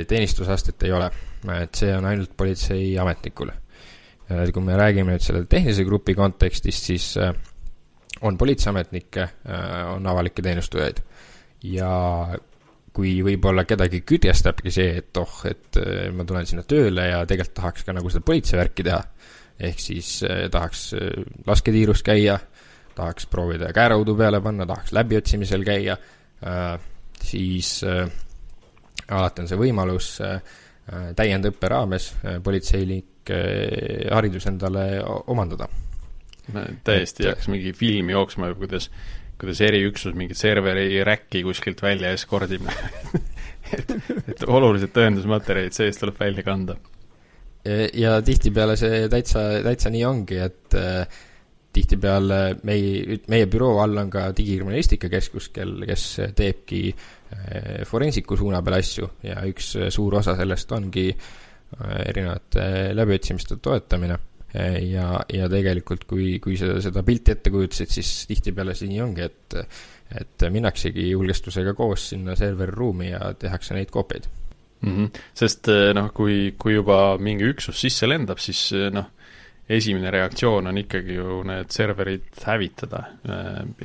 teenistusastet 0.09 0.84
ei 0.84 0.91
ole, 0.97 1.12
et 1.62 1.78
see 1.78 1.91
on 1.93 2.05
ainult 2.09 2.34
politseiametnikul. 2.38 3.51
kui 4.53 4.64
me 4.64 4.78
räägime 4.80 5.12
nüüd 5.12 5.22
selle 5.22 5.45
tehnilise 5.45 5.84
grupi 5.86 6.16
kontekstist, 6.16 6.86
siis 6.88 7.07
on 8.22 8.38
politseiametnikke, 8.38 9.28
on 9.93 10.07
avalikke 10.07 10.41
teenistujaid. 10.41 11.01
Ja 11.64 11.91
kui 12.94 13.14
võib-olla 13.24 13.64
kedagi 13.64 14.02
küdjestabki 14.08 14.72
see, 14.74 14.98
et 15.00 15.18
oh, 15.22 15.38
et 15.48 15.80
ma 16.12 16.26
tulen 16.28 16.48
sinna 16.50 16.66
tööle 16.68 17.06
ja 17.08 17.22
tegelikult 17.28 17.56
tahaks 17.62 17.86
ka 17.88 17.96
nagu 17.96 18.12
seda 18.12 18.26
politseivärki 18.28 18.84
teha, 18.84 19.00
ehk 19.70 19.80
siis 19.80 20.10
tahaks 20.52 20.89
lasketiirus 21.48 22.04
käia, 22.04 22.36
tahaks 22.98 23.30
proovida 23.32 23.72
käeraudu 23.76 24.18
peale 24.20 24.42
panna, 24.44 24.68
tahaks 24.68 24.92
läbiotsimisel 24.98 25.64
käia 25.64 25.96
äh,, 25.96 26.76
siis 27.24 27.78
äh, 27.88 28.10
alati 29.16 29.44
on 29.44 29.50
see 29.50 29.60
võimalus 29.60 30.12
äh, 30.26 30.36
äh 30.92 31.12
täiendõppe 31.18 31.70
raames 31.72 32.12
äh, 32.22 32.39
politseilik 32.44 33.32
äh, 33.32 34.10
haridus 34.12 34.48
endale 34.52 34.86
omandada. 35.28 35.70
ma 36.54 36.66
täiesti 36.84 37.24
et, 37.24 37.30
hakkas 37.34 37.50
mingi 37.54 37.74
film 37.78 38.10
jooksma, 38.10 38.54
kuidas, 38.60 38.89
kuidas 39.42 39.62
eriüksus 39.66 40.16
mingit 40.18 40.38
serveri 40.39 41.02
räkki 41.08 41.44
kuskilt 41.48 41.82
välja 41.84 42.14
eskordib 42.16 42.70
et, 43.76 43.92
et 44.30 44.48
olulised 44.48 44.94
tõendusmaterjalid 44.96 45.76
seest 45.76 46.04
tuleb 46.04 46.22
välja 46.22 46.46
kanda. 46.46 46.78
ja 47.94 48.16
tihtipeale 48.26 48.78
see 48.80 49.04
täitsa, 49.10 49.44
täitsa 49.66 49.92
nii 49.94 50.06
ongi, 50.06 50.39
et 50.42 50.78
äh, 50.78 51.20
tihtipeale 51.74 52.39
meie, 52.68 53.20
meie 53.32 53.48
büroo 53.52 53.80
all 53.84 54.00
on 54.02 54.10
ka 54.12 54.28
digikriminalistika 54.36 55.10
keskus, 55.12 55.50
kel, 55.56 55.78
kes 55.88 56.06
teebki 56.36 56.82
eh, 56.92 57.84
forensiku 57.88 58.38
suuna 58.39 58.62
peal 58.66 58.80
asju 58.80 59.08
ja 59.28 59.44
üks 59.48 59.74
suur 59.94 60.20
osa 60.20 60.36
sellest 60.39 60.76
ongi 60.76 61.08
eh, 61.12 62.02
erinevate 62.10 62.66
läbiotsimiste 62.98 63.62
toetamine. 63.64 64.20
Eh, 64.52 64.78
ja, 64.91 65.22
ja 65.32 65.47
tegelikult, 65.52 66.04
kui, 66.10 66.36
kui 66.43 66.58
sa 66.60 66.74
seda 66.84 67.06
pilti 67.08 67.32
ette 67.32 67.54
kujutasid, 67.54 67.91
siis 67.93 68.10
tihtipeale 68.28 68.76
see 68.76 68.91
nii 68.91 69.02
ongi, 69.06 69.28
et 69.30 69.60
et 70.12 70.43
minnaksegi 70.52 71.06
julgestusega 71.14 71.72
koos 71.72 72.10
sinna 72.12 72.34
serveriruumi 72.36 73.14
ja 73.14 73.30
tehakse 73.39 73.78
neid 73.78 73.88
koopiaid 73.95 74.26
mm. 74.82 74.89
-hmm. 74.89 75.22
sest 75.34 75.70
noh, 75.95 76.10
kui, 76.12 76.56
kui 76.60 76.74
juba 76.74 77.16
mingi 77.16 77.47
üksus 77.47 77.80
sisse 77.80 78.10
lendab, 78.10 78.41
siis 78.43 78.74
noh, 78.91 79.08
esimene 79.70 80.12
reaktsioon 80.12 80.68
on 80.68 80.82
ikkagi 80.84 81.16
ju 81.16 81.39
need 81.47 81.72
serverid 81.72 82.43
hävitada 82.43 83.04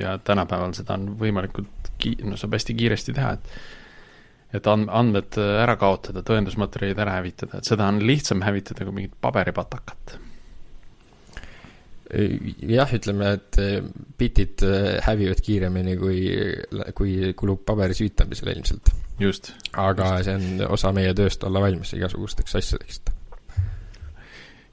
ja 0.01 0.17
tänapäeval 0.17 0.75
seda 0.75 0.99
on 0.99 1.13
võimalikult 1.19 1.93
ki-, 1.97 2.17
no 2.27 2.35
saab 2.35 2.59
hästi 2.59 2.75
kiiresti 2.75 3.15
teha, 3.15 3.31
et 3.39 4.57
et 4.57 4.67
and-, 4.67 4.91
andmed 4.91 5.39
ära 5.39 5.75
kaotada, 5.79 6.27
tõendusmaterjalid 6.27 6.99
ära 6.99 7.17
hävitada, 7.21 7.59
et 7.59 7.67
seda 7.67 7.87
on 7.87 8.03
lihtsam 8.03 8.43
hävitada 8.43 8.83
kui 8.83 8.99
mingit 8.99 9.15
paberipatakat. 9.21 10.17
Jah, 12.07 12.93
ütleme, 12.95 13.33
et 13.35 13.59
bitid 14.19 14.63
hävivad 15.03 15.41
kiiremini, 15.43 15.97
kui, 15.99 16.21
kui 16.95 17.33
kulub 17.37 17.65
paberi 17.67 17.97
süütamisele 17.97 18.55
ilmselt. 18.55 18.93
just. 19.19 19.51
aga 19.73 20.17
just. 20.17 20.29
see 20.29 20.39
on 20.39 20.73
osa 20.77 20.93
meie 20.95 21.13
tööst 21.17 21.43
olla 21.43 21.63
valmis 21.67 21.93
igasugusteks 21.97 22.59
asjadeks 22.61 23.01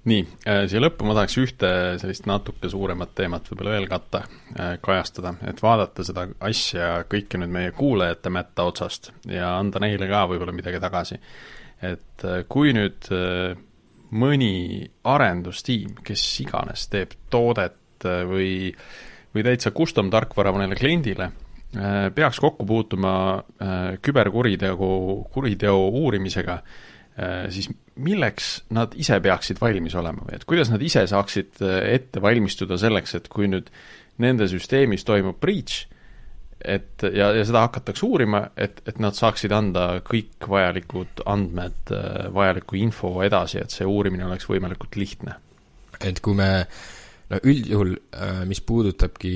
nii, 0.09 0.25
äh, 0.49 0.63
siia 0.69 0.83
lõppu 0.83 1.07
ma 1.09 1.17
tahaks 1.17 1.37
ühte 1.41 1.71
sellist 2.01 2.27
natuke 2.29 2.69
suuremat 2.71 3.15
teemat 3.17 3.49
võib-olla 3.49 3.75
veel 3.77 3.87
katta, 3.89 4.23
äh, 4.53 4.75
kajastada, 4.85 5.35
et 5.49 5.63
vaadata 5.65 6.05
seda 6.07 6.27
asja 6.45 6.91
kõike 7.11 7.41
nüüd 7.41 7.53
meie 7.55 7.75
kuulajate 7.77 8.33
mätta 8.35 8.67
otsast 8.69 9.13
ja 9.31 9.55
anda 9.59 9.81
neile 9.85 10.09
ka 10.11 10.27
võib-olla 10.31 10.57
midagi 10.57 10.83
tagasi. 10.83 11.21
et 11.83 12.25
äh, 12.25 12.45
kui 12.49 12.73
nüüd 12.77 13.09
mõni 14.13 14.85
arendustiim, 15.11 15.97
kes 16.05 16.23
iganes 16.45 16.89
teeb 16.93 17.15
toodet 17.31 18.05
või, 18.29 18.69
või 19.35 19.45
täitsa 19.47 19.73
custom 19.75 20.11
tarkvara 20.13 20.53
mõnele 20.55 20.77
kliendile, 20.79 21.31
peaks 22.15 22.39
kokku 22.39 22.67
puutuma 22.69 23.15
küberkuritegu, 24.05 24.91
kuriteo 25.33 25.79
uurimisega, 25.89 26.61
Äh, 27.15 27.47
siis 27.55 27.69
milleks 27.95 28.65
nad 28.75 28.95
ise 28.99 29.21
peaksid 29.23 29.61
valmis 29.63 29.95
olema 29.95 30.25
või 30.27 30.35
et 30.35 30.45
kuidas 30.51 30.67
nad 30.73 30.83
ise 30.83 31.05
saaksid 31.07 31.61
äh, 31.63 31.77
ette 31.95 32.19
valmistuda 32.23 32.75
selleks, 32.81 33.15
et 33.15 33.29
kui 33.31 33.47
nüüd 33.47 33.69
nende 34.19 34.49
süsteemis 34.51 35.07
toimub 35.07 35.39
breach, 35.39 35.85
et 36.65 37.05
ja, 37.15 37.31
ja 37.37 37.45
seda 37.47 37.65
hakatakse 37.67 38.07
uurima, 38.07 38.45
et, 38.57 38.81
et 38.89 38.99
nad 39.03 39.17
saaksid 39.17 39.53
anda 39.53 40.01
kõik 40.07 40.49
vajalikud 40.51 41.25
andmed, 41.31 41.95
äh, 41.95 42.27
vajaliku 42.35 42.81
info 42.81 43.15
edasi, 43.27 43.61
et 43.63 43.75
see 43.75 43.89
uurimine 43.89 44.27
oleks 44.29 44.49
võimalikult 44.51 45.01
lihtne? 45.01 45.41
et 46.05 46.19
kui 46.21 46.35
me 46.37 46.49
no 47.31 47.39
üldjuhul, 47.49 47.95
mis 48.51 48.59
puudutabki 48.67 49.31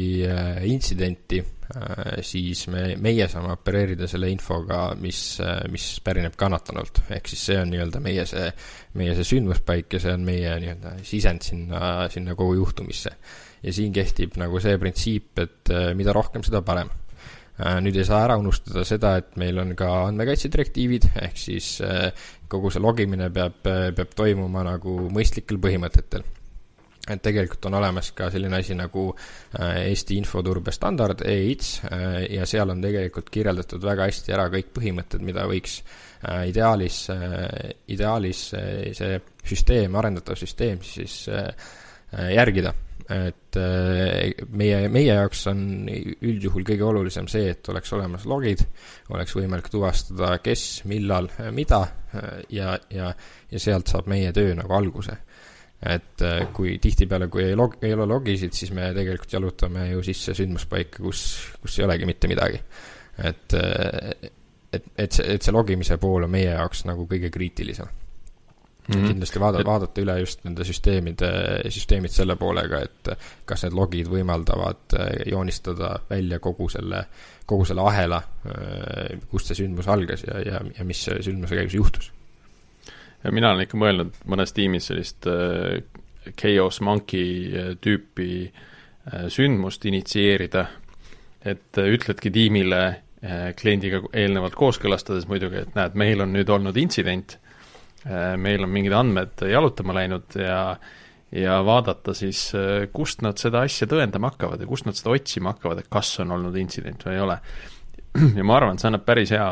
intsidenti, 0.68 1.38
Äh, 1.68 2.22
siis 2.24 2.62
me, 2.72 2.94
meie 2.96 3.26
saame 3.28 3.50
opereerida 3.52 4.06
selle 4.08 4.30
infoga, 4.32 4.94
mis, 4.96 5.18
äh, 5.44 5.66
mis 5.68 5.98
pärineb 6.00 6.36
kannatanult. 6.40 7.02
ehk 7.12 7.28
siis 7.28 7.42
see 7.50 7.58
on 7.60 7.68
nii-öelda 7.68 8.00
meie 8.00 8.24
see, 8.28 8.46
meie 8.96 9.16
see 9.18 9.26
sündmuspaik 9.34 9.98
ja 9.98 10.00
see 10.00 10.14
on 10.16 10.24
meie 10.24 10.54
nii-öelda 10.62 10.94
sisend 11.04 11.44
sinna, 11.44 11.82
sinna 12.08 12.32
kogu 12.38 12.54
juhtumisse. 12.62 13.12
ja 13.60 13.74
siin 13.74 13.92
kehtib 13.92 14.38
nagu 14.40 14.62
see 14.64 14.78
printsiip, 14.80 15.42
et 15.44 15.74
mida 15.98 16.14
rohkem, 16.16 16.46
seda 16.46 16.62
parem 16.64 16.88
nüüd 17.58 17.96
ei 17.98 18.06
saa 18.06 18.22
ära 18.28 18.38
unustada 18.38 18.84
seda, 18.86 19.16
et 19.18 19.36
meil 19.40 19.58
on 19.58 19.74
ka 19.78 19.88
andmekaitse 20.06 20.50
direktiivid, 20.54 21.08
ehk 21.26 21.38
siis 21.38 21.70
kogu 22.48 22.70
see 22.70 22.82
logimine 22.82 23.32
peab, 23.34 23.58
peab 23.64 24.12
toimuma 24.14 24.62
nagu 24.68 25.00
mõistlikel 25.10 25.58
põhimõtetel. 25.62 26.26
Et 27.08 27.22
tegelikult 27.24 27.68
on 27.68 27.78
olemas 27.78 28.10
ka 28.16 28.28
selline 28.32 28.58
asi 28.60 28.76
nagu 28.76 29.08
äh, 29.12 29.88
Eesti 29.88 30.18
infoturbe 30.20 30.72
standard, 30.74 31.24
EITS, 31.24 31.70
äh, 31.88 32.18
ja 32.36 32.46
seal 32.48 32.74
on 32.74 32.84
tegelikult 32.84 33.30
kirjeldatud 33.32 33.84
väga 33.84 34.08
hästi 34.10 34.36
ära 34.36 34.48
kõik 34.52 34.72
põhimõtted, 34.76 35.24
mida 35.24 35.46
võiks 35.48 35.80
äh, 35.80 36.44
ideaalis, 36.50 37.00
ideaalis 37.94 38.44
see 38.98 39.20
süsteem, 39.48 39.96
arendatav 39.96 40.36
süsteem 40.40 40.82
siis 40.84 41.22
järgida. 42.12 42.74
et 43.08 43.56
meie, 44.52 44.78
meie 44.92 45.14
jaoks 45.14 45.46
on 45.48 45.60
üldjuhul 45.88 46.64
kõige 46.68 46.84
olulisem 46.84 47.28
see, 47.28 47.54
et 47.54 47.68
oleks 47.72 47.92
olemas 47.96 48.26
logid, 48.28 48.60
oleks 49.14 49.32
võimalik 49.36 49.70
tuvastada, 49.72 50.34
kes, 50.44 50.82
millal, 50.88 51.30
mida 51.56 51.80
ja, 52.52 52.74
ja, 52.92 53.14
ja 53.48 53.62
sealt 53.62 53.88
saab 53.88 54.10
meie 54.12 54.32
töö 54.36 54.52
nagu 54.58 54.76
alguse 54.76 55.16
et 55.78 56.22
äh, 56.26 56.48
kui 56.54 56.76
tihtipeale, 56.82 57.28
kui 57.30 57.44
ei 57.46 57.56
log-, 57.58 57.78
ei 57.86 57.94
ole 57.94 58.06
logisid, 58.10 58.54
siis 58.56 58.72
me 58.74 58.90
tegelikult 58.96 59.36
jalutame 59.36 59.88
ju 59.92 60.02
sisse 60.06 60.34
sündmuspaika, 60.34 61.02
kus, 61.04 61.22
kus 61.62 61.78
ei 61.78 61.86
olegi 61.86 62.08
mitte 62.08 62.30
midagi. 62.30 62.60
et, 63.18 63.54
äh, 63.54 64.30
et, 64.72 64.90
et 64.96 65.12
see, 65.12 65.26
et 65.34 65.42
see 65.42 65.54
logimise 65.54 65.98
pool 66.02 66.26
on 66.26 66.34
meie 66.34 66.50
jaoks 66.50 66.84
nagu 66.86 67.06
kõige 67.10 67.30
kriitilisem 67.34 67.88
mm. 68.88 68.94
-hmm. 68.94 69.08
kindlasti 69.12 69.40
vaada, 69.40 69.64
vaadata 69.64 70.02
üle 70.02 70.18
just 70.20 70.44
nende 70.44 70.64
süsteemide, 70.64 71.30
süsteemid 71.70 72.14
selle 72.14 72.36
poolega, 72.36 72.82
et 72.84 73.14
kas 73.44 73.64
need 73.64 73.76
logid 73.76 74.10
võimaldavad 74.12 74.98
äh, 74.98 75.08
joonistada 75.32 75.98
välja 76.10 76.38
kogu 76.38 76.68
selle, 76.68 77.04
kogu 77.46 77.64
selle 77.64 77.80
ahela, 77.80 78.22
kust 79.30 79.46
see 79.48 79.64
sündmus 79.64 79.88
algas 79.88 80.24
ja, 80.26 80.40
ja, 80.44 80.60
ja 80.78 80.84
mis 80.84 81.04
sündmuse 81.08 81.56
käigus 81.56 81.74
juhtus 81.74 82.12
ja 83.24 83.32
mina 83.34 83.52
olen 83.52 83.66
ikka 83.66 83.78
mõelnud 83.80 84.20
mõnes 84.30 84.54
tiimis 84.56 84.90
sellist 84.90 85.26
äh, 85.30 85.80
Chaos 86.38 86.80
Monkey 86.84 87.50
äh, 87.50 87.72
tüüpi 87.82 88.30
äh, 88.48 89.26
sündmust 89.32 89.84
initsieerida, 89.88 90.66
et 91.44 91.80
äh, 91.80 91.90
ütledki 91.94 92.32
tiimile 92.34 92.82
äh, 92.88 93.50
kliendiga 93.58 94.02
eelnevalt 94.12 94.58
kooskõlastades 94.58 95.28
muidugi, 95.30 95.64
et 95.64 95.78
näed, 95.78 95.98
meil 95.98 96.24
on 96.24 96.34
nüüd 96.36 96.50
olnud 96.54 96.78
intsident 96.80 97.38
äh,, 97.38 97.47
meil 98.40 98.64
on 98.64 98.70
mingid 98.72 98.94
andmed 98.96 99.42
jalutama 99.50 99.96
läinud 99.98 100.36
ja 100.40 100.60
ja 101.32 101.58
vaadata 101.64 102.14
siis, 102.16 102.52
äh, 102.56 102.86
kust 102.92 103.22
nad 103.24 103.36
seda 103.40 103.62
asja 103.66 103.88
tõendama 103.90 104.30
hakkavad 104.32 104.62
ja 104.62 104.68
kust 104.68 104.86
nad 104.88 104.96
seda 104.96 105.12
otsima 105.12 105.52
hakkavad, 105.52 105.82
et 105.82 105.90
kas 105.92 106.14
on 106.24 106.32
olnud 106.38 106.56
intsident 106.56 107.04
või 107.04 107.18
ei 107.18 107.24
ole. 107.24 107.36
ja 108.38 108.46
ma 108.46 108.56
arvan, 108.56 108.76
et 108.76 108.84
see 108.84 108.88
annab 108.88 109.04
päris 109.08 109.32
hea 109.36 109.48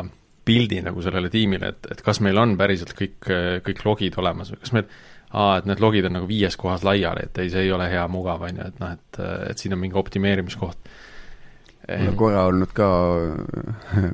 pildi 0.47 0.79
nagu 0.81 1.03
sellele 1.03 1.29
tiimile, 1.29 1.73
et, 1.75 1.89
et 1.91 2.01
kas 2.01 2.21
meil 2.23 2.39
on 2.39 2.55
päriselt 2.57 2.95
kõik, 2.97 3.19
kõik 3.65 3.83
logid 3.85 4.17
olemas 4.17 4.53
või 4.53 4.61
kas 4.63 4.73
meil 4.73 4.87
aa, 5.35 5.57
et 5.59 5.67
need 5.67 5.83
logid 5.83 6.07
on 6.07 6.15
nagu 6.17 6.29
viies 6.29 6.55
kohas 6.59 6.85
laiali, 6.87 7.27
et 7.27 7.43
ei, 7.43 7.51
see 7.51 7.65
ei 7.67 7.73
ole 7.75 7.89
hea, 7.91 8.05
mugav, 8.11 8.47
on 8.47 8.61
ju, 8.61 8.69
et 8.71 8.79
noh, 8.81 8.95
et, 8.95 9.19
et 9.51 9.59
siin 9.59 9.75
on 9.75 9.81
mingi 9.81 9.99
optimeerimiskoht. 9.99 10.89
mul 11.87 12.13
on 12.13 12.17
korra 12.19 12.45
olnud 12.47 12.71
ka 12.75 12.87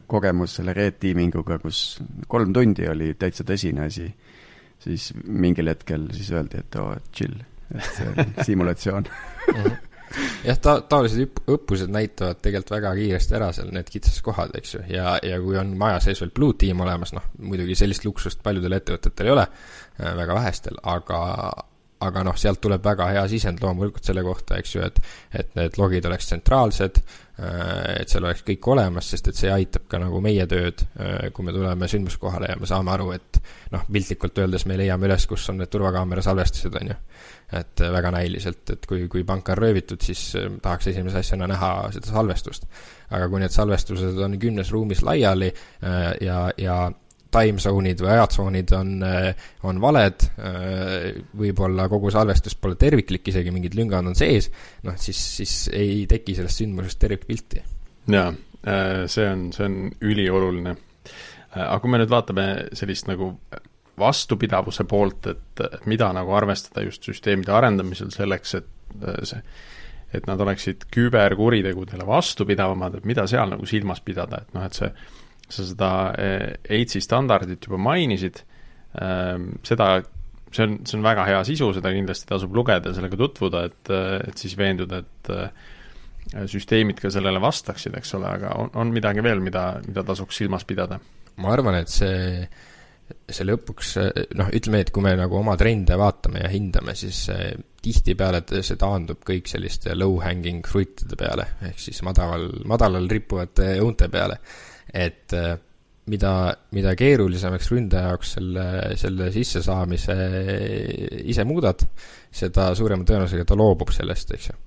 kogemus 0.10 0.58
selle 0.58 0.74
red 0.74 0.98
teaming 1.02 1.38
uga, 1.38 1.60
kus 1.62 2.02
kolm 2.28 2.54
tundi 2.54 2.90
oli 2.90 3.14
täitsa 3.14 3.46
tõsine 3.46 3.86
asi, 3.86 4.10
siis 4.84 5.10
mingil 5.24 5.72
hetkel 5.72 6.10
siis 6.16 6.30
öeldi, 6.36 6.62
et 6.64 6.78
oo 6.80 6.92
oh,, 6.92 7.02
chill, 7.16 7.40
et 7.74 7.90
see 7.96 8.12
on 8.12 8.32
simulatsioon. 8.48 9.10
Mhm. 9.54 9.82
Jah, 10.44 10.60
ta-, 10.62 10.82
taolised 10.86 11.40
õppused 11.50 11.90
näitavad 11.90 12.38
tegelikult 12.44 12.76
väga 12.76 12.92
kiiresti 13.00 13.34
ära 13.34 13.48
seal 13.56 13.72
need 13.74 13.88
kitsaskohad, 13.90 14.54
eks 14.60 14.76
ju, 14.76 14.82
ja, 14.94 15.16
ja 15.26 15.40
kui 15.42 15.58
on 15.58 15.72
maja 15.80 15.98
sees 16.04 16.22
veel 16.22 16.34
blue 16.36 16.54
team 16.60 16.84
olemas, 16.86 17.16
noh, 17.18 17.26
muidugi 17.42 17.78
sellist 17.80 18.06
luksust 18.06 18.44
paljudel 18.46 18.78
ettevõtetel 18.78 19.30
ei 19.30 19.34
ole, 19.34 19.48
äh, 19.98 20.12
väga 20.20 20.38
vähestel, 20.38 20.78
aga, 20.94 21.22
aga 22.04 22.24
noh, 22.28 22.38
sealt 22.40 22.62
tuleb 22.64 22.84
väga 22.84 23.10
hea 23.14 23.26
sisend 23.32 23.62
loomulikult 23.64 24.06
selle 24.06 24.24
kohta, 24.26 24.58
eks 24.60 24.76
ju, 24.76 24.86
et 24.86 25.00
et 25.34 25.54
need 25.58 25.78
logid 25.80 26.06
oleks 26.06 26.28
tsentraalsed, 26.30 27.00
äh, 27.40 28.02
et 28.02 28.12
seal 28.12 28.26
oleks 28.28 28.44
kõik 28.48 28.68
olemas, 28.76 29.10
sest 29.14 29.30
et 29.32 29.40
see 29.40 29.52
aitab 29.52 29.88
ka 29.90 30.00
nagu 30.02 30.22
meie 30.24 30.46
tööd, 30.50 30.86
äh, 31.00 31.30
kui 31.34 31.48
me 31.48 31.56
tuleme 31.56 31.90
sündmuskohale 31.90 32.54
ja 32.54 32.58
me 32.60 32.70
saame 32.70 32.94
aru, 32.94 33.12
et 33.16 33.42
noh, 33.74 33.86
piltlikult 33.92 34.44
öeldes 34.44 34.68
me 34.70 34.78
leiame 34.80 35.10
üles, 35.10 35.28
kus 35.30 35.48
on 35.54 35.62
need 35.62 35.72
turvakaamera 35.74 36.26
salvestused, 36.26 36.76
on 36.82 36.94
ju 36.94 37.00
et 37.54 37.82
äh, 37.86 37.94
väga 37.94 38.14
näiliselt, 38.16 38.64
et 38.74 38.86
kui, 38.90 39.08
kui 39.12 39.26
panka 39.28 39.54
on 39.54 39.62
röövitud, 39.62 40.02
siis 40.02 40.34
tahaks 40.62 40.90
esimese 40.94 41.22
asjana 41.22 41.48
näha 41.52 41.74
seda 41.94 42.14
salvestust. 42.14 42.66
aga 43.14 43.28
kui 43.30 43.44
need 43.44 43.54
salvestused 43.54 44.18
on 44.26 44.40
kümnes 44.42 44.72
ruumis 44.74 45.04
laiali 45.06 45.52
ja, 46.22 46.38
ja 46.58 46.78
time 47.34 47.62
zone'id 47.62 48.02
või 48.04 48.14
ajatsoonid 48.14 48.74
on, 48.78 48.94
on 49.70 49.82
valed, 49.82 50.26
võib-olla 51.40 51.90
kogu 51.92 52.12
salvestus 52.14 52.56
pole 52.60 52.78
terviklik, 52.80 53.28
isegi 53.34 53.54
mingid 53.54 53.78
lüngad 53.80 54.06
on 54.06 54.18
sees, 54.18 54.50
noh 54.88 54.98
siis, 55.02 55.20
siis 55.42 55.58
ei 55.74 56.04
teki 56.10 56.38
sellest 56.40 56.64
sündmusest 56.64 57.02
tervikpilti. 57.02 57.64
jaa, 58.14 58.32
see 59.12 59.28
on, 59.28 59.46
see 59.56 59.68
on 59.68 59.78
ülioluline. 60.02 60.76
aga 61.58 61.78
kui 61.82 61.94
me 61.94 62.02
nüüd 62.02 62.14
vaatame 62.14 62.48
sellist 62.78 63.10
nagu 63.10 63.34
vastupidavuse 64.00 64.84
poolt, 64.84 65.28
et, 65.28 65.64
mida 65.86 66.10
nagu 66.16 66.34
arvestada 66.34 66.84
just 66.86 67.06
süsteemide 67.06 67.54
arendamisel 67.54 68.12
selleks, 68.14 68.56
et 68.60 69.04
äh, 69.04 69.20
see, 69.28 69.42
et 70.14 70.28
nad 70.30 70.42
oleksid 70.42 70.88
küberkuritegudele 70.94 72.06
vastupidavamad, 72.08 73.00
et 73.00 73.06
mida 73.10 73.26
seal 73.30 73.54
nagu 73.54 73.66
silmas 73.70 74.02
pidada, 74.06 74.44
et 74.44 74.58
noh, 74.58 74.66
et 74.66 74.78
see, 74.78 74.90
sa 75.50 75.66
seda 75.68 75.92
äh, 76.18 76.50
AIDSi 76.70 77.02
standardit 77.04 77.68
juba 77.68 77.80
mainisid, 77.82 78.42
ähm, 79.02 79.52
seda, 79.66 79.96
see 80.54 80.66
on, 80.68 80.80
see 80.88 80.98
on 81.00 81.06
väga 81.06 81.28
hea 81.30 81.44
sisu, 81.48 81.72
seda 81.78 81.94
kindlasti 81.94 82.30
tasub 82.30 82.56
lugeda 82.56 82.94
sellega 82.96 83.20
tutvuda, 83.20 83.64
et, 83.70 83.94
et 84.30 84.44
siis 84.44 84.58
veenduda, 84.60 85.04
et 85.04 85.34
äh, 85.34 86.46
süsteemid 86.50 87.02
ka 87.04 87.12
sellele 87.14 87.42
vastaksid, 87.44 87.96
eks 88.00 88.16
ole, 88.20 88.30
aga 88.40 88.54
on, 88.62 88.72
on 88.80 88.94
midagi 88.96 89.24
veel, 89.26 89.44
mida, 89.44 89.74
mida 89.88 90.06
tasuks 90.08 90.44
silmas 90.44 90.68
pidada? 90.68 91.02
ma 91.42 91.50
arvan, 91.50 91.80
et 91.82 91.90
see 91.90 92.46
see 93.30 93.46
lõpuks, 93.46 93.96
noh, 94.38 94.50
ütleme, 94.56 94.84
et 94.84 94.92
kui 94.94 95.04
me 95.04 95.14
nagu 95.18 95.36
oma 95.38 95.56
trende 95.60 95.96
vaatame 96.00 96.44
ja 96.44 96.50
hindame, 96.52 96.96
siis 96.98 97.26
tihtipeale 97.84 98.42
see 98.64 98.78
taandub 98.80 99.24
kõik 99.28 99.50
selliste 99.52 99.96
low-hanging 99.98 100.64
fruit'ide 100.68 101.18
peale, 101.20 101.48
ehk 101.70 101.82
siis 101.84 102.00
madalal, 102.06 102.48
madalal 102.70 103.10
rippuvate 103.12 103.74
õunte 103.84 104.10
peale. 104.14 104.40
Et 104.94 105.34
eh, 105.34 105.54
mida, 106.14 106.34
mida 106.76 106.94
keerulisemaks 107.00 107.72
ründaja 107.74 108.12
jaoks 108.12 108.36
selle, 108.38 108.66
selle 109.00 109.30
sissesaamise 109.34 110.18
ise 111.24 111.46
muudad, 111.48 111.86
seda 112.34 112.72
suurema 112.78 113.08
tõenäosusega 113.08 113.48
ta 113.50 113.58
loobub 113.58 113.94
sellest, 113.96 114.36
eks 114.38 114.52
ju. 114.52 114.60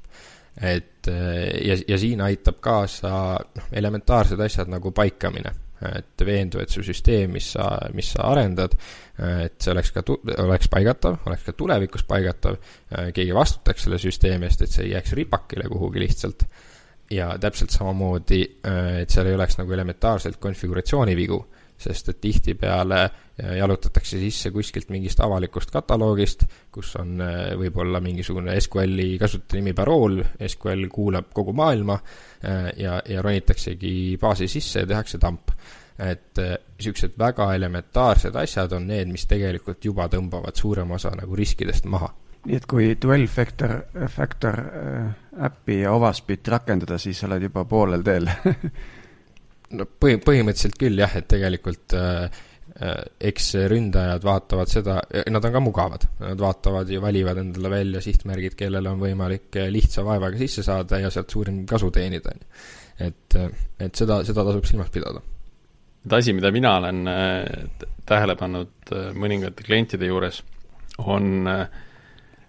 Et 0.66 1.10
eh, 1.12 1.68
ja, 1.68 1.76
ja 1.92 2.00
siin 2.00 2.24
aitab 2.24 2.58
kaasa 2.64 3.12
noh, 3.36 3.70
elementaarsed 3.76 4.42
asjad 4.48 4.72
nagu 4.72 4.92
paikamine. 4.96 5.54
Et 5.76 6.22
veendu, 6.24 6.56
et 6.56 6.72
su 6.72 6.80
süsteem, 6.80 7.34
mis 7.36 7.50
sa, 7.52 7.66
mis 7.92 8.08
sa 8.14 8.30
arendad, 8.30 8.72
et 9.20 9.58
see 9.60 9.74
oleks 9.74 9.90
ka, 9.92 10.00
oleks 10.40 10.70
paigatav, 10.72 11.18
oleks 11.28 11.44
ka 11.44 11.52
tulevikus 11.52 12.06
paigatav, 12.08 12.56
keegi 13.12 13.34
vastutaks 13.36 13.84
selle 13.84 13.98
süsteemi 14.00 14.48
eest, 14.48 14.64
et 14.64 14.72
see 14.72 14.86
ei 14.86 14.94
jääks 14.94 15.12
ripakile 15.18 15.68
kuhugi 15.68 16.00
lihtsalt, 16.00 16.46
ja 17.10 17.34
täpselt 17.40 17.74
samamoodi, 17.74 18.40
et 19.02 19.12
seal 19.12 19.30
ei 19.30 19.36
oleks 19.36 19.60
nagu 19.60 19.72
elementaarselt 19.72 20.40
konfiguratsioonivigu, 20.42 21.38
sest 21.76 22.08
et 22.08 22.20
tihtipeale 22.24 23.00
jalutatakse 23.58 24.18
sisse 24.18 24.50
kuskilt 24.50 24.88
mingist 24.90 25.20
avalikust 25.20 25.70
kataloogist, 25.74 26.46
kus 26.72 26.94
on 26.96 27.20
võib-olla 27.60 28.00
mingisugune 28.00 28.54
SQL-i 28.60 29.18
kasutajanimi 29.20 29.74
parool, 29.76 30.22
SQL 30.48 30.86
kuulab 30.92 31.28
kogu 31.36 31.52
maailma 31.56 31.98
ja, 32.80 32.96
ja 33.04 33.22
ronitaksegi 33.22 34.16
baasi 34.20 34.48
sisse 34.48 34.86
ja 34.86 34.88
tehakse 34.94 35.20
tamp 35.20 35.52
et 35.98 36.38
niisugused 36.38 37.16
väga 37.18 37.50
elementaarsed 37.56 38.36
asjad 38.36 38.72
on 38.76 38.88
need, 38.90 39.08
mis 39.12 39.26
tegelikult 39.28 39.84
juba 39.84 40.08
tõmbavad 40.12 40.56
suurema 40.58 40.96
osa 40.98 41.14
nagu 41.16 41.36
riskidest 41.36 41.88
maha. 41.88 42.12
nii 42.46 42.56
et 42.56 42.66
kui 42.70 42.92
12 42.94 43.32
factor, 43.32 43.72
factor 44.12 44.60
äh, 44.60 45.06
äppi 45.44 45.80
ja 45.82 45.92
Ovaspit 45.96 46.48
rakendada, 46.48 46.98
siis 46.98 47.22
oled 47.26 47.48
juba 47.48 47.66
poolel 47.68 48.06
teel. 48.06 48.30
No 49.66 49.82
põhi, 49.82 50.20
põhimõtteliselt 50.22 50.76
küll 50.78 51.00
jah, 51.00 51.10
et 51.18 51.26
tegelikult 51.26 51.90
äh, 51.98 52.28
äh, 52.86 53.00
eks 53.32 53.48
ründajad 53.66 54.22
vaatavad 54.22 54.70
seda, 54.70 55.00
nad 55.34 55.48
on 55.48 55.56
ka 55.56 55.62
mugavad, 55.64 56.04
nad 56.22 56.38
vaatavad 56.38 56.92
ja 56.94 57.00
valivad 57.02 57.40
endale 57.42 57.72
välja 57.72 58.04
sihtmärgid, 58.04 58.54
kellele 58.54 58.92
on 58.94 59.02
võimalik 59.02 59.58
lihtsa 59.74 60.06
vaevaga 60.06 60.38
sisse 60.38 60.62
saada 60.62 61.02
ja 61.02 61.10
sealt 61.10 61.34
suurim 61.34 61.64
kasu 61.66 61.90
teenida, 61.90 62.30
on 62.30 62.44
ju. 62.44 62.68
et, 63.08 63.38
et 63.88 64.04
seda, 64.04 64.20
seda 64.28 64.46
tasub 64.46 64.70
silmas 64.70 64.94
pidada. 64.94 65.24
Et 66.06 66.12
asi, 66.14 66.30
mida 66.32 66.52
mina 66.54 66.76
olen 66.78 67.08
äh, 67.10 67.42
tähele 68.06 68.36
pannud 68.38 68.92
äh, 68.94 69.08
mõningate 69.18 69.66
klientide 69.66 70.06
juures, 70.06 70.38
on, 71.02 71.48
äh, 71.50 71.66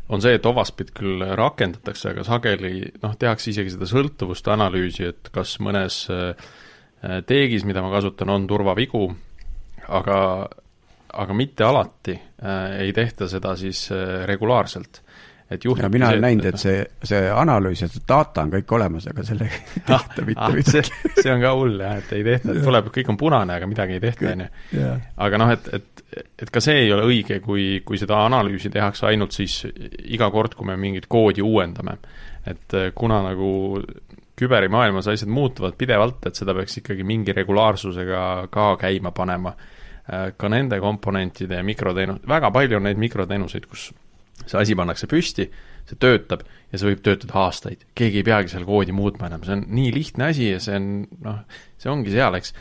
on 0.10 0.24
see, 0.24 0.38
et 0.38 0.46
Ovaspit 0.46 0.94
küll 0.96 1.24
rakendatakse, 1.36 2.14
aga 2.14 2.24
sageli 2.28 2.80
noh, 3.04 3.16
tehakse 3.20 3.52
isegi 3.52 3.74
seda 3.74 3.90
sõltuvuste 3.90 4.54
analüüsi, 4.54 5.10
et 5.12 5.32
kas 5.36 5.58
mõnes 5.64 6.06
teegis, 7.28 7.66
mida 7.68 7.84
ma 7.84 7.92
kasutan, 7.94 8.32
on 8.34 8.48
turvavigu, 8.50 9.04
aga, 9.88 10.48
aga 11.14 11.38
mitte 11.38 11.66
alati 11.68 12.16
äh, 12.18 12.80
ei 12.84 12.94
tehta 12.96 13.28
seda 13.32 13.56
siis 13.60 13.88
äh, 13.92 14.24
regulaarselt 14.30 15.02
et 15.52 15.64
juhtub 15.64 15.84
ja 15.84 15.90
mina 15.90 16.10
olen 16.12 16.26
näinud, 16.26 16.46
et 16.50 16.60
see, 16.60 16.80
see 17.08 17.20
analüüs 17.32 17.82
ja 17.84 17.88
see 17.92 18.04
data 18.08 18.44
on 18.44 18.52
kõik 18.52 18.72
olemas, 18.76 19.08
aga 19.08 19.24
sellega 19.28 19.56
ei 19.56 19.84
ah, 19.96 20.04
tehta 20.08 20.26
mitte 20.28 20.44
ah, 20.44 20.56
midagi. 20.56 21.12
see 21.22 21.32
on 21.32 21.44
ka 21.44 21.52
hull 21.56 21.84
jah, 21.84 22.00
et 22.02 22.16
ei 22.18 22.26
tehta, 22.26 22.56
et 22.56 22.66
tuleb, 22.66 22.90
kõik 22.98 23.12
on 23.14 23.20
punane, 23.20 23.56
aga 23.56 23.70
midagi 23.70 23.96
ei 23.96 24.04
tehta, 24.04 24.34
on 24.34 24.44
ju. 24.44 24.90
aga 25.28 25.40
noh, 25.40 25.54
et, 25.56 25.70
et, 25.78 26.04
et 26.44 26.52
ka 26.52 26.64
see 26.64 26.82
ei 26.84 26.92
ole 26.96 27.06
õige, 27.08 27.40
kui, 27.44 27.68
kui 27.88 28.00
seda 28.02 28.20
analüüsi 28.26 28.72
tehakse 28.74 29.08
ainult 29.08 29.38
siis 29.38 29.62
iga 30.04 30.28
kord, 30.34 30.58
kui 30.58 30.68
me 30.68 30.76
mingit 30.80 31.08
koodi 31.12 31.46
uuendame. 31.46 31.98
et 32.48 32.74
eh, 32.80 32.92
kuna 32.96 33.22
nagu 33.24 33.50
küberimaailmas 34.38 35.08
asjad 35.08 35.32
muutuvad 35.34 35.74
pidevalt, 35.78 36.28
et 36.28 36.36
seda 36.36 36.54
peaks 36.56 36.78
ikkagi 36.80 37.04
mingi 37.04 37.34
regulaarsusega 37.34 38.22
ka 38.52 38.68
käima 38.80 39.12
panema, 39.16 39.56
eh, 40.12 40.34
ka 40.38 40.52
nende 40.52 40.80
komponentide 40.84 41.56
ja 41.56 41.64
mikroteenus, 41.64 42.20
väga 42.28 42.52
palju 42.52 42.78
on 42.78 42.88
neid 42.88 43.00
mikroteenuseid, 43.00 43.66
kus 43.66 43.94
see 44.46 44.60
asi 44.62 44.78
pannakse 44.78 45.10
püsti, 45.10 45.48
see 45.88 46.00
töötab 46.02 46.44
ja 46.72 46.80
see 46.80 46.92
võib 46.92 47.04
töötada 47.06 47.38
aastaid. 47.46 47.86
keegi 47.98 48.22
ei 48.22 48.28
peagi 48.28 48.52
seal 48.54 48.66
koodi 48.68 48.96
muutma 48.96 49.30
enam, 49.32 49.44
see 49.46 49.56
on 49.58 49.64
nii 49.74 49.94
lihtne 49.96 50.32
asi 50.32 50.52
ja 50.52 50.64
see 50.64 50.76
on 50.78 50.90
noh, 51.26 51.44
see 51.80 51.92
ongi 51.92 52.14
seal, 52.14 52.38
eks. 52.40 52.54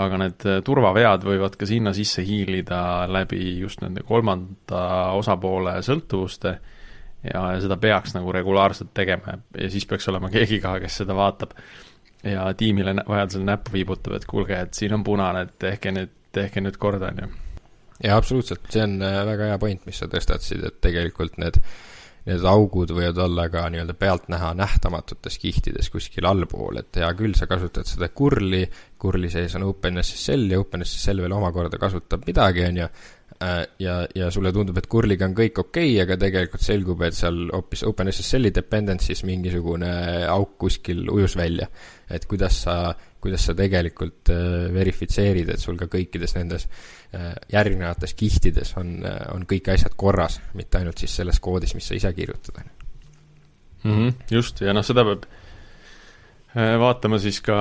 aga 0.00 0.20
need 0.24 0.46
äh, 0.50 0.60
turvavead 0.66 1.26
võivad 1.26 1.58
ka 1.58 1.68
sinna 1.70 1.94
sisse 1.94 2.24
hiilida 2.26 3.06
läbi 3.10 3.58
just 3.60 3.82
nende 3.84 4.02
kolmanda 4.06 5.12
osapoole 5.18 5.76
sõltuvuste 5.86 6.56
ja, 7.30 7.46
seda 7.62 7.78
peaks 7.80 8.16
nagu 8.16 8.32
regulaarselt 8.34 8.94
tegema 8.94 9.38
ja 9.58 9.70
siis 9.70 9.86
peaks 9.86 10.08
olema 10.10 10.30
keegi 10.34 10.60
ka, 10.62 10.78
kes 10.82 11.02
seda 11.02 11.16
vaatab 11.16 11.54
ja 12.24 12.48
tiimile 12.56 12.96
vajadusel 13.06 13.44
näppu 13.44 13.74
viibutab, 13.74 14.16
et 14.16 14.28
kuulge, 14.28 14.60
et 14.66 14.74
siin 14.74 14.94
on 14.96 15.04
punane, 15.04 15.44
et 15.44 15.58
tehke 15.60 15.92
nüüd, 15.92 16.14
tehke 16.32 16.62
nüüd 16.64 16.78
korda, 16.80 17.12
on 17.12 17.26
ju 17.26 17.43
jaa, 18.04 18.20
absoluutselt, 18.20 18.68
see 18.72 18.84
on 18.84 19.00
äh, 19.02 19.18
väga 19.28 19.50
hea 19.52 19.58
point, 19.62 19.84
mis 19.88 19.98
sa 20.00 20.08
tõstatasid, 20.10 20.64
et 20.68 20.78
tegelikult 20.84 21.38
need, 21.40 21.58
need 22.28 22.46
augud 22.48 22.92
võivad 22.96 23.20
olla 23.26 23.48
ka 23.52 23.64
nii-öelda 23.72 23.96
pealtnäha 24.00 24.52
nähtamatutes 24.58 25.38
kihtides 25.40 25.90
kuskil 25.92 26.28
allpool, 26.28 26.80
et 26.82 27.00
hea 27.00 27.10
küll, 27.18 27.36
sa 27.38 27.48
kasutad 27.50 27.88
seda 27.88 28.10
curl'i, 28.16 28.64
curl'i 29.00 29.32
sees 29.32 29.56
on 29.58 29.66
OpenSSL 29.70 30.48
ja 30.54 30.62
OpenSSL 30.62 31.24
veel 31.24 31.36
omakorda 31.36 31.80
kasutab 31.80 32.26
midagi, 32.28 32.66
on 32.68 32.82
ju, 32.82 32.90
äh, 33.40 33.56
ja, 33.86 33.96
ja 34.16 34.30
sulle 34.34 34.52
tundub, 34.56 34.78
et 34.80 34.90
curl'iga 34.90 35.28
on 35.30 35.38
kõik 35.40 35.64
okei 35.64 35.94
okay,, 35.94 36.04
aga 36.04 36.20
tegelikult 36.26 36.66
selgub, 36.66 37.06
et 37.08 37.16
seal 37.16 37.46
hoopis 37.54 37.86
OpenSSL-i 37.88 38.52
dependency's 38.54 39.24
mingisugune 39.28 39.90
auk 40.28 40.58
kuskil 40.66 41.06
ujus 41.08 41.36
välja. 41.40 41.72
et 42.10 42.26
kuidas 42.28 42.58
sa, 42.66 42.94
kuidas 43.24 43.48
sa 43.48 43.56
tegelikult 43.56 44.30
äh, 44.30 44.68
verifitseerid, 44.74 45.48
et 45.48 45.62
sul 45.62 45.80
ka 45.80 45.88
kõikides 45.90 46.36
nendes 46.36 46.68
Äh, 47.14 47.34
järgnevates 47.52 48.14
kihtides 48.14 48.72
on, 48.80 48.96
äh, 49.06 49.20
on 49.34 49.44
kõik 49.46 49.68
asjad 49.70 49.92
korras, 49.96 50.40
mitte 50.58 50.80
ainult 50.80 50.98
siis 50.98 51.12
selles 51.20 51.38
koodis, 51.42 51.74
mis 51.76 51.86
sa 51.86 51.94
ise 51.94 52.10
kirjutad, 52.16 52.56
on 52.58 52.64
ju. 52.64 52.86
Mhm, 53.84 54.08
just, 54.32 54.62
ja 54.64 54.72
noh, 54.74 54.82
seda 54.86 55.04
peab 55.06 55.26
vaatama 56.54 57.18
siis 57.18 57.40
ka 57.42 57.56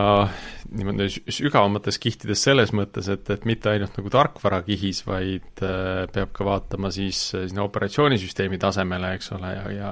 niimoodi 0.70 1.07
sügavamates 1.34 1.97
kihtides 1.97 2.43
selles 2.45 2.70
mõttes, 2.78 3.09
et, 3.09 3.30
et 3.34 3.45
mitte 3.49 3.72
ainult 3.72 3.97
nagu 3.97 4.11
tarkvarakihis, 4.14 5.01
vaid 5.07 5.64
peab 6.14 6.32
ka 6.38 6.45
vaatama 6.45 6.91
siis 6.93 7.20
sinna 7.34 7.66
operatsioonisüsteemi 7.66 8.61
tasemele, 8.61 9.16
eks 9.18 9.34
ole, 9.34 9.51
ja, 9.57 9.66
ja 9.74 9.91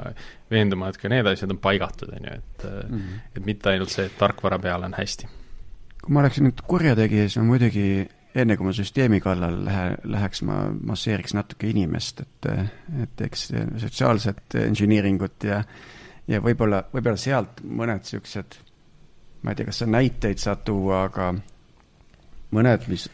veenduma, 0.53 0.93
et 0.93 1.01
ka 1.01 1.09
need 1.09 1.27
asjad 1.33 1.53
on 1.53 1.61
paigatud, 1.61 2.13
on 2.13 2.29
ju, 2.29 2.39
et 2.39 2.65
mm 2.69 2.97
-hmm. 2.97 3.21
et 3.35 3.45
mitte 3.45 3.73
ainult 3.73 3.89
see, 3.89 4.05
et 4.05 4.17
tarkvara 4.21 4.61
peal 4.61 4.85
on 4.85 4.93
hästi. 4.97 5.29
Kui 6.01 6.15
ma 6.15 6.23
oleksin 6.23 6.47
nüüd 6.49 6.63
kurjategija, 6.67 7.27
siis 7.27 7.39
ma 7.41 7.47
muidugi 7.51 7.85
enne 8.41 8.55
kui 8.57 8.67
ma 8.67 8.73
süsteemi 8.75 9.19
kallal 9.23 9.61
lähe, 9.65 9.85
läheks, 10.07 10.41
ma 10.47 10.63
masseeriks 10.87 11.35
natuke 11.35 11.69
inimest, 11.71 12.23
et, 12.23 12.49
et 13.03 13.23
eks 13.27 13.49
sotsiaalset 13.83 14.57
engineering 14.63 15.21
ut 15.25 15.47
ja, 15.47 15.61
ja 16.31 16.41
võib-olla, 16.43 16.85
võib-olla 16.93 17.19
sealt 17.19 17.63
mõned 17.63 18.05
niisugused, 18.05 18.59
ma 19.43 19.51
ei 19.51 19.59
tea, 19.59 19.67
kas 19.71 19.81
sa 19.83 19.89
näiteid 19.89 20.41
saad 20.41 20.63
tuua, 20.67 21.05
aga 21.09 21.33
mõned, 22.55 22.87
mis 22.91 23.09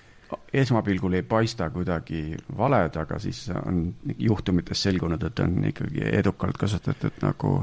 esmapilgul 0.53 1.17
ei 1.17 1.23
paista 1.23 1.69
kuidagi 1.71 2.35
valed, 2.57 2.95
aga 2.99 3.19
siis 3.23 3.45
on 3.55 3.85
juhtumites 4.19 4.81
selgunud, 4.83 5.23
et 5.23 5.39
on 5.43 5.59
ikkagi 5.69 6.03
edukalt 6.11 6.59
kasutatud 6.59 7.21
nagu 7.23 7.53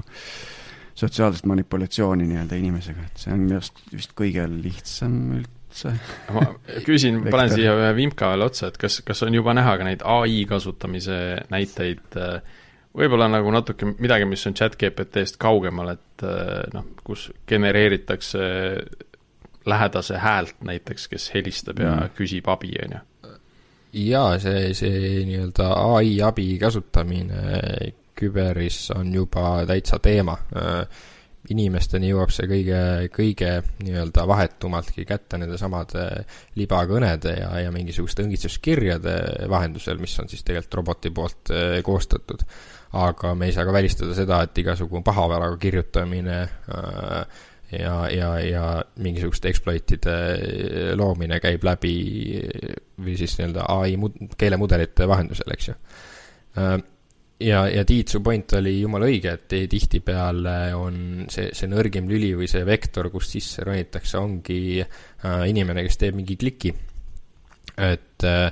sotsiaalset 0.95 1.47
manipulatsiooni 1.51 2.26
nii-öelda 2.30 2.59
inimesega, 2.61 3.09
et 3.09 3.24
see 3.24 3.34
on 3.34 3.45
minu 3.47 3.59
arust 3.59 3.80
vist 3.92 4.14
kõige 4.18 4.47
lihtsam 4.51 5.16
üld-, 5.40 5.53
üldse. 5.74 5.95
ma 6.34 6.45
küsin, 6.86 7.22
panen 7.30 7.53
siia 7.53 7.74
ühe 7.76 7.95
vimka 7.97 8.30
veel 8.32 8.47
otsa, 8.47 8.70
et 8.70 8.78
kas, 8.80 9.01
kas 9.07 9.22
on 9.26 9.34
juba 9.34 9.55
näha 9.57 9.76
ka 9.78 9.86
neid 9.86 10.05
ai 10.07 10.45
kasutamise 10.49 11.18
näiteid, 11.51 12.18
võib-olla 12.95 13.28
nagu 13.32 13.51
natuke 13.55 13.95
midagi, 13.99 14.28
mis 14.28 14.47
on 14.47 14.55
chat 14.55 14.78
GPT-st 14.80 15.38
kaugemal, 15.42 15.95
et 15.97 16.26
noh, 16.74 16.86
kus 17.05 17.30
genereeritakse 17.49 18.45
lähedase 19.66 20.20
häält 20.20 20.61
näiteks, 20.64 21.09
kes 21.09 21.30
helistab 21.34 21.80
ja 21.80 21.97
mm. 21.97 22.14
küsib 22.18 22.49
abi, 22.53 22.74
on 22.84 22.97
ju? 22.99 23.03
jaa, 23.95 24.38
see, 24.42 24.72
see 24.74 25.22
nii-öelda 25.28 25.68
ai 25.95 26.16
abi 26.26 26.57
kasutamine 26.59 27.92
küberis 28.15 28.89
on 28.95 29.12
juba 29.15 29.65
täitsa 29.69 29.99
teema 30.03 30.37
inimesteni 31.53 32.09
jõuab 32.09 32.33
see 32.33 32.47
kõige, 32.49 32.81
kõige 33.12 33.51
nii-öelda 33.85 34.25
vahetumaltki 34.29 35.05
kätte 35.09 35.39
nendesamade 35.41 36.07
libakõnede 36.57 37.35
ja, 37.37 37.51
ja 37.67 37.73
mingisuguste 37.75 38.25
õngitsuskirjade 38.25 39.17
vahendusel, 39.53 40.01
mis 40.01 40.17
on 40.23 40.31
siis 40.33 40.45
tegelikult 40.47 40.79
roboti 40.81 41.12
poolt 41.15 41.53
eh, 41.53 41.81
koostatud. 41.85 42.47
aga 42.95 43.35
me 43.35 43.49
ei 43.51 43.53
saa 43.53 43.67
ka 43.67 43.75
välistada 43.75 44.15
seda, 44.17 44.41
et 44.45 44.59
igasugu 44.59 45.03
pahavaraga 45.05 45.59
kirjutamine 45.61 46.39
äh, 46.41 47.43
ja, 47.75 47.95
ja, 48.09 48.31
ja 48.39 48.65
mingisuguste 49.03 49.51
exploit'ide 49.51 50.17
loomine 50.97 51.41
käib 51.43 51.65
läbi 51.67 51.95
või 52.97 53.19
siis 53.19 53.37
nii-öelda 53.37 53.69
ai 53.75 53.99
mud-, 54.01 54.17
keelemudelite 54.39 55.09
vahendusel, 55.11 55.57
eks 55.57 55.73
ju 55.73 55.79
ja, 57.45 57.64
ja 57.68 57.84
Tiit, 57.84 58.12
su 58.12 58.20
point 58.24 58.57
oli 58.59 58.78
jumala 58.80 59.09
õige, 59.11 59.34
et 59.36 59.57
tihtipeale 59.70 60.57
on 60.76 61.26
see, 61.30 61.51
see 61.57 61.68
nõrgim 61.70 62.09
lüli 62.11 62.32
või 62.38 62.49
see 62.51 62.64
vektor, 62.66 63.11
kust 63.12 63.36
sisse 63.36 63.64
ronitakse, 63.66 64.18
ongi 64.20 64.80
äh, 64.80 65.45
inimene, 65.51 65.84
kes 65.86 66.01
teeb 66.01 66.18
mingi 66.18 66.38
kliki. 66.40 66.72
et 67.74 68.24
äh, 68.24 68.47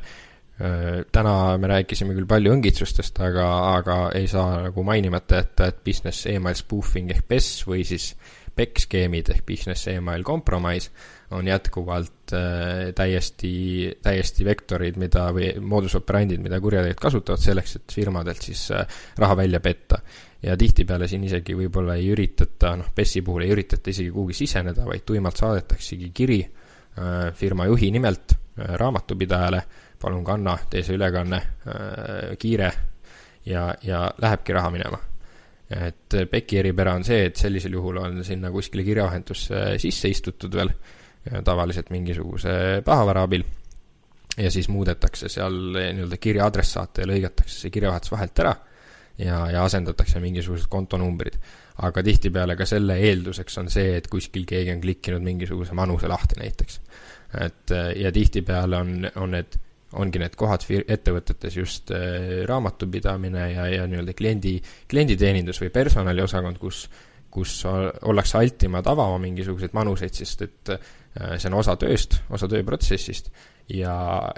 äh, 0.60 1.00
täna 1.12 1.34
me 1.58 1.70
rääkisime 1.70 2.16
küll 2.16 2.28
palju 2.28 2.54
õngitsustest, 2.56 3.20
aga, 3.22 3.48
aga 3.78 3.98
ei 4.18 4.28
saa 4.30 4.62
nagu 4.68 4.84
mainimata 4.86 5.42
jätta, 5.42 5.70
et 5.70 5.82
business 5.84 6.26
email 6.26 6.58
spoofing 6.58 7.12
ehk 7.14 7.26
PES 7.28 7.50
või 7.68 7.86
siis 7.88 8.12
PEC 8.52 8.84
skeemid 8.84 9.30
ehk 9.32 9.46
business 9.48 9.88
email 9.88 10.24
compromise 10.26 10.90
on 11.32 11.48
jätkuvalt 11.48 12.32
äh, 12.32 12.92
täiesti, 12.94 13.52
täiesti 14.02 14.44
vektorid, 14.44 14.98
mida 15.00 15.26
või 15.34 15.50
moodus 15.60 15.94
operandid, 15.98 16.42
mida 16.44 16.60
kurjategijad 16.60 17.00
kasutavad 17.00 17.42
selleks, 17.42 17.76
et 17.78 17.94
firmadelt 17.94 18.42
siis 18.42 18.66
äh, 18.74 18.86
raha 19.18 19.36
välja 19.42 19.60
petta. 19.60 19.98
ja 20.42 20.56
tihtipeale 20.58 21.06
siin 21.08 21.24
isegi 21.24 21.54
võib-olla 21.54 21.94
ei 21.94 22.08
üritata, 22.10 22.74
noh, 22.76 22.88
PES-i 22.94 23.22
puhul 23.22 23.44
ei 23.44 23.52
üritata 23.54 23.90
isegi 23.90 24.10
kuhugi 24.10 24.34
siseneda, 24.34 24.84
vaid 24.84 25.04
tuimalt 25.06 25.38
saadetaksegi 25.38 26.10
kiri 26.14 26.40
äh, 26.42 27.30
firma 27.34 27.66
juhi 27.66 27.90
nimelt 27.90 28.38
raamatupidajale, 28.56 29.62
palun 30.00 30.24
kanna, 30.24 30.58
tee 30.70 30.82
see 30.84 30.98
ülekanne 30.98 31.38
kiire 32.38 32.66
ja, 33.46 33.70
ja 33.82 34.02
lähebki 34.20 34.52
raha 34.52 34.70
minema. 34.74 34.98
Et 35.72 36.16
PEC-i 36.30 36.58
eripära 36.60 36.92
on 36.98 37.06
see, 37.06 37.30
et 37.30 37.38
sellisel 37.40 37.78
juhul 37.78 38.02
on 38.02 38.18
sinna 38.26 38.50
kuskile 38.52 38.84
kirjavahendusse 38.84 39.78
sisse 39.80 40.10
istutud 40.12 40.52
veel 40.58 40.74
tavaliselt 41.44 41.90
mingisuguse 41.94 42.82
pahavara 42.84 43.22
abil 43.28 43.44
ja 44.38 44.50
siis 44.50 44.68
muudetakse 44.72 45.28
seal 45.28 45.54
nii-öelda 45.76 46.18
kirja 46.20 46.46
adressaate 46.48 47.04
ja 47.04 47.10
lõigatakse 47.10 47.64
see 47.64 47.74
kirjavahetus 47.74 48.12
vahelt 48.14 48.40
ära 48.44 48.54
ja, 49.18 49.42
ja 49.52 49.64
asendatakse 49.64 50.20
mingisugused 50.20 50.70
kontonumbrid. 50.72 51.36
aga 51.82 52.02
tihtipeale 52.04 52.56
ka 52.56 52.66
selle 52.68 52.98
eelduseks 53.00 53.58
on 53.58 53.68
see, 53.72 53.96
et 53.96 54.06
kuskil 54.12 54.44
keegi 54.48 54.74
on 54.74 54.80
klikkinud 54.80 55.24
mingisuguse 55.24 55.74
manuse 55.74 56.08
lahti 56.08 56.40
näiteks. 56.40 56.80
et 57.40 57.76
ja 57.96 58.12
tihtipeale 58.12 58.76
on, 58.76 59.10
on 59.16 59.30
need, 59.36 59.56
ongi 59.92 60.18
need 60.18 60.36
kohad 60.36 60.64
ettevõtetes 60.88 61.56
just 61.56 61.90
äh, 61.90 62.44
raamatupidamine 62.48 63.52
ja, 63.52 63.66
ja 63.68 63.86
nii-öelda 63.86 64.16
kliendi, 64.16 64.58
klienditeenindus 64.88 65.60
või 65.60 65.70
personaliosakond, 65.70 66.58
kus 66.58 66.88
kus 67.32 67.62
ollakse 67.64 68.36
altimad 68.36 68.86
avama 68.86 69.16
mingisuguseid 69.22 69.72
manuseid, 69.72 70.12
sest 70.12 70.42
et 70.44 70.72
see 71.12 71.48
on 71.50 71.58
osa 71.60 71.76
tööst, 71.76 72.20
osa 72.32 72.48
tööprotsessist 72.48 73.32
ja, 73.68 73.94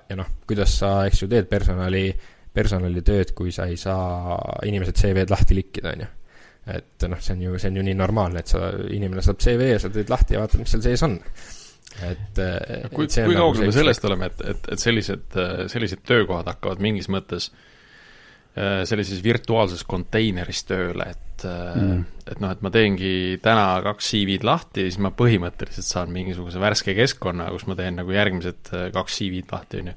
ja 0.09 0.17
noh, 0.19 0.31
kuidas 0.49 0.79
sa, 0.81 0.97
eks 1.09 1.23
ju, 1.23 1.29
teed 1.31 1.47
personali 1.51 2.09
personalitööd, 2.55 3.33
kui 3.35 3.53
sa 3.55 3.67
ei 3.71 3.77
saa 3.81 4.37
inimesed 4.67 4.99
CV-d 5.01 5.33
lahti 5.33 5.57
likkida, 5.59 5.95
on 5.95 6.05
ju. 6.05 6.09
et 6.77 7.07
noh, 7.11 7.21
see 7.21 7.35
on 7.35 7.43
ju, 7.45 7.59
see 7.59 7.73
on 7.73 7.81
ju 7.81 7.85
nii 7.89 7.99
normaalne, 7.99 8.45
et 8.45 8.53
sa, 8.53 8.71
inimene 8.95 9.25
saab 9.27 9.43
CV 9.43 9.73
ja 9.73 9.83
sa 9.83 9.91
teed 9.93 10.13
lahti 10.13 10.37
ja 10.37 10.45
vaatad, 10.45 10.63
mis 10.63 10.75
seal 10.75 10.85
sees 10.85 11.05
on. 11.07 11.19
et 12.07 12.41
kui, 12.95 13.07
kui 13.07 13.35
nagu 13.35 13.37
kaugel 13.41 13.69
me 13.69 13.75
sellest 13.75 14.07
oleme, 14.09 14.31
et, 14.31 14.45
et, 14.55 14.71
et 14.75 14.83
sellised, 14.83 15.39
sellised 15.73 16.03
töökohad 16.07 16.49
hakkavad 16.55 16.83
mingis 16.83 17.11
mõttes 17.13 17.51
sellises 18.55 19.23
virtuaalses 19.25 19.83
konteineris 19.89 20.61
tööle, 20.69 21.09
et 21.11 21.47
mm., 21.49 22.05
et 22.31 22.39
noh, 22.41 22.53
et 22.55 22.61
ma 22.65 22.71
teengi 22.73 23.39
täna 23.45 23.67
kaks 23.85 24.13
CV-d 24.13 24.47
lahti 24.47 24.85
ja 24.85 24.89
siis 24.89 25.01
ma 25.03 25.11
põhimõtteliselt 25.13 25.85
saan 25.85 26.13
mingisuguse 26.15 26.63
värske 26.63 26.95
keskkonna, 26.97 27.51
kus 27.53 27.67
ma 27.69 27.77
teen 27.77 27.99
nagu 28.01 28.15
järgmised 28.15 28.71
kaks 28.95 29.19
CV-d 29.19 29.53
lahti, 29.53 29.83
on 29.83 29.91
ju 29.93 29.97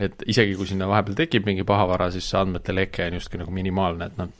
et 0.00 0.24
isegi 0.32 0.54
kui 0.56 0.68
sinna 0.68 0.88
vahepeal 0.88 1.16
tekib 1.18 1.48
mingi 1.48 1.66
pahavara, 1.68 2.08
siis 2.12 2.28
see 2.30 2.40
andmete 2.40 2.72
leke 2.72 3.08
on 3.08 3.18
justkui 3.18 3.40
nagu 3.42 3.52
minimaalne, 3.52 4.08
et 4.08 4.20
noh, 4.20 4.30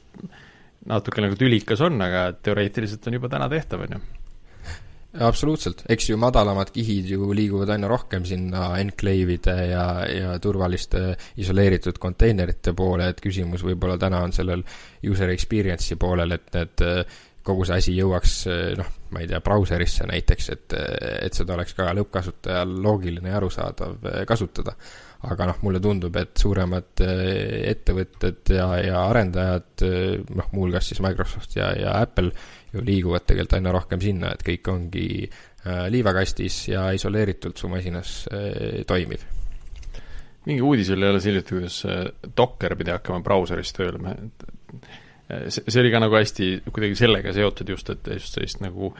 natuke 0.92 1.24
nagu 1.24 1.36
tülikas 1.38 1.82
on, 1.84 2.00
aga 2.04 2.30
teoreetiliselt 2.40 3.08
on 3.08 3.18
juba 3.18 3.30
täna 3.32 3.48
tehtav, 3.52 3.84
on 3.84 3.96
ju 3.96 4.21
absoluutselt, 5.20 5.84
eks 5.92 6.08
ju 6.10 6.16
madalamad 6.20 6.70
kihid 6.72 7.10
ju 7.10 7.32
liiguvad 7.36 7.74
aina 7.74 7.90
rohkem 7.90 8.24
sinna 8.28 8.70
enkleivide 8.80 9.56
ja, 9.72 9.84
ja 10.08 10.38
turvaliste 10.42 11.12
isoleeritud 11.42 12.00
konteinerite 12.00 12.72
poole, 12.76 13.10
et 13.12 13.20
küsimus 13.20 13.64
võib-olla 13.66 13.98
täna 14.00 14.22
on 14.24 14.32
sellel 14.32 14.64
user 15.08 15.34
experience'i 15.34 16.00
poolel, 16.00 16.38
et 16.38 16.50
need 16.56 16.86
kogu 17.42 17.66
see 17.66 17.78
asi 17.82 17.94
jõuaks 17.96 18.34
noh, 18.78 18.90
ma 19.12 19.22
ei 19.22 19.28
tea, 19.30 19.40
brauserisse 19.44 20.06
näiteks, 20.08 20.50
et, 20.54 20.76
et 21.26 21.36
seda 21.36 21.56
oleks 21.56 21.74
ka 21.76 21.90
lõppkasutajal 21.98 22.76
loogiline 22.84 23.32
ja 23.32 23.40
arusaadav 23.40 24.12
kasutada. 24.28 24.76
Aga 25.22 25.46
noh, 25.52 25.58
mulle 25.62 25.78
tundub, 25.78 26.16
et 26.18 26.34
suuremad 26.40 27.02
äh, 27.04 27.20
ettevõtted 27.70 28.50
ja, 28.56 28.64
ja 28.82 29.04
arendajad, 29.06 29.84
äh, 29.86 30.16
noh, 30.34 30.48
muuhulgas 30.50 30.88
siis 30.90 30.98
Microsoft 31.04 31.54
ja, 31.54 31.68
ja 31.78 31.92
Apple 32.02 32.32
ju 32.72 32.82
liiguvad 32.84 33.26
tegelikult 33.26 33.58
aina 33.58 33.74
rohkem 33.74 34.00
sinna, 34.02 34.32
et 34.32 34.44
kõik 34.46 34.72
ongi 34.72 35.06
äh, 35.26 35.86
liivakastis 35.92 36.58
ja 36.72 36.88
isoleeritult 36.96 37.60
su 37.60 37.70
masinas 37.72 38.16
toimiv. 38.86 39.24
mingi 40.46 40.62
uudis 40.62 40.90
oli 40.90 41.06
alles 41.06 41.24
hiljuti, 41.28 41.54
kuidas 41.54 41.82
Docker 42.36 42.76
pidi 42.76 42.90
hakkama 42.90 43.20
brauseris 43.22 43.72
tööle, 43.76 44.16
see, 45.48 45.62
see 45.68 45.80
oli 45.80 45.92
ka 45.92 46.00
nagu 46.02 46.16
hästi 46.18 46.48
kuidagi 46.70 46.98
sellega 46.98 47.32
seotud 47.32 47.68
just, 47.68 47.90
et 47.90 48.10
just 48.16 48.34
sellist 48.34 48.64
nagu 48.64 48.94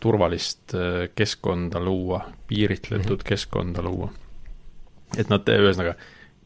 turvalist 0.00 0.74
keskkonda 1.14 1.78
luua, 1.80 2.24
piiritletud 2.48 3.04
mm 3.04 3.20
-hmm. 3.20 3.28
keskkonda 3.28 3.82
luua 3.84 4.08
et 5.16 5.30
nad, 5.30 5.48
ühesõnaga, 5.48 5.94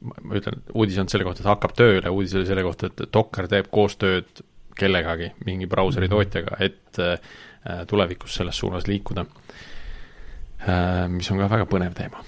ma 0.02 0.38
ütlen, 0.38 0.62
uudis 0.74 0.98
olnud 1.00 1.14
selle 1.14 1.26
kohta, 1.26 1.42
et 1.42 1.50
hakkab 1.50 1.74
tööle, 1.78 2.12
uudis 2.12 2.36
oli 2.38 2.48
selle 2.48 2.64
kohta, 2.66 2.90
et 2.90 3.04
Docker 3.14 3.48
teeb 3.50 3.70
koostööd 3.74 4.44
kellegagi, 4.78 5.32
mingi 5.46 5.66
brauseri 5.70 6.08
mhm. 6.08 6.14
tootjaga, 6.14 6.60
et 6.64 7.02
äh, 7.02 7.82
tulevikus 7.88 8.40
selles 8.40 8.58
suunas 8.58 8.86
liikuda 8.90 9.26
äh,. 10.66 11.08
mis 11.08 11.30
on 11.30 11.42
ka 11.42 11.50
väga 11.50 11.66
põnev 11.70 11.94
teema 11.98 12.22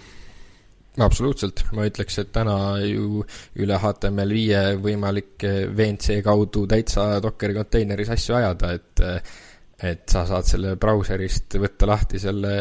absoluutselt, 1.03 1.64
ma 1.74 1.88
ütleks, 1.88 2.20
et 2.22 2.30
täna 2.34 2.76
ju 2.86 3.24
üle 3.59 3.78
HTML5 3.82 4.76
võimalik 4.82 5.42
VNC 5.74 6.20
kaudu 6.22 6.68
täitsa 6.70 7.16
Dockeri 7.22 7.57
konteineris 7.57 8.12
asju 8.14 8.38
ajada, 8.38 8.76
et 8.78 9.03
et 9.84 10.05
sa 10.09 10.22
saad 10.28 10.47
selle 10.47 10.76
brauserist 10.80 11.57
võtta 11.61 11.88
lahti 11.90 12.20
selle, 12.22 12.53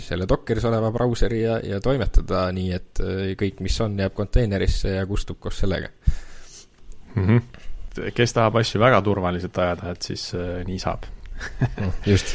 selle 0.00 0.28
Dockeris 0.30 0.64
oleva 0.68 0.92
brauseri 0.94 1.40
ja, 1.42 1.56
ja 1.66 1.80
toimetada 1.82 2.44
nii, 2.54 2.68
et 2.76 3.02
äh, 3.02 3.32
kõik, 3.38 3.60
mis 3.64 3.78
on, 3.84 3.98
jääb 3.98 4.14
konteinerisse 4.16 4.94
ja 4.96 5.06
kustub 5.10 5.40
koos 5.42 5.58
sellega 5.64 5.90
mm. 5.90 7.24
-hmm. 7.26 7.42
Kes 8.14 8.36
tahab 8.36 8.58
asju 8.60 8.80
väga 8.82 9.00
turvaliselt 9.04 9.58
ajada, 9.58 9.92
et 9.92 10.10
siis 10.10 10.28
äh, 10.38 10.60
nii 10.66 10.80
saab 10.82 11.06
just 12.10 12.34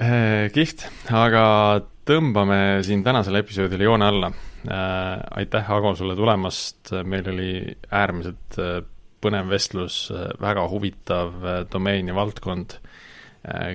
äh, 0.00 0.48
kihvt, 0.54 0.86
aga 1.14 1.44
tõmbame 2.08 2.80
siin 2.86 3.04
tänasele 3.06 3.42
episoodile 3.44 3.88
joone 3.88 4.08
alla 4.08 4.32
äh,. 4.32 5.42
aitäh, 5.42 5.70
Ago, 5.70 5.94
sulle 5.94 6.16
tulemast, 6.16 6.94
meil 7.04 7.28
oli 7.34 7.52
äärmiselt 7.90 8.58
põnev 9.18 9.50
vestlus, 9.50 10.08
väga 10.40 10.64
huvitav 10.70 11.66
domeen 11.72 12.10
ja 12.10 12.14
valdkond 12.14 12.78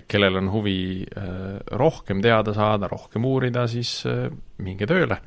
kellel 0.07 0.37
on 0.37 0.49
huvi 0.53 1.05
rohkem 1.79 2.21
teada 2.21 2.53
saada, 2.55 2.87
rohkem 2.91 3.25
uurida, 3.25 3.63
siis 3.71 4.03
minge 4.61 4.87
tööle. 4.87 5.17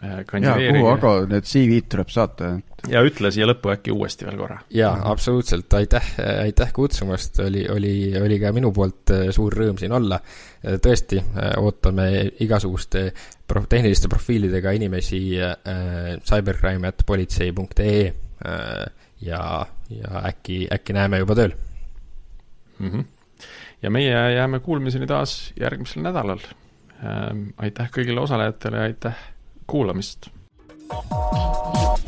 Jaa, 0.00 0.56
kuhu 0.56 0.86
aga 0.88 1.10
need 1.28 1.46
CV-d 1.48 1.88
tuleb 1.92 2.12
saata? 2.12 2.50
ja 2.88 3.02
ütle 3.04 3.28
siia 3.34 3.48
lõppu 3.48 3.72
äkki 3.74 3.92
uuesti 3.92 4.24
veel 4.28 4.38
korra. 4.40 4.56
jaa, 4.72 4.94
absoluutselt, 5.10 5.72
aitäh, 5.76 6.06
aitäh 6.44 6.72
kutsumast, 6.76 7.40
oli, 7.44 7.66
oli, 7.68 7.94
oli 8.20 8.38
ka 8.40 8.52
minu 8.56 8.72
poolt 8.72 9.12
suur 9.36 9.56
rõõm 9.60 9.80
siin 9.80 9.92
olla. 9.96 10.20
tõesti, 10.60 11.20
ootame 11.60 12.08
igasuguste 12.44 13.10
pro-, 13.48 13.66
tehniliste 13.68 14.08
profiilidega 14.12 14.72
inimesi 14.76 15.22
äh, 15.40 16.16
cybercrime.politsei.ee 16.24 18.02
äh, 18.06 18.84
ja, 19.20 19.40
ja 19.92 20.24
äkki, 20.32 20.62
äkki 20.72 20.96
näeme 20.96 21.20
juba 21.24 21.36
tööl 21.38 21.56
mm. 22.78 22.90
-hmm 22.90 23.08
ja 23.82 23.90
meie 23.90 24.32
jääme 24.34 24.60
kuulmiseni 24.60 25.06
taas 25.06 25.52
järgmisel 25.56 26.02
nädalal. 26.04 26.42
Ähm, 27.00 27.46
aitäh 27.56 27.88
kõigile 27.88 28.20
osalejatele 28.20 28.76
ja 28.76 28.82
aitäh 28.90 29.22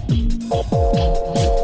you 0.09 1.62